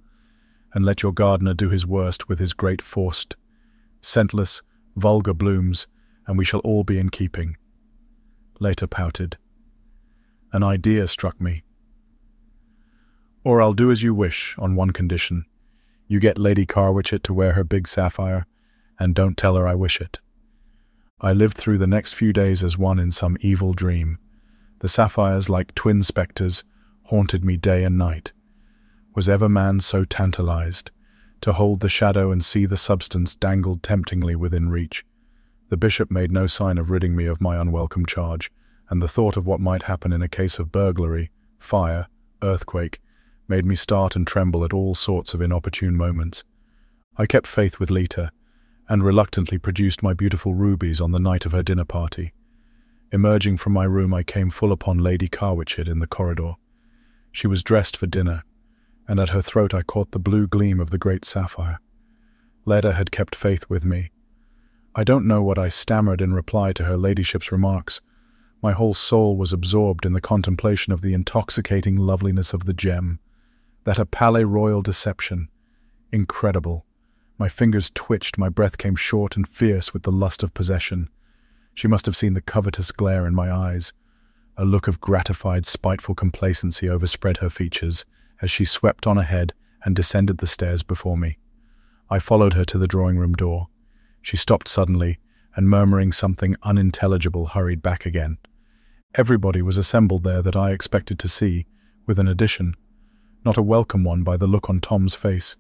and 0.74 0.86
let 0.86 1.02
your 1.02 1.14
gardener 1.14 1.54
do 1.54 1.70
his 1.70 1.88
worst 1.88 2.28
with 2.28 2.40
his 2.40 2.54
great 2.54 2.82
forced, 2.82 3.36
scentless, 4.02 4.62
vulgar 4.96 5.34
blooms, 5.34 5.88
and 6.28 6.38
we 6.38 6.46
shall 6.46 6.60
all 6.60 6.84
be 6.84 7.00
in 7.00 7.10
keeping. 7.10 7.58
Lita 8.60 8.88
pouted. 8.88 9.38
An 10.52 10.62
idea 10.62 11.08
struck 11.08 11.40
me. 11.40 11.64
Or 13.48 13.62
I'll 13.62 13.72
do 13.72 13.92
as 13.92 14.04
you 14.04 14.14
wish, 14.14 14.56
on 14.60 14.76
one 14.76 14.92
condition. 14.92 15.46
You 16.06 16.20
get 16.20 16.38
Lady 16.38 16.66
Carwitchet 16.66 17.24
to 17.24 17.34
wear 17.34 17.54
her 17.54 17.64
big 17.64 17.88
sapphire, 17.88 18.46
and 19.00 19.16
don't 19.16 19.38
tell 19.38 19.56
her 19.56 19.66
I 19.66 19.74
wish 19.74 20.02
it. 20.02 20.20
I 21.22 21.32
lived 21.32 21.56
through 21.56 21.78
the 21.78 21.88
next 21.88 22.12
few 22.12 22.34
days 22.34 22.62
as 22.62 22.78
one 22.78 23.00
in 23.00 23.10
some 23.10 23.38
evil 23.40 23.72
dream. 23.72 24.20
The 24.80 24.90
sapphires, 24.90 25.50
like 25.50 25.74
twin 25.76 26.04
spectres, 26.04 26.66
haunted 27.04 27.46
me 27.46 27.56
day 27.56 27.86
and 27.86 27.98
night. 27.98 28.34
Was 29.16 29.30
ever 29.30 29.48
man 29.48 29.80
so 29.80 30.04
tantalized? 30.04 30.92
To 31.40 31.54
hold 31.54 31.80
the 31.80 31.88
shadow 31.88 32.34
and 32.34 32.44
see 32.44 32.66
the 32.66 32.76
substance 32.76 33.34
dangled 33.34 33.82
temptingly 33.82 34.36
within 34.36 34.72
reach. 34.72 35.06
The 35.70 35.78
bishop 35.78 36.12
made 36.12 36.34
no 36.34 36.48
sign 36.48 36.78
of 36.78 36.92
ridding 36.92 37.16
me 37.16 37.28
of 37.28 37.40
my 37.40 37.56
unwelcome 37.56 38.08
charge, 38.08 38.52
and 38.90 39.02
the 39.02 39.08
thought 39.08 39.38
of 39.38 39.48
what 39.48 39.62
might 39.62 39.84
happen 39.84 40.12
in 40.12 40.22
a 40.22 40.28
case 40.28 40.60
of 40.60 40.74
burglary, 40.74 41.32
fire, 41.60 42.08
earthquake, 42.44 43.00
made 43.50 43.66
me 43.66 43.76
start 43.76 44.16
and 44.16 44.28
tremble 44.28 44.66
at 44.66 44.74
all 44.74 44.94
sorts 44.94 45.34
of 45.34 45.42
inopportune 45.42 45.96
moments. 45.96 46.44
I 47.18 47.26
kept 47.26 47.48
faith 47.48 47.80
with 47.80 47.90
Lita, 47.90 48.32
and 48.90 49.04
reluctantly 49.04 49.58
produced 49.58 50.04
my 50.04 50.14
beautiful 50.14 50.54
rubies 50.54 51.00
on 51.00 51.12
the 51.12 51.20
night 51.20 51.46
of 51.46 51.52
her 51.52 51.64
dinner 51.64 51.86
party. 51.86 52.34
Emerging 53.12 53.58
from 53.58 53.74
my 53.74 53.86
room, 53.86 54.14
I 54.14 54.24
came 54.24 54.50
full 54.50 54.72
upon 54.72 54.98
Lady 54.98 55.30
Carwitchet 55.30 55.88
in 55.88 56.00
the 56.00 56.08
corridor. 56.08 56.54
She 57.32 57.48
was 57.48 57.64
dressed 57.64 57.96
for 57.96 58.06
dinner, 58.06 58.44
and 59.08 59.20
at 59.20 59.30
her 59.30 59.42
throat 59.42 59.74
I 59.74 59.82
caught 59.82 60.12
the 60.12 60.20
blue 60.20 60.48
gleam 60.48 60.80
of 60.80 60.90
the 60.90 60.98
great 60.98 61.24
sapphire. 61.24 61.80
Lita 62.66 62.94
had 62.94 63.12
kept 63.12 63.34
faith 63.34 63.70
with 63.70 63.86
me. 63.86 64.12
I 64.94 65.06
don't 65.06 65.28
know 65.28 65.42
what 65.42 65.58
I 65.58 65.70
stammered 65.70 66.22
in 66.22 66.34
reply 66.34 66.74
to 66.74 66.84
her 66.84 66.98
ladyship's 66.98 67.52
remarks. 67.52 68.02
My 68.62 68.74
whole 68.74 68.94
soul 68.94 69.38
was 69.38 69.54
absorbed 69.54 70.06
in 70.06 70.14
the 70.14 70.22
contemplation 70.22 70.92
of 70.92 71.02
the 71.02 71.14
intoxicating 71.14 71.96
loveliness 71.96 72.52
of 72.52 72.66
the 72.66 72.74
gem 72.74 73.20
that 73.88 73.98
a 73.98 74.06
Palais 74.06 74.44
Royal 74.44 74.82
deception. 74.82 75.48
Incredible. 76.12 76.86
My 77.38 77.48
fingers 77.48 77.90
twitched, 77.96 78.38
my 78.38 78.50
breath 78.50 78.78
came 78.78 78.98
short 78.98 79.38
and 79.38 79.48
fierce 79.48 79.94
with 79.94 80.04
the 80.04 80.12
lust 80.12 80.44
of 80.44 80.54
possession. 80.54 81.08
She 81.74 81.88
must 81.88 82.06
have 82.06 82.16
seen 82.18 82.34
the 82.34 82.42
covetous 82.42 82.92
glare 82.92 83.26
in 83.26 83.34
my 83.34 83.50
eyes. 83.50 83.94
A 84.58 84.66
look 84.66 84.90
of 84.90 85.00
gratified, 85.00 85.66
spiteful 85.66 86.16
complacency 86.16 86.90
overspread 86.90 87.38
her 87.38 87.50
features 87.50 88.04
as 88.42 88.52
she 88.52 88.66
swept 88.66 89.08
on 89.08 89.18
ahead 89.18 89.54
and 89.86 89.96
descended 89.96 90.40
the 90.40 90.48
stairs 90.48 90.84
before 90.84 91.18
me. 91.18 91.38
I 92.10 92.20
followed 92.20 92.56
her 92.56 92.66
to 92.66 92.78
the 92.78 92.90
drawing 92.90 93.18
room 93.18 93.36
door. 93.36 93.68
She 94.22 94.36
stopped 94.36 94.68
suddenly, 94.68 95.18
and 95.56 95.70
murmuring 95.70 96.12
something 96.12 96.58
unintelligible, 96.62 97.46
hurried 97.46 97.82
back 97.82 98.06
again. 98.06 98.38
Everybody 99.16 99.62
was 99.62 99.78
assembled 99.78 100.26
there 100.26 100.42
that 100.42 100.58
I 100.58 100.72
expected 100.72 101.18
to 101.20 101.30
see, 101.30 101.68
with 102.06 102.20
an 102.20 102.28
addition 102.28 102.76
not 103.48 103.56
a 103.56 103.62
welcome 103.62 104.04
one 104.04 104.24
by 104.24 104.36
the 104.36 104.46
look 104.46 104.70
on 104.70 104.82
Tom's 104.82 105.16
face. 105.16 105.56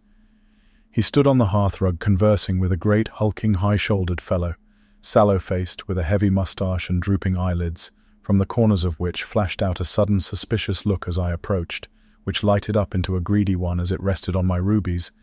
He 0.92 1.02
stood 1.02 1.26
on 1.26 1.38
the 1.38 1.54
hearthrug 1.54 2.02
conversing 2.02 2.60
with 2.60 2.74
a 2.74 2.76
great 2.76 3.08
hulking 3.08 3.54
high-shouldered 3.54 4.20
fellow, 4.20 4.56
sallow-faced, 5.02 5.88
with 5.88 5.98
a 5.98 6.04
heavy 6.04 6.30
moustache 6.30 6.90
and 6.90 7.02
drooping 7.02 7.38
eyelids, 7.38 7.94
from 8.22 8.40
the 8.40 8.46
corners 8.46 8.84
of 8.84 9.00
which 9.00 9.24
flashed 9.24 9.62
out 9.62 9.80
a 9.80 9.86
sudden 9.86 10.20
suspicious 10.20 10.86
look 10.86 11.08
as 11.08 11.18
I 11.18 11.32
approached, 11.32 11.88
which 12.26 12.44
lighted 12.44 12.76
up 12.76 12.94
into 12.94 13.16
a 13.16 13.22
greedy 13.22 13.56
one 13.56 13.80
as 13.80 13.94
it 13.94 14.04
rested 14.04 14.36
on 14.36 14.46
my 14.46 14.58
rubies, 14.58 15.14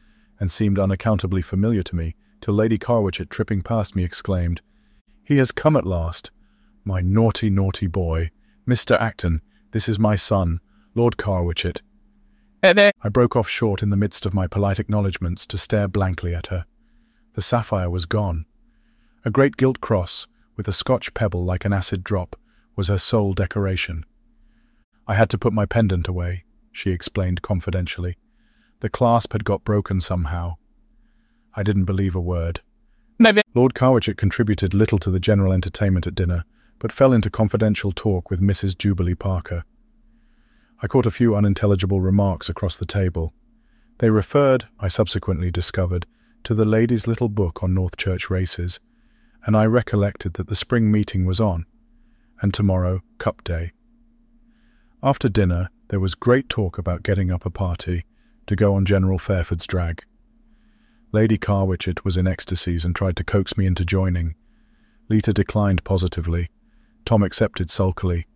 and 0.41 0.51
seemed 0.51 0.79
unaccountably 0.79 1.43
familiar 1.43 1.83
to 1.83 1.97
me, 1.97 2.15
till 2.41 2.55
Lady 2.55 2.79
Carwitchet, 2.79 3.29
tripping 3.29 3.61
past 3.61 3.95
me, 3.95 4.05
exclaimed, 4.05 4.63
He 5.23 5.37
has 5.37 5.53
come 5.53 5.77
at 5.77 5.85
last! 5.85 6.31
My 6.83 7.03
naughty, 7.03 7.51
naughty 7.51 7.89
boy! 7.89 8.31
Mr. 8.67 8.99
Acton, 8.99 9.43
this 9.73 9.87
is 9.87 9.99
my 9.99 10.17
son, 10.17 10.61
Lord 10.95 11.19
Carwitchet. 11.19 11.83
I 13.03 13.11
broke 13.11 13.37
off 13.37 13.47
short 13.47 13.83
in 13.83 13.91
the 13.91 13.97
midst 13.97 14.25
of 14.25 14.33
my 14.33 14.47
polite 14.47 14.79
acknowledgments 14.79 15.47
to 15.49 15.59
stare 15.59 15.87
blankly 15.87 16.35
at 16.35 16.47
her. 16.47 16.65
The 17.35 17.43
sapphire 17.43 17.91
was 17.91 18.07
gone. 18.07 18.47
A 19.23 19.31
great 19.31 19.59
gilt 19.59 19.83
cross, 19.83 20.27
with 20.57 20.67
a 20.67 20.73
Scotch 20.73 21.13
pebble 21.13 21.45
like 21.45 21.67
an 21.67 21.75
acid 21.75 22.03
drop, 22.03 22.37
was 22.75 22.89
her 22.89 22.97
sole 22.97 23.35
decoration. 23.35 24.07
I 25.07 25.15
had 25.15 25.29
to 25.31 25.39
put 25.39 25.53
my 25.53 25.67
pendant 25.67 26.09
away, 26.09 26.45
she 26.73 26.91
explained 26.91 27.43
confidentially. 27.43 28.17
The 28.81 28.89
clasp 28.89 29.35
had 29.35 29.45
got 29.45 29.65
broken 29.65 30.01
somehow. 30.01 30.55
I 31.55 31.65
didn't 31.65 31.85
believe 31.85 32.15
a 32.17 32.21
word. 32.21 32.63
Lord 33.55 33.75
Carwitchet 33.75 34.17
contributed 34.17 34.73
little 34.73 34.99
to 35.01 35.11
the 35.11 35.21
general 35.21 35.53
entertainment 35.53 36.07
at 36.07 36.15
dinner, 36.15 36.45
but 36.79 36.93
fell 36.93 37.13
into 37.13 37.29
confidential 37.29 37.93
talk 37.93 38.31
with 38.31 38.41
Mrs. 38.41 38.77
Jubilee 38.79 39.15
Parker. 39.15 39.65
I 40.85 40.87
caught 40.87 41.07
a 41.07 41.11
few 41.11 41.35
unintelligible 41.35 42.03
remarks 42.03 42.51
across 42.51 42.77
the 42.77 42.85
table. 42.85 43.33
They 44.01 44.11
referred, 44.11 44.67
I 44.79 44.89
subsequently 44.89 45.51
discovered, 45.51 46.05
to 46.43 46.53
the 46.53 46.67
lady's 46.67 47.07
little 47.07 47.31
book 47.31 47.63
on 47.63 47.73
Northchurch 47.73 48.29
races, 48.29 48.81
and 49.47 49.57
I 49.57 49.65
recollected 49.65 50.35
that 50.35 50.49
the 50.49 50.55
spring 50.55 50.93
meeting 50.93 51.25
was 51.25 51.41
on, 51.41 51.65
and 52.43 52.53
tomorrow 52.53 53.01
Cup 53.17 53.43
Day. 53.45 53.73
After 55.03 55.31
dinner, 55.31 55.71
there 55.89 56.01
was 56.01 56.15
great 56.15 56.51
talk 56.51 56.77
about 56.77 57.03
getting 57.03 57.31
up 57.31 57.47
a 57.47 57.51
party 57.51 58.05
to 58.47 58.55
go 58.55 58.75
on 58.75 58.85
General 58.85 59.19
Fairford's 59.19 59.67
drag. 59.67 60.05
Lady 61.13 61.39
Carwitchet 61.39 62.05
was 62.05 62.19
in 62.19 62.27
ecstasies 62.27 62.85
and 62.85 62.95
tried 62.95 63.17
to 63.17 63.25
coax 63.25 63.57
me 63.57 63.65
into 63.65 63.87
joining. 63.87 64.35
Lita 65.09 65.33
declined 65.33 65.83
positively. 65.83 66.51
Tom 67.07 67.23
accepted 67.23 67.71
sulkily. 67.71 68.27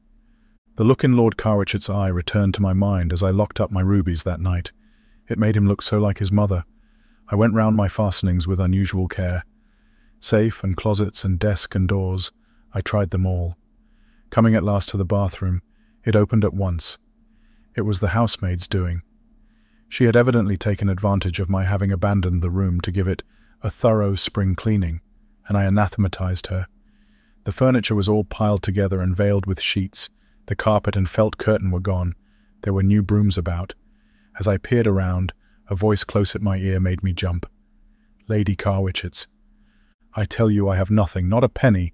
The 0.78 0.84
look 0.84 1.02
in 1.02 1.14
Lord 1.14 1.36
Carwitchet's 1.36 1.90
eye 1.90 2.06
returned 2.06 2.54
to 2.54 2.62
my 2.62 2.72
mind 2.72 3.12
as 3.12 3.20
I 3.20 3.30
locked 3.30 3.60
up 3.60 3.72
my 3.72 3.80
rubies 3.80 4.22
that 4.22 4.38
night. 4.38 4.70
It 5.28 5.36
made 5.36 5.56
him 5.56 5.66
look 5.66 5.82
so 5.82 5.98
like 5.98 6.18
his 6.18 6.30
mother. 6.30 6.64
I 7.26 7.34
went 7.34 7.54
round 7.54 7.74
my 7.74 7.88
fastenings 7.88 8.46
with 8.46 8.60
unusual 8.60 9.08
care. 9.08 9.44
Safe 10.20 10.62
and 10.62 10.76
closets 10.76 11.24
and 11.24 11.36
desk 11.36 11.74
and 11.74 11.88
doors, 11.88 12.30
I 12.72 12.80
tried 12.80 13.10
them 13.10 13.26
all. 13.26 13.56
Coming 14.30 14.54
at 14.54 14.62
last 14.62 14.88
to 14.90 14.96
the 14.96 15.04
bathroom, 15.04 15.62
it 16.04 16.14
opened 16.14 16.44
at 16.44 16.54
once. 16.54 16.96
It 17.74 17.80
was 17.80 17.98
the 17.98 18.10
housemaid's 18.10 18.68
doing. 18.68 19.02
She 19.88 20.04
had 20.04 20.14
evidently 20.14 20.56
taken 20.56 20.88
advantage 20.88 21.40
of 21.40 21.50
my 21.50 21.64
having 21.64 21.90
abandoned 21.90 22.40
the 22.40 22.50
room 22.50 22.80
to 22.82 22.92
give 22.92 23.08
it 23.08 23.24
a 23.62 23.68
thorough 23.68 24.14
spring 24.14 24.54
cleaning, 24.54 25.00
and 25.48 25.58
I 25.58 25.64
anathematized 25.64 26.46
her. 26.46 26.68
The 27.42 27.50
furniture 27.50 27.96
was 27.96 28.08
all 28.08 28.22
piled 28.22 28.62
together 28.62 29.00
and 29.00 29.16
veiled 29.16 29.44
with 29.44 29.60
sheets. 29.60 30.08
The 30.48 30.56
carpet 30.56 30.96
and 30.96 31.06
felt 31.06 31.36
curtain 31.36 31.70
were 31.70 31.78
gone. 31.78 32.14
There 32.62 32.72
were 32.72 32.82
new 32.82 33.02
brooms 33.02 33.36
about. 33.36 33.74
As 34.40 34.48
I 34.48 34.56
peered 34.56 34.86
around, 34.86 35.34
a 35.68 35.76
voice 35.76 36.04
close 36.04 36.34
at 36.34 36.40
my 36.40 36.56
ear 36.56 36.80
made 36.80 37.02
me 37.02 37.12
jump. 37.12 37.44
Lady 38.28 38.56
Carwitchet's. 38.56 39.26
I 40.14 40.24
tell 40.24 40.50
you 40.50 40.66
I 40.66 40.76
have 40.76 40.90
nothing, 40.90 41.28
not 41.28 41.44
a 41.44 41.50
penny. 41.50 41.92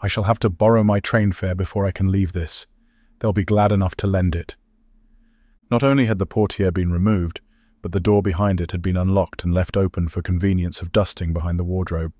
I 0.00 0.06
shall 0.06 0.22
have 0.22 0.38
to 0.38 0.48
borrow 0.48 0.84
my 0.84 1.00
train 1.00 1.32
fare 1.32 1.56
before 1.56 1.84
I 1.84 1.90
can 1.90 2.12
leave 2.12 2.30
this. 2.30 2.68
They'll 3.18 3.32
be 3.32 3.44
glad 3.44 3.72
enough 3.72 3.96
to 3.96 4.06
lend 4.06 4.36
it. 4.36 4.54
Not 5.68 5.82
only 5.82 6.06
had 6.06 6.20
the 6.20 6.26
portiere 6.26 6.70
been 6.70 6.92
removed, 6.92 7.40
but 7.82 7.90
the 7.90 7.98
door 7.98 8.22
behind 8.22 8.60
it 8.60 8.70
had 8.70 8.82
been 8.82 8.96
unlocked 8.96 9.42
and 9.42 9.52
left 9.52 9.76
open 9.76 10.06
for 10.06 10.22
convenience 10.22 10.80
of 10.80 10.92
dusting 10.92 11.32
behind 11.32 11.58
the 11.58 11.64
wardrobe. 11.64 12.12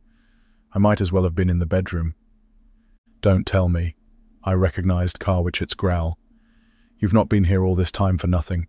I 0.73 0.81
might 0.81 1.01
as 1.01 1.13
well 1.13 1.23
have 1.23 1.37
been 1.37 1.49
in 1.49 1.61
the 1.61 1.65
bedroom. 1.65 2.17
Don't 3.21 3.47
tell 3.47 3.69
me. 3.69 3.95
I 4.43 4.55
recognized 4.55 5.21
Carwitchet's 5.21 5.75
growl. 5.75 6.19
You've 6.99 7.13
not 7.13 7.29
been 7.29 7.45
here 7.45 7.65
all 7.65 7.75
this 7.75 7.93
time 7.93 8.19
for 8.19 8.27
nothing. 8.27 8.67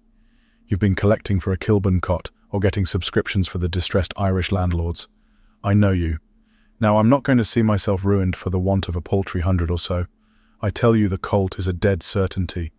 You've 0.67 0.80
been 0.80 0.95
collecting 0.95 1.39
for 1.39 1.51
a 1.51 1.57
Kilburn 1.57 2.01
cot 2.01 2.30
or 2.49 2.59
getting 2.59 2.86
subscriptions 2.86 3.47
for 3.47 3.57
the 3.57 3.69
distressed 3.69 4.13
Irish 4.17 4.51
landlords. 4.51 5.07
I 5.63 5.74
know 5.74 5.91
you. 5.91 6.17
Now, 6.80 6.97
I'm 6.97 7.09
not 7.09 7.24
going 7.24 7.38
to 7.38 7.43
see 7.43 7.61
myself 7.61 8.03
ruined 8.03 8.36
for 8.36 8.49
the 8.49 8.59
want 8.59 8.88
of 8.88 8.95
a 8.95 9.01
paltry 9.01 9.41
hundred 9.41 9.72
or 9.72 9.78
so. 9.78 10.07
I 10.61 10.69
tell 10.69 10.95
you 10.95 11.07
the 11.07 11.17
colt 11.17 11.57
is 11.57 11.67
a 11.67 11.74
dead 11.74 12.03
certainty. 12.03 12.72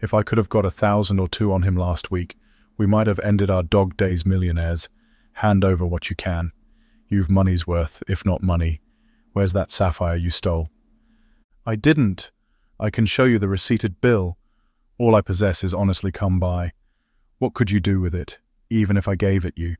If 0.00 0.14
I 0.14 0.22
could 0.22 0.38
have 0.38 0.48
got 0.48 0.64
a 0.64 0.70
thousand 0.70 1.18
or 1.18 1.28
two 1.28 1.52
on 1.52 1.62
him 1.62 1.76
last 1.76 2.10
week, 2.10 2.36
we 2.76 2.86
might 2.86 3.06
have 3.06 3.18
ended 3.20 3.50
our 3.50 3.62
dog 3.62 3.96
days 3.96 4.26
millionaires. 4.26 4.88
Hand 5.34 5.64
over 5.64 5.84
what 5.84 6.10
you 6.10 6.16
can. 6.16 6.52
You've 7.08 7.30
money's 7.30 7.66
worth, 7.66 8.02
if 8.08 8.24
not 8.24 8.42
money. 8.42 8.80
Where's 9.32 9.52
that 9.54 9.70
sapphire 9.70 10.16
you 10.16 10.30
stole? 10.30 10.68
I 11.64 11.76
didn't. 11.76 12.30
I 12.78 12.90
can 12.90 13.06
show 13.06 13.24
you 13.24 13.38
the 13.38 13.48
receipted 13.48 14.00
bill. 14.00 14.36
All 14.98 15.14
I 15.14 15.20
possess 15.20 15.64
is 15.64 15.74
honestly 15.74 16.12
come 16.12 16.38
by. 16.38 16.72
What 17.38 17.54
could 17.54 17.70
you 17.70 17.80
do 17.80 18.00
with 18.00 18.14
it, 18.14 18.38
even 18.70 18.96
if 18.96 19.08
I 19.08 19.14
gave 19.14 19.44
it 19.44 19.54
you? 19.56 19.76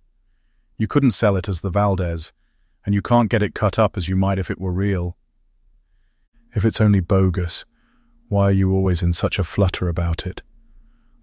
You 0.79 0.87
couldn't 0.87 1.13
sell 1.13 1.37
it 1.37 1.49
as 1.49 1.61
the 1.61 1.71
Valdez, 1.71 2.33
and 2.85 2.95
you 2.95 3.03
can't 3.03 3.31
get 3.31 3.43
it 3.43 3.55
cut 3.55 3.79
up 3.79 3.97
as 3.97 4.09
you 4.09 4.17
might 4.17 4.39
if 4.39 4.51
it 4.51 4.61
were 4.61 4.73
real. 4.73 5.17
If 6.55 6.65
it's 6.65 6.81
only 6.81 7.01
bogus, 7.01 7.65
why 8.29 8.45
are 8.45 8.53
you 8.53 8.73
always 8.73 9.03
in 9.03 9.13
such 9.13 9.39
a 9.39 9.45
flutter 9.45 9.89
about 9.89 10.27
it? 10.27 10.43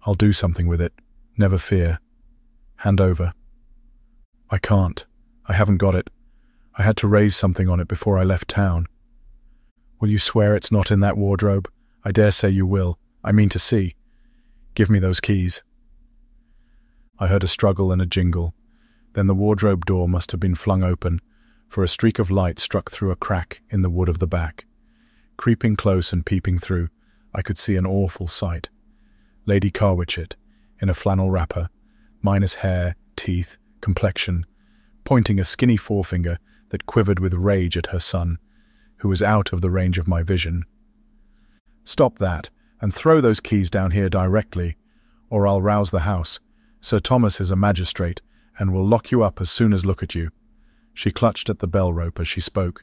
I'll 0.06 0.14
do 0.14 0.32
something 0.32 0.66
with 0.66 0.80
it. 0.80 0.92
Never 1.36 1.58
fear. 1.58 1.98
Hand 2.76 3.00
over. 3.00 3.32
I 4.50 4.58
can't. 4.58 5.04
I 5.46 5.54
haven't 5.54 5.78
got 5.78 5.94
it. 5.94 6.08
I 6.76 6.82
had 6.82 6.96
to 6.98 7.08
raise 7.08 7.36
something 7.36 7.68
on 7.68 7.80
it 7.80 7.88
before 7.88 8.18
I 8.18 8.24
left 8.24 8.48
town. 8.48 8.86
Will 10.00 10.10
you 10.10 10.18
swear 10.18 10.54
it's 10.54 10.72
not 10.72 10.90
in 10.90 11.00
that 11.00 11.16
wardrobe? 11.16 11.70
I 12.04 12.12
dare 12.12 12.30
say 12.30 12.50
you 12.50 12.66
will. 12.66 12.98
I 13.22 13.32
mean 13.32 13.48
to 13.50 13.58
see. 13.58 13.96
Give 14.74 14.90
me 14.90 14.98
those 14.98 15.20
keys. 15.20 15.62
I 17.18 17.28
heard 17.28 17.44
a 17.44 17.48
struggle 17.48 17.92
and 17.92 18.02
a 18.02 18.06
jingle. 18.06 18.54
Then 19.14 19.28
the 19.28 19.34
wardrobe 19.34 19.86
door 19.86 20.08
must 20.08 20.32
have 20.32 20.40
been 20.40 20.56
flung 20.56 20.82
open, 20.82 21.20
for 21.68 21.82
a 21.82 21.88
streak 21.88 22.18
of 22.18 22.30
light 22.30 22.58
struck 22.58 22.90
through 22.90 23.12
a 23.12 23.16
crack 23.16 23.60
in 23.70 23.82
the 23.82 23.90
wood 23.90 24.08
of 24.08 24.18
the 24.18 24.26
back. 24.26 24.66
Creeping 25.36 25.76
close 25.76 26.12
and 26.12 26.26
peeping 26.26 26.58
through, 26.58 26.88
I 27.34 27.42
could 27.42 27.58
see 27.58 27.76
an 27.76 27.86
awful 27.86 28.28
sight. 28.28 28.68
Lady 29.46 29.70
Carwitchet, 29.70 30.34
in 30.80 30.88
a 30.88 30.94
flannel 30.94 31.30
wrapper, 31.30 31.68
minus 32.22 32.54
hair, 32.54 32.96
teeth, 33.16 33.58
complexion, 33.80 34.46
pointing 35.04 35.38
a 35.38 35.44
skinny 35.44 35.76
forefinger 35.76 36.38
that 36.70 36.86
quivered 36.86 37.20
with 37.20 37.34
rage 37.34 37.76
at 37.76 37.86
her 37.86 38.00
son, 38.00 38.38
who 39.04 39.10
was 39.10 39.20
out 39.20 39.52
of 39.52 39.60
the 39.60 39.70
range 39.70 39.98
of 39.98 40.08
my 40.08 40.22
vision. 40.22 40.64
Stop 41.84 42.16
that, 42.16 42.48
and 42.80 42.94
throw 42.94 43.20
those 43.20 43.38
keys 43.38 43.68
down 43.68 43.90
here 43.90 44.08
directly, 44.08 44.78
or 45.28 45.46
I'll 45.46 45.60
rouse 45.60 45.90
the 45.90 46.08
house. 46.08 46.40
Sir 46.80 47.00
Thomas 47.00 47.38
is 47.38 47.50
a 47.50 47.54
magistrate, 47.54 48.22
and 48.58 48.72
will 48.72 48.86
lock 48.86 49.10
you 49.10 49.22
up 49.22 49.42
as 49.42 49.50
soon 49.50 49.74
as 49.74 49.84
look 49.84 50.02
at 50.02 50.14
you. 50.14 50.30
She 50.94 51.10
clutched 51.10 51.50
at 51.50 51.58
the 51.58 51.66
bell 51.66 51.92
rope 51.92 52.18
as 52.18 52.26
she 52.26 52.40
spoke. 52.40 52.82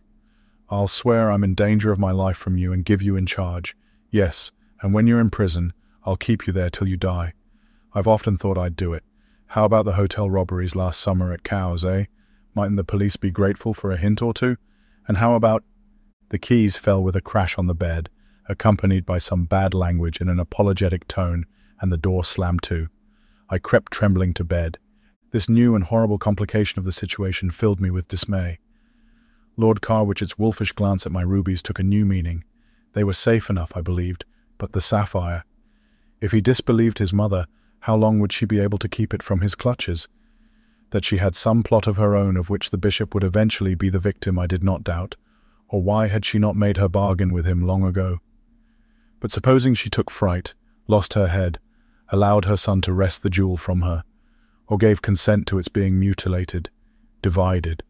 I'll 0.70 0.88
swear 0.88 1.32
I'm 1.32 1.44
in 1.44 1.56
danger 1.56 1.92
of 1.92 1.98
my 1.98 2.12
life 2.12 2.38
from 2.38 2.56
you 2.56 2.72
and 2.72 2.86
give 2.86 3.02
you 3.02 3.16
in 3.16 3.26
charge. 3.26 3.76
Yes, 4.12 4.52
and 4.80 4.94
when 4.94 5.08
you're 5.08 5.20
in 5.20 5.32
prison, 5.32 5.74
I'll 6.06 6.18
keep 6.18 6.46
you 6.46 6.54
there 6.54 6.70
till 6.70 6.88
you 6.88 6.98
die. 6.98 7.34
I've 7.96 8.08
often 8.08 8.38
thought 8.38 8.60
I'd 8.60 8.76
do 8.76 8.94
it. 8.94 9.04
How 9.48 9.66
about 9.66 9.86
the 9.86 9.94
hotel 9.94 10.30
robberies 10.30 10.76
last 10.76 11.00
summer 11.00 11.34
at 11.34 11.44
Cowes, 11.44 11.84
eh? 11.84 12.06
Mightn't 12.54 12.78
the 12.78 12.84
police 12.84 13.16
be 13.16 13.32
grateful 13.32 13.74
for 13.74 13.92
a 13.92 13.98
hint 13.98 14.22
or 14.22 14.36
two? 14.36 14.58
And 15.08 15.18
how 15.18 15.34
about... 15.34 15.64
The 16.32 16.40
keys 16.40 16.78
fell 16.78 17.04
with 17.04 17.18
a 17.18 17.22
crash 17.22 17.58
on 17.58 17.68
the 17.68 17.76
bed, 17.76 18.10
accompanied 18.48 19.06
by 19.06 19.18
some 19.18 19.44
bad 19.44 19.74
language 19.74 20.22
in 20.22 20.30
an 20.30 20.40
apologetic 20.40 21.06
tone, 21.10 21.46
and 21.82 21.92
the 21.92 21.98
door 21.98 22.24
slammed 22.24 22.64
to. 22.64 22.88
I 23.50 23.58
crept 23.58 23.92
trembling 23.92 24.34
to 24.36 24.46
bed. 24.46 24.78
This 25.32 25.50
new 25.50 25.76
and 25.76 25.84
horrible 25.84 26.18
complication 26.18 26.80
of 26.80 26.86
the 26.86 26.94
situation 26.94 27.52
filled 27.52 27.82
me 27.82 27.92
with 27.92 28.08
dismay. 28.08 28.60
Lord 29.58 29.82
Carwitchet's 29.82 30.40
wolfish 30.40 30.72
glance 30.72 31.06
at 31.06 31.12
my 31.12 31.22
rubies 31.22 31.62
took 31.62 31.80
a 31.80 31.84
new 31.84 32.06
meaning. 32.06 32.46
They 32.94 33.04
were 33.04 33.12
safe 33.12 33.50
enough, 33.50 33.74
I 33.76 33.82
believed, 33.82 34.24
but 34.58 34.72
the 34.72 34.80
sapphire. 34.80 35.44
If 36.22 36.32
he 36.32 36.40
disbelieved 36.40 37.00
his 37.00 37.12
mother, 37.12 37.46
how 37.82 37.98
long 37.98 38.20
would 38.20 38.32
she 38.32 38.46
be 38.46 38.60
able 38.60 38.78
to 38.78 38.88
keep 38.88 39.14
it 39.14 39.22
from 39.22 39.42
his 39.42 39.54
clutches? 39.54 40.08
That 40.92 41.04
she 41.04 41.18
had 41.18 41.36
some 41.36 41.62
plot 41.62 41.88
of 41.88 41.98
her 41.98 42.16
own 42.16 42.38
of 42.38 42.50
which 42.50 42.70
the 42.70 42.78
bishop 42.78 43.14
would 43.14 43.26
eventually 43.26 43.76
be 43.76 43.90
the 43.90 44.00
victim, 44.00 44.40
I 44.40 44.48
did 44.48 44.64
not 44.64 44.86
doubt. 44.86 45.18
Or 45.72 45.82
why 45.82 46.08
had 46.08 46.26
she 46.26 46.38
not 46.38 46.56
made 46.56 46.78
her 46.78 46.90
bargain 46.90 47.34
with 47.34 47.46
him 47.46 47.66
long 47.66 47.84
ago? 47.84 48.20
But 49.22 49.32
supposing 49.32 49.74
she 49.74 49.90
took 49.90 50.12
fright, 50.12 50.54
lost 50.88 51.14
her 51.14 51.28
head, 51.28 51.60
allowed 52.10 52.46
her 52.46 52.58
son 52.58 52.82
to 52.82 52.94
wrest 52.94 53.24
the 53.24 53.30
jewel 53.30 53.56
from 53.56 53.82
her, 53.82 54.04
or 54.68 54.78
gave 54.78 55.02
consent 55.02 55.48
to 55.48 55.58
its 55.58 55.70
being 55.70 55.98
mutilated, 55.98 56.70
divided, 57.22 57.84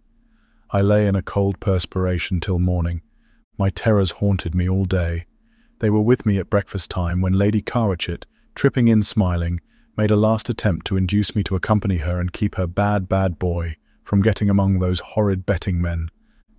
I 0.74 0.80
lay 0.82 1.06
in 1.06 1.18
a 1.18 1.22
cold 1.22 1.60
perspiration 1.60 2.40
till 2.40 2.60
morning. 2.60 3.02
My 3.58 3.70
terrors 3.70 4.12
haunted 4.12 4.56
me 4.56 4.70
all 4.70 4.86
day. 4.86 5.26
They 5.80 5.90
were 5.90 6.02
with 6.02 6.26
me 6.26 6.38
at 6.38 6.50
breakfast 6.50 6.90
time 6.90 7.20
when 7.20 7.34
Lady 7.34 7.62
Carwitchet, 7.62 8.26
tripping 8.56 8.88
in 8.88 9.04
smiling, 9.04 9.60
made 9.98 10.12
a 10.12 10.16
last 10.16 10.50
attempt 10.50 10.86
to 10.88 10.96
induce 10.96 11.36
me 11.36 11.44
to 11.44 11.56
accompany 11.58 11.98
her 11.98 12.20
and 12.20 12.32
keep 12.32 12.56
her 12.56 12.68
bad, 12.68 13.10
bad 13.10 13.38
boy 13.38 13.76
from 14.04 14.22
getting 14.22 14.50
among 14.50 14.80
those 14.80 15.02
horrid 15.02 15.46
betting 15.46 15.82
men. 15.82 16.10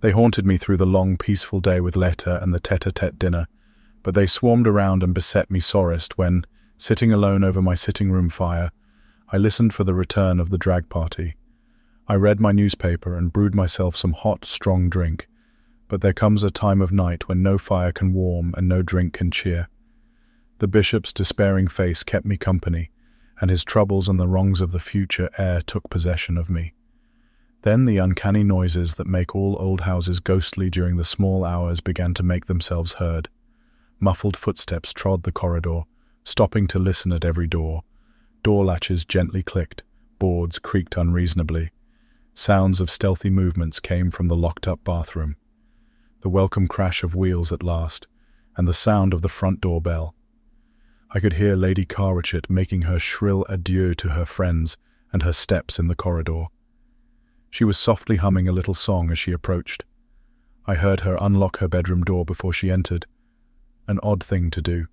They 0.03 0.11
haunted 0.11 0.45
me 0.45 0.57
through 0.57 0.75
the 0.75 0.85
long, 0.85 1.15
peaceful 1.15 1.61
day 1.61 1.79
with 1.79 1.95
Lita 1.95 2.43
and 2.43 2.53
the 2.53 2.59
tete-a-tete 2.59 3.17
dinner, 3.17 3.47
but 4.03 4.13
they 4.13 4.27
swarmed 4.27 4.67
around 4.67 5.01
and 5.01 5.13
beset 5.13 5.49
me 5.49 5.61
sorest 5.61 6.17
when, 6.17 6.43
sitting 6.77 7.13
alone 7.13 7.41
over 7.41 7.61
my 7.61 7.75
sitting-room 7.75 8.29
fire, 8.29 8.71
I 9.31 9.37
listened 9.37 9.73
for 9.73 9.85
the 9.85 9.93
return 9.93 10.41
of 10.41 10.49
the 10.49 10.57
drag 10.57 10.89
party. 10.89 11.37
I 12.05 12.15
read 12.15 12.41
my 12.41 12.51
newspaper 12.51 13.15
and 13.17 13.31
brewed 13.31 13.55
myself 13.55 13.95
some 13.95 14.11
hot, 14.11 14.43
strong 14.43 14.89
drink. 14.89 15.29
But 15.87 16.01
there 16.01 16.11
comes 16.11 16.43
a 16.43 16.51
time 16.51 16.81
of 16.81 16.91
night 16.91 17.29
when 17.29 17.41
no 17.41 17.57
fire 17.57 17.93
can 17.93 18.11
warm 18.11 18.53
and 18.57 18.67
no 18.67 18.81
drink 18.81 19.13
can 19.13 19.31
cheer. 19.31 19.69
The 20.57 20.67
bishop's 20.67 21.13
despairing 21.13 21.69
face 21.69 22.03
kept 22.03 22.25
me 22.25 22.35
company, 22.35 22.91
and 23.39 23.49
his 23.49 23.63
troubles 23.63 24.09
and 24.09 24.19
the 24.19 24.27
wrongs 24.27 24.59
of 24.59 24.73
the 24.73 24.81
future 24.81 25.29
heir 25.37 25.61
took 25.61 25.89
possession 25.89 26.37
of 26.37 26.49
me. 26.49 26.73
Then 27.63 27.85
the 27.85 27.97
uncanny 27.97 28.43
noises 28.43 28.95
that 28.95 29.07
make 29.07 29.33
all 29.33 29.55
old 29.57 29.81
houses 29.81 30.19
ghostly 30.19 30.69
during 30.69 30.97
the 30.97 31.05
small 31.05 31.45
hours 31.45 31.79
began 31.79 32.13
to 32.15 32.23
make 32.23 32.45
themselves 32.45 32.93
heard. 32.93 33.29
Muffled 34.01 34.35
footsteps 34.35 34.91
trod 34.91 35.23
the 35.23 35.31
corridor, 35.31 35.83
stopping 36.25 36.67
to 36.67 36.77
listen 36.79 37.13
at 37.13 37.23
every 37.23 37.47
door. 37.47 37.83
Door 38.43 38.65
latches 38.65 39.05
gently 39.05 39.41
clicked, 39.41 39.83
boards 40.19 40.59
creaked 40.59 40.97
unreasonably. 40.97 41.71
Sounds 42.33 42.81
of 42.81 42.91
stealthy 42.91 43.29
movements 43.29 43.79
came 43.79 44.11
from 44.11 44.27
the 44.27 44.35
locked-up 44.35 44.83
bathroom. 44.83 45.37
The 46.19 46.29
welcome 46.29 46.67
crash 46.67 47.01
of 47.01 47.15
wheels 47.15 47.53
at 47.53 47.63
last, 47.63 48.07
and 48.57 48.67
the 48.67 48.73
sound 48.73 49.13
of 49.13 49.21
the 49.21 49.29
front 49.29 49.61
door 49.61 49.79
bell. 49.79 50.15
I 51.11 51.21
could 51.21 51.33
hear 51.33 51.55
Lady 51.55 51.85
Carwitchet 51.85 52.49
making 52.49 52.83
her 52.83 52.99
shrill 52.99 53.45
adieu 53.47 53.95
to 53.95 54.09
her 54.09 54.25
friends 54.25 54.75
and 55.13 55.23
her 55.23 55.33
steps 55.33 55.79
in 55.79 55.87
the 55.87 55.95
corridor. 55.95 56.47
She 57.53 57.63
was 57.63 57.77
softly 57.77 58.15
humming 58.15 58.47
a 58.47 58.51
little 58.51 58.73
song 58.73 59.11
as 59.11 59.19
she 59.19 59.31
approached. 59.31 59.85
I 60.65 60.73
heard 60.73 61.01
her 61.01 61.19
unlock 61.21 61.59
her 61.59 61.67
bedroom 61.67 62.01
door 62.01 62.25
before 62.25 62.51
she 62.51 62.71
entered. 62.71 63.05
An 63.87 63.99
odd 64.01 64.23
thing 64.23 64.49
to 64.49 64.59
do. 64.59 64.87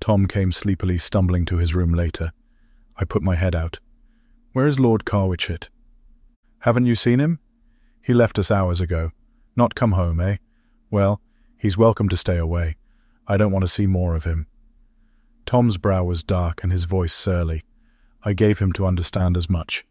Tom 0.00 0.26
came 0.26 0.50
sleepily 0.50 0.98
stumbling 0.98 1.44
to 1.44 1.58
his 1.58 1.76
room 1.76 1.94
later. 1.94 2.32
I 2.96 3.04
put 3.04 3.22
my 3.22 3.36
head 3.36 3.54
out. 3.54 3.78
Where 4.54 4.66
is 4.66 4.80
Lord 4.80 5.04
Carwitchet? 5.04 5.68
Haven't 6.62 6.86
you 6.86 6.96
seen 6.96 7.20
him? 7.20 7.38
He 8.02 8.12
left 8.12 8.40
us 8.40 8.50
hours 8.50 8.80
ago. 8.80 9.12
Not 9.54 9.76
come 9.76 9.92
home, 9.92 10.18
eh? 10.18 10.38
Well, 10.90 11.20
he's 11.56 11.78
welcome 11.78 12.08
to 12.08 12.16
stay 12.16 12.38
away. 12.38 12.76
I 13.28 13.36
don't 13.36 13.52
want 13.52 13.62
to 13.62 13.68
see 13.68 13.86
more 13.86 14.16
of 14.16 14.24
him. 14.24 14.48
Tom's 15.46 15.76
brow 15.76 16.02
was 16.02 16.24
dark 16.24 16.64
and 16.64 16.72
his 16.72 16.86
voice 16.86 17.14
surly. 17.14 17.62
I 18.24 18.32
gave 18.32 18.58
him 18.58 18.72
to 18.72 18.84
understand 18.84 19.36
as 19.36 19.48
much. 19.48 19.84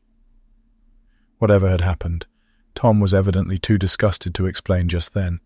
Whatever 1.39 1.69
had 1.69 1.81
happened, 1.81 2.25
Tom 2.73 2.99
was 2.99 3.13
evidently 3.13 3.57
too 3.57 3.77
disgusted 3.77 4.33
to 4.35 4.45
explain 4.45 4.87
just 4.87 5.13
then. 5.13 5.39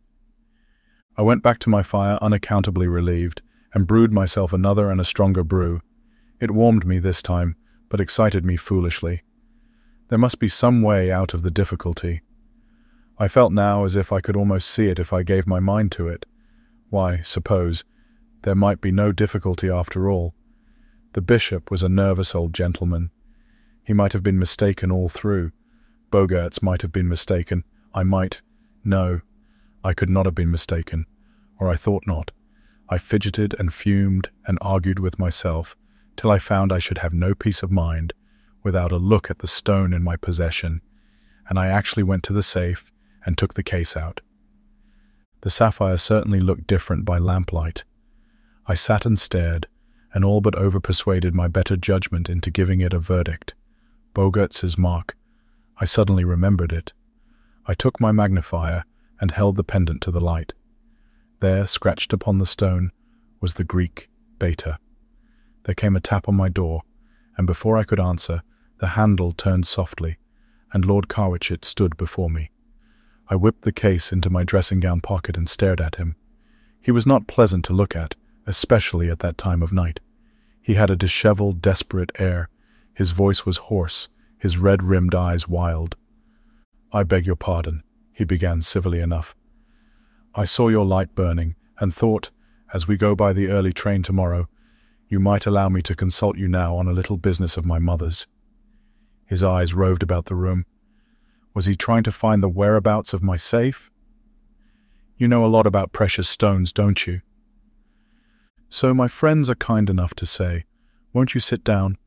I 1.18 1.22
went 1.22 1.44
back 1.44 1.60
to 1.60 1.70
my 1.70 1.84
fire 1.84 2.18
unaccountably 2.22 2.88
relieved 2.88 3.42
and 3.74 3.88
brewed 3.88 4.14
myself 4.14 4.54
another 4.54 4.90
and 4.90 5.02
a 5.02 5.06
stronger 5.06 5.44
brew. 5.44 5.82
It 6.40 6.52
warmed 6.52 6.86
me 6.86 7.00
this 7.00 7.22
time, 7.22 7.56
but 7.90 8.00
excited 8.00 8.46
me 8.46 8.58
foolishly. 8.58 9.24
There 10.10 10.18
must 10.18 10.40
be 10.40 10.48
some 10.48 10.82
way 10.82 11.12
out 11.12 11.34
of 11.34 11.42
the 11.42 11.52
difficulty. 11.52 12.22
I 13.18 13.28
felt 13.28 13.54
now 13.54 13.84
as 13.84 13.96
if 13.96 14.12
I 14.12 14.22
could 14.22 14.36
almost 14.36 14.70
see 14.70 14.88
it 14.88 15.00
if 15.00 15.14
I 15.14 15.24
gave 15.24 15.46
my 15.46 15.60
mind 15.60 15.92
to 15.94 16.08
it. 16.08 16.26
Why, 16.90 17.22
suppose, 17.22 17.84
there 18.44 18.56
might 18.56 18.82
be 18.82 18.92
no 18.92 19.12
difficulty 19.12 19.70
after 19.70 20.10
all. 20.10 20.34
The 21.14 21.22
bishop 21.22 21.70
was 21.70 21.84
a 21.84 21.90
nervous 21.90 22.34
old 22.34 22.54
gentleman. 22.54 23.12
He 23.84 23.94
might 23.94 24.14
have 24.14 24.24
been 24.24 24.40
mistaken 24.40 24.92
all 24.92 25.08
through, 25.08 25.52
Bogaerts 26.12 26.62
might 26.62 26.82
have 26.82 26.92
been 26.92 27.08
mistaken. 27.08 27.64
I 27.94 28.04
might. 28.04 28.42
No, 28.84 29.22
I 29.82 29.94
could 29.94 30.10
not 30.10 30.26
have 30.26 30.36
been 30.36 30.52
mistaken, 30.52 31.06
or 31.58 31.70
I 31.70 31.78
thought 31.78 32.04
not. 32.06 32.32
I 32.90 32.98
fidgeted 32.98 33.56
and 33.58 33.74
fumed 33.74 34.30
and 34.46 34.58
argued 34.60 35.00
with 35.00 35.18
myself 35.18 35.78
till 36.18 36.30
I 36.30 36.38
found 36.38 36.74
I 36.74 36.80
should 36.80 36.98
have 36.98 37.14
no 37.14 37.34
peace 37.34 37.64
of 37.64 37.72
mind 37.72 38.12
without 38.62 38.92
a 38.92 38.98
look 38.98 39.32
at 39.32 39.40
the 39.40 39.48
stone 39.48 39.94
in 39.94 40.04
my 40.04 40.18
possession, 40.18 40.82
and 41.48 41.58
I 41.58 41.68
actually 41.68 42.04
went 42.04 42.24
to 42.24 42.34
the 42.34 42.44
safe 42.44 42.92
and 43.26 43.38
took 43.38 43.54
the 43.54 43.64
case 43.64 43.96
out. 43.96 44.20
The 45.42 45.50
sapphire 45.50 45.98
certainly 45.98 46.42
looked 46.42 46.68
different 46.68 47.06
by 47.06 47.20
lamplight. 47.20 47.86
I 48.68 48.76
sat 48.76 49.06
and 49.06 49.18
stared, 49.18 49.68
and 50.14 50.26
all 50.26 50.42
but 50.42 50.56
overpersuaded 50.56 51.34
my 51.34 51.48
better 51.48 51.78
judgment 51.78 52.30
into 52.30 52.52
giving 52.52 52.82
it 52.82 52.94
a 52.94 53.00
verdict. 53.00 53.54
Bogaerts's 54.14 54.78
mark 54.78 55.16
I 55.82 55.86
suddenly 55.86 56.24
remembered 56.24 56.72
it. 56.72 56.94
I 57.66 57.74
took 57.74 58.00
my 58.00 58.12
magnifier 58.12 58.84
and 59.20 59.32
held 59.32 59.58
the 59.58 59.64
pendant 59.64 60.02
to 60.04 60.12
the 60.12 60.22
light. 60.22 60.54
There, 61.40 61.66
scratched 61.66 62.14
upon 62.14 62.38
the 62.38 62.46
stone, 62.46 62.92
was 63.40 63.56
the 63.56 63.64
Greek 63.64 64.08
beta. 64.38 64.78
There 65.64 65.74
came 65.74 65.96
a 65.96 66.00
tap 66.00 66.30
on 66.30 66.36
my 66.36 66.50
door, 66.50 66.84
and 67.36 67.48
before 67.48 67.78
I 67.78 67.84
could 67.84 68.00
answer, 68.00 68.44
the 68.78 68.90
handle 68.90 69.32
turned 69.32 69.66
softly, 69.66 70.20
and 70.72 70.86
Lord 70.86 71.08
Carwitchet 71.08 71.66
stood 71.66 71.98
before 71.98 72.30
me. 72.30 72.52
I 73.28 73.36
whipped 73.36 73.64
the 73.64 73.72
case 73.72 74.12
into 74.12 74.30
my 74.30 74.44
dressing 74.44 74.82
gown 74.82 75.02
pocket 75.02 75.36
and 75.36 75.50
stared 75.50 75.82
at 75.82 75.96
him. 75.96 76.16
He 76.80 76.92
was 76.92 77.08
not 77.08 77.26
pleasant 77.26 77.66
to 77.66 77.74
look 77.74 77.96
at, 77.96 78.14
especially 78.46 79.10
at 79.10 79.18
that 79.20 79.40
time 79.40 79.64
of 79.64 79.74
night. 79.74 80.00
He 80.62 80.76
had 80.76 80.92
a 80.92 80.96
dishevelled, 80.96 81.60
desperate 81.60 82.12
air. 82.20 82.50
His 82.94 83.12
voice 83.12 83.48
was 83.48 83.58
hoarse, 83.58 84.10
his 84.42 84.58
red-rimmed 84.58 85.14
eyes 85.14 85.48
wild. 85.48 85.96
I 86.92 87.04
beg 87.04 87.28
your 87.28 87.36
pardon, 87.36 87.84
he 88.12 88.24
began 88.24 88.64
civilly 88.64 89.00
enough. 89.00 89.36
I 90.34 90.46
saw 90.46 90.68
your 90.70 90.84
light 90.84 91.14
burning, 91.14 91.56
and 91.80 91.94
thought, 91.94 92.32
as 92.74 92.88
we 92.88 92.98
go 92.98 93.16
by 93.16 93.34
the 93.34 93.50
early 93.50 93.72
train 93.72 94.02
tomorrow, 94.02 94.50
you 95.08 95.20
might 95.20 95.46
allow 95.46 95.70
me 95.70 95.84
to 95.84 95.96
consult 95.96 96.38
you 96.38 96.48
now 96.48 96.76
on 96.76 96.88
a 96.88 96.92
little 96.92 97.18
business 97.18 97.56
of 97.56 97.68
my 97.68 97.78
mother's. 97.78 98.26
His 99.28 99.44
eyes 99.44 99.76
roved 99.76 100.02
about 100.02 100.26
the 100.26 100.36
room. 100.36 100.66
Was 101.54 101.68
he 101.68 101.76
trying 101.76 102.04
to 102.04 102.12
find 102.12 102.42
the 102.42 102.50
whereabouts 102.50 103.14
of 103.14 103.22
my 103.22 103.36
safe? 103.36 103.92
You 105.18 105.28
know 105.28 105.46
a 105.46 105.54
lot 105.56 105.68
about 105.68 105.92
precious 105.92 106.28
stones, 106.28 106.74
don't 106.74 107.06
you? 107.06 107.22
So 108.70 108.96
my 108.96 109.08
friends 109.08 109.52
are 109.52 109.56
kind 109.56 109.88
enough 109.88 110.16
to 110.16 110.26
say, 110.26 110.66
won't 111.14 111.36
you 111.36 111.40
sit 111.40 111.64
down? 111.64 112.00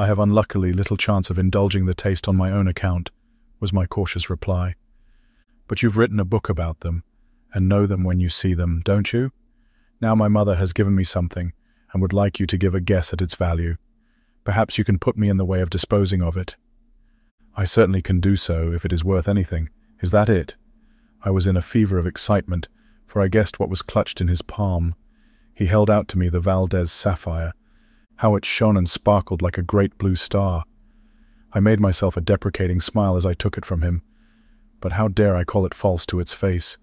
I 0.00 0.06
have 0.06 0.20
unluckily 0.20 0.72
little 0.72 0.96
chance 0.96 1.28
of 1.28 1.40
indulging 1.40 1.86
the 1.86 1.94
taste 1.94 2.28
on 2.28 2.36
my 2.36 2.52
own 2.52 2.68
account, 2.68 3.10
was 3.58 3.72
my 3.72 3.84
cautious 3.84 4.30
reply. 4.30 4.76
But 5.66 5.82
you've 5.82 5.96
written 5.96 6.20
a 6.20 6.24
book 6.24 6.48
about 6.48 6.80
them, 6.80 7.02
and 7.52 7.68
know 7.68 7.84
them 7.84 8.04
when 8.04 8.20
you 8.20 8.28
see 8.28 8.54
them, 8.54 8.80
don't 8.84 9.12
you? 9.12 9.32
Now 10.00 10.14
my 10.14 10.28
mother 10.28 10.54
has 10.54 10.72
given 10.72 10.94
me 10.94 11.02
something, 11.02 11.52
and 11.92 12.00
would 12.00 12.12
like 12.12 12.38
you 12.38 12.46
to 12.46 12.56
give 12.56 12.76
a 12.76 12.80
guess 12.80 13.12
at 13.12 13.20
its 13.20 13.34
value. 13.34 13.76
Perhaps 14.44 14.78
you 14.78 14.84
can 14.84 15.00
put 15.00 15.18
me 15.18 15.28
in 15.28 15.36
the 15.36 15.44
way 15.44 15.60
of 15.60 15.68
disposing 15.68 16.22
of 16.22 16.36
it. 16.36 16.54
I 17.56 17.64
certainly 17.64 18.00
can 18.00 18.20
do 18.20 18.36
so, 18.36 18.70
if 18.72 18.84
it 18.84 18.92
is 18.92 19.02
worth 19.02 19.26
anything. 19.26 19.68
Is 20.00 20.12
that 20.12 20.28
it? 20.28 20.54
I 21.24 21.30
was 21.30 21.48
in 21.48 21.56
a 21.56 21.62
fever 21.62 21.98
of 21.98 22.06
excitement, 22.06 22.68
for 23.04 23.20
I 23.20 23.26
guessed 23.26 23.58
what 23.58 23.68
was 23.68 23.82
clutched 23.82 24.20
in 24.20 24.28
his 24.28 24.42
palm. 24.42 24.94
He 25.54 25.66
held 25.66 25.90
out 25.90 26.06
to 26.08 26.18
me 26.18 26.28
the 26.28 26.38
Valdez 26.38 26.92
sapphire, 26.92 27.52
how 28.18 28.34
it 28.34 28.44
shone 28.44 28.76
and 28.76 28.88
sparkled 28.88 29.42
like 29.42 29.56
a 29.56 29.62
great 29.62 29.96
blue 29.96 30.16
star. 30.16 30.64
I 31.52 31.60
made 31.60 31.78
myself 31.78 32.16
a 32.16 32.20
deprecating 32.20 32.80
smile 32.80 33.16
as 33.16 33.24
I 33.24 33.32
took 33.32 33.56
it 33.56 33.64
from 33.64 33.82
him. 33.82 34.02
But 34.80 34.92
how 34.92 35.06
dare 35.06 35.36
I 35.36 35.44
call 35.44 35.64
it 35.64 35.72
false 35.72 36.04
to 36.06 36.18
its 36.18 36.34
face? 36.34 36.78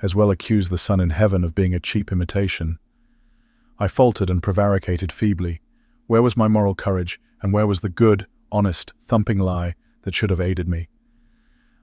As 0.00 0.14
well 0.14 0.30
accuse 0.30 0.70
the 0.70 0.78
sun 0.78 0.98
in 0.98 1.10
heaven 1.10 1.44
of 1.44 1.54
being 1.54 1.74
a 1.74 1.80
cheap 1.80 2.10
imitation. 2.10 2.78
I 3.78 3.86
faltered 3.86 4.30
and 4.30 4.42
prevaricated 4.42 5.12
feebly. 5.12 5.60
Where 6.06 6.22
was 6.22 6.38
my 6.38 6.48
moral 6.48 6.74
courage, 6.74 7.20
and 7.42 7.52
where 7.52 7.66
was 7.66 7.82
the 7.82 7.90
good, 7.90 8.26
honest, 8.50 8.94
thumping 8.98 9.38
lie 9.38 9.74
that 10.02 10.14
should 10.14 10.30
have 10.30 10.40
aided 10.40 10.68
me? 10.68 10.88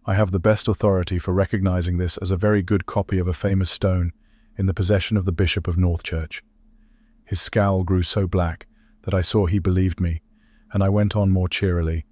I 0.06 0.16
have 0.16 0.32
the 0.32 0.40
best 0.40 0.68
authority 0.68 1.20
for 1.20 1.32
recognizing 1.32 2.00
this 2.00 2.18
as 2.18 2.32
a 2.32 2.38
very 2.38 2.64
good 2.64 2.88
copy 2.88 3.20
of 3.20 3.28
a 3.28 3.34
famous 3.34 3.70
stone 3.70 4.14
in 4.58 4.66
the 4.66 4.74
possession 4.74 5.16
of 5.16 5.26
the 5.26 5.32
Bishop 5.32 5.68
of 5.68 5.78
Northchurch. 5.78 6.44
His 7.24 7.40
scowl 7.40 7.84
grew 7.84 8.02
so 8.02 8.26
black 8.26 8.66
that 9.04 9.14
I 9.14 9.22
saw 9.22 9.46
he 9.46 9.60
believed 9.60 10.00
me, 10.00 10.22
and 10.72 10.84
I 10.84 10.90
went 10.90 11.16
on 11.16 11.30
more 11.30 11.48
cheerily. 11.48 12.06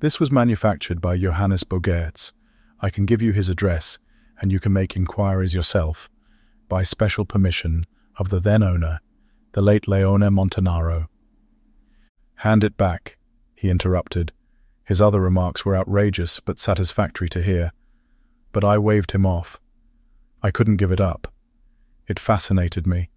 This 0.00 0.18
was 0.18 0.32
manufactured 0.32 1.00
by 1.00 1.18
Johannes 1.18 1.64
Bogaerts. 1.64 2.32
I 2.80 2.90
can 2.90 3.06
give 3.06 3.22
you 3.22 3.32
his 3.32 3.48
address, 3.48 3.98
and 4.40 4.50
you 4.50 4.58
can 4.58 4.72
make 4.72 4.96
inquiries 4.96 5.54
yourself, 5.54 6.10
by 6.68 6.82
special 6.82 7.24
permission 7.24 7.86
of 8.18 8.28
the 8.28 8.40
then 8.40 8.62
owner, 8.62 9.00
the 9.52 9.62
late 9.62 9.86
Leone 9.86 10.22
Montanaro. 10.22 11.06
Hand 12.36 12.64
it 12.64 12.76
back, 12.76 13.16
he 13.54 13.70
interrupted. 13.70 14.32
His 14.84 15.00
other 15.00 15.20
remarks 15.20 15.64
were 15.64 15.76
outrageous 15.76 16.40
but 16.40 16.58
satisfactory 16.58 17.28
to 17.28 17.42
hear. 17.42 17.72
But 18.50 18.64
I 18.64 18.78
waved 18.78 19.12
him 19.12 19.24
off. 19.24 19.60
I 20.42 20.50
couldn't 20.50 20.78
give 20.78 20.90
it 20.90 21.00
up. 21.00 21.32
It 22.08 22.18
fascinated 22.18 22.86
me. 22.86 23.10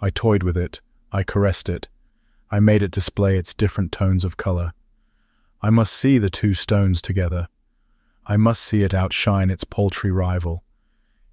I 0.00 0.08
toyed 0.10 0.42
with 0.42 0.56
it, 0.56 0.80
I 1.12 1.22
caressed 1.22 1.68
it, 1.68 1.88
I 2.50 2.60
made 2.60 2.82
it 2.82 2.90
display 2.90 3.36
its 3.36 3.52
different 3.52 3.92
tones 3.92 4.24
of 4.24 4.38
color. 4.38 4.72
I 5.60 5.68
must 5.70 5.92
see 5.92 6.18
the 6.18 6.30
two 6.30 6.54
stones 6.54 7.02
together. 7.02 7.48
I 8.26 8.36
must 8.36 8.62
see 8.62 8.82
it 8.82 8.94
outshine 8.94 9.50
its 9.50 9.64
paltry 9.64 10.10
rival. 10.10 10.64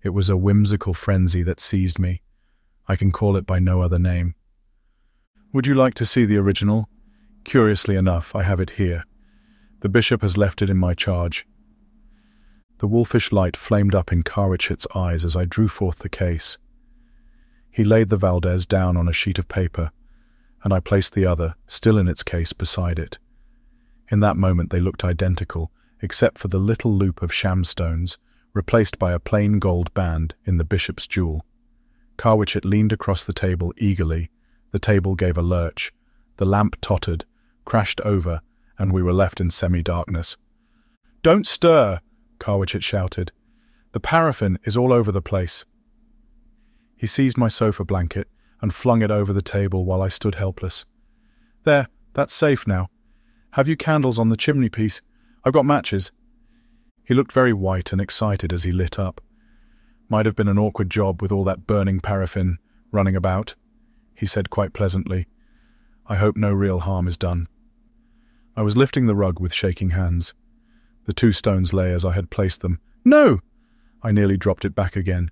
It 0.04 0.10
was 0.10 0.30
a 0.30 0.38
whimsical 0.38 0.94
frenzy 0.94 1.42
that 1.44 1.60
seized 1.60 2.00
me. 2.00 2.22
I 2.88 2.96
can 2.96 3.12
call 3.12 3.38
it 3.38 3.46
by 3.46 3.60
no 3.60 3.82
other 3.82 4.00
name. 4.00 4.36
Would 5.54 5.68
you 5.68 5.74
like 5.74 5.94
to 5.96 6.06
see 6.06 6.26
the 6.26 6.38
original? 6.38 6.90
Curiously 7.46 7.96
enough, 7.96 8.36
I 8.36 8.44
have 8.44 8.60
it 8.60 8.72
here. 8.72 9.06
The 9.80 9.90
bishop 9.90 10.22
has 10.22 10.38
left 10.38 10.62
it 10.62 10.70
in 10.70 10.78
my 10.78 10.94
charge. 10.94 11.48
The 12.80 12.88
wolfish 12.88 13.32
light 13.32 13.56
flamed 13.56 13.96
up 13.96 14.12
in 14.12 14.24
Carwitchet's 14.24 14.88
eyes 14.94 15.24
as 15.24 15.36
I 15.36 15.46
drew 15.46 15.70
forth 15.70 16.00
the 16.00 16.10
case. 16.10 16.58
He 17.72 17.86
laid 17.86 18.10
the 18.10 18.18
Valdez 18.18 18.66
down 18.66 18.98
on 18.98 19.08
a 19.08 19.14
sheet 19.14 19.40
of 19.40 19.48
paper 19.48 19.92
and 20.66 20.74
I 20.74 20.80
placed 20.80 21.14
the 21.14 21.28
other, 21.28 21.54
still 21.68 21.96
in 21.98 22.08
its 22.08 22.24
case, 22.24 22.52
beside 22.52 22.98
it. 22.98 23.20
In 24.12 24.20
that 24.22 24.36
moment 24.36 24.72
they 24.72 24.80
looked 24.80 25.06
identical, 25.06 25.72
except 26.02 26.40
for 26.40 26.48
the 26.48 26.58
little 26.58 26.92
loop 26.92 27.22
of 27.22 27.32
sham 27.32 27.64
stones, 27.64 28.18
replaced 28.52 28.98
by 28.98 29.14
a 29.14 29.20
plain 29.20 29.60
gold 29.60 29.94
band 29.94 30.34
in 30.44 30.58
the 30.58 30.64
bishop's 30.64 31.06
jewel. 31.06 31.46
Carwitchet 32.18 32.66
leaned 32.66 32.92
across 32.92 33.24
the 33.24 33.32
table 33.32 33.74
eagerly. 33.78 34.32
The 34.72 34.80
table 34.80 35.14
gave 35.14 35.38
a 35.38 35.44
lurch. 35.44 35.94
The 36.38 36.46
lamp 36.46 36.78
tottered, 36.82 37.26
crashed 37.64 38.02
over, 38.02 38.42
and 38.80 38.92
we 38.92 39.04
were 39.04 39.14
left 39.14 39.40
in 39.40 39.52
semi-darkness. 39.52 40.36
Don't 41.22 41.46
stir, 41.46 42.00
Carwitchet 42.40 42.84
shouted. 42.84 43.32
The 43.92 44.00
paraffin 44.00 44.58
is 44.64 44.76
all 44.76 44.92
over 44.92 45.12
the 45.12 45.22
place. 45.22 45.66
He 46.98 47.06
seized 47.06 47.38
my 47.38 47.50
sofa 47.50 47.86
blanket 47.86 48.28
and 48.62 48.74
flung 48.74 49.02
it 49.02 49.12
over 49.12 49.34
the 49.34 49.42
table 49.42 49.86
while 49.86 50.02
I 50.02 50.08
stood 50.08 50.36
helpless. 50.36 50.86
There, 51.64 51.88
that's 52.14 52.34
safe 52.34 52.66
now. 52.68 52.90
Have 53.52 53.68
you 53.68 53.78
candles 53.78 54.20
on 54.20 54.30
the 54.30 54.38
chimney 54.38 54.70
piece? 54.70 55.02
I've 55.44 55.54
got 55.54 55.66
matches. 55.66 56.12
He 57.04 57.14
looked 57.14 57.32
very 57.32 57.54
white 57.54 57.92
and 57.92 58.02
excited 58.02 58.52
as 58.52 58.64
he 58.64 58.72
lit 58.72 58.98
up. 58.98 59.22
Might 60.10 60.26
have 60.26 60.36
been 60.36 60.48
an 60.48 60.60
awkward 60.60 60.90
job 60.90 61.22
with 61.22 61.32
all 61.32 61.44
that 61.44 61.68
burning 61.68 62.00
paraffin 62.00 62.58
running 62.92 63.16
about, 63.16 63.56
he 64.16 64.26
said 64.26 64.50
quite 64.50 64.74
pleasantly. 64.74 65.28
I 66.08 66.16
hope 66.16 66.36
no 66.36 66.52
real 66.52 66.80
harm 66.80 67.08
is 67.08 67.18
done. 67.18 67.48
I 68.56 68.62
was 68.62 68.78
lifting 68.78 69.06
the 69.06 69.16
rug 69.16 69.40
with 69.40 69.54
shaking 69.54 69.92
hands. 69.92 70.34
The 71.06 71.14
two 71.14 71.32
stones 71.32 71.74
lay 71.74 71.92
as 71.92 72.06
I 72.06 72.14
had 72.14 72.30
placed 72.30 72.62
them. 72.62 72.80
No! 73.04 73.40
I 74.02 74.12
nearly 74.12 74.38
dropped 74.38 74.66
it 74.66 74.76
back 74.76 74.96
again. 74.96 75.30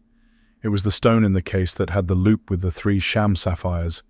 It 0.63 0.69
was 0.69 0.83
the 0.83 0.91
stone 0.91 1.25
in 1.25 1.33
the 1.33 1.41
case 1.41 1.73
that 1.73 1.89
had 1.89 2.07
the 2.07 2.15
loop 2.15 2.49
with 2.49 2.61
the 2.61 2.71
three 2.71 2.99
sham 2.99 3.35
sapphires. 3.35 4.01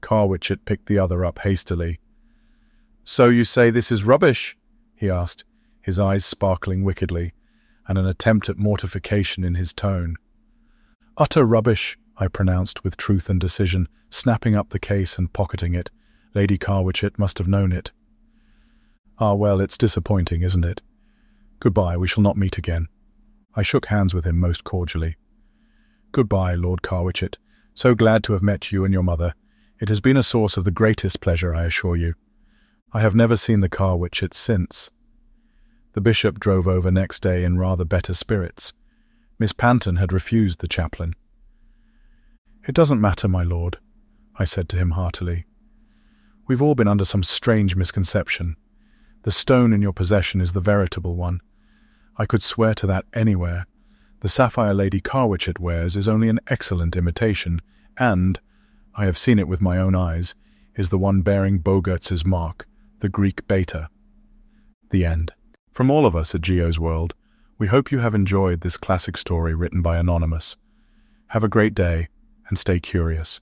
Carwitchet 0.00 0.64
picked 0.64 0.86
the 0.86 0.98
other 0.98 1.22
up 1.24 1.40
hastily. 1.40 2.00
So 3.04 3.28
you 3.28 3.44
say 3.44 3.70
this 3.70 3.92
is 3.92 4.02
rubbish? 4.02 4.56
he 4.96 5.10
asked, 5.10 5.44
his 5.82 6.00
eyes 6.00 6.24
sparkling 6.24 6.82
wickedly, 6.82 7.34
and 7.86 7.98
an 7.98 8.06
attempt 8.06 8.48
at 8.48 8.58
mortification 8.58 9.44
in 9.44 9.54
his 9.54 9.72
tone. 9.72 10.16
Utter 11.18 11.44
rubbish, 11.44 11.98
I 12.16 12.28
pronounced 12.28 12.84
with 12.84 12.96
truth 12.96 13.28
and 13.28 13.40
decision, 13.40 13.88
snapping 14.08 14.54
up 14.54 14.70
the 14.70 14.78
case 14.78 15.18
and 15.18 15.32
pocketing 15.32 15.74
it. 15.74 15.90
Lady 16.34 16.56
Carwitchet 16.56 17.18
must 17.18 17.36
have 17.36 17.48
known 17.48 17.70
it. 17.70 17.92
Ah, 19.18 19.34
well, 19.34 19.60
it's 19.60 19.76
disappointing, 19.76 20.42
isn't 20.42 20.64
it? 20.64 20.80
Goodbye, 21.60 21.98
we 21.98 22.08
shall 22.08 22.22
not 22.22 22.36
meet 22.36 22.56
again. 22.56 22.88
I 23.54 23.62
shook 23.62 23.86
hands 23.86 24.14
with 24.14 24.24
him 24.24 24.38
most 24.38 24.64
cordially. 24.64 25.16
Goodbye, 26.12 26.54
Lord 26.54 26.82
Carwitchet. 26.82 27.38
So 27.74 27.94
glad 27.94 28.22
to 28.24 28.34
have 28.34 28.42
met 28.42 28.70
you 28.70 28.84
and 28.84 28.92
your 28.92 29.02
mother. 29.02 29.34
It 29.80 29.88
has 29.88 30.02
been 30.02 30.18
a 30.18 30.22
source 30.22 30.58
of 30.58 30.64
the 30.64 30.70
greatest 30.70 31.22
pleasure, 31.22 31.54
I 31.54 31.64
assure 31.64 31.96
you. 31.96 32.14
I 32.92 33.00
have 33.00 33.14
never 33.14 33.34
seen 33.34 33.60
the 33.60 33.70
Carwitchets 33.70 34.34
since. 34.34 34.90
The 35.94 36.02
bishop 36.02 36.38
drove 36.38 36.68
over 36.68 36.90
next 36.90 37.20
day 37.20 37.44
in 37.44 37.58
rather 37.58 37.86
better 37.86 38.12
spirits. 38.12 38.74
Miss 39.38 39.54
Panton 39.54 39.96
had 39.96 40.12
refused 40.12 40.60
the 40.60 40.68
chaplain. 40.68 41.14
It 42.68 42.74
doesn't 42.74 43.00
matter, 43.00 43.26
my 43.26 43.42
lord, 43.42 43.78
I 44.36 44.44
said 44.44 44.68
to 44.68 44.76
him 44.76 44.90
heartily. 44.90 45.46
We've 46.46 46.62
all 46.62 46.74
been 46.74 46.88
under 46.88 47.06
some 47.06 47.22
strange 47.22 47.74
misconception. 47.74 48.56
The 49.22 49.30
stone 49.30 49.72
in 49.72 49.80
your 49.80 49.94
possession 49.94 50.42
is 50.42 50.52
the 50.52 50.60
veritable 50.60 51.16
one. 51.16 51.40
I 52.18 52.26
could 52.26 52.42
swear 52.42 52.74
to 52.74 52.86
that 52.88 53.06
anywhere. 53.14 53.66
The 54.22 54.28
sapphire 54.28 54.72
Lady 54.72 55.00
Carwitchet 55.00 55.58
wears 55.58 55.96
is 55.96 56.06
only 56.06 56.28
an 56.28 56.38
excellent 56.46 56.94
imitation, 56.94 57.60
and, 57.98 58.38
I 58.94 59.04
have 59.04 59.18
seen 59.18 59.40
it 59.40 59.48
with 59.48 59.60
my 59.60 59.78
own 59.78 59.96
eyes, 59.96 60.36
is 60.76 60.90
the 60.90 60.98
one 60.98 61.22
bearing 61.22 61.58
Bogaerts's 61.58 62.24
mark, 62.24 62.68
the 63.00 63.08
Greek 63.08 63.48
beta. 63.48 63.88
The 64.90 65.04
end. 65.04 65.32
From 65.72 65.90
all 65.90 66.06
of 66.06 66.14
us 66.14 66.36
at 66.36 66.40
Geo's 66.40 66.78
World, 66.78 67.14
we 67.58 67.66
hope 67.66 67.90
you 67.90 67.98
have 67.98 68.14
enjoyed 68.14 68.60
this 68.60 68.76
classic 68.76 69.16
story 69.16 69.54
written 69.54 69.82
by 69.82 69.98
Anonymous. 69.98 70.56
Have 71.30 71.42
a 71.42 71.48
great 71.48 71.74
day, 71.74 72.06
and 72.48 72.56
stay 72.56 72.78
curious. 72.78 73.40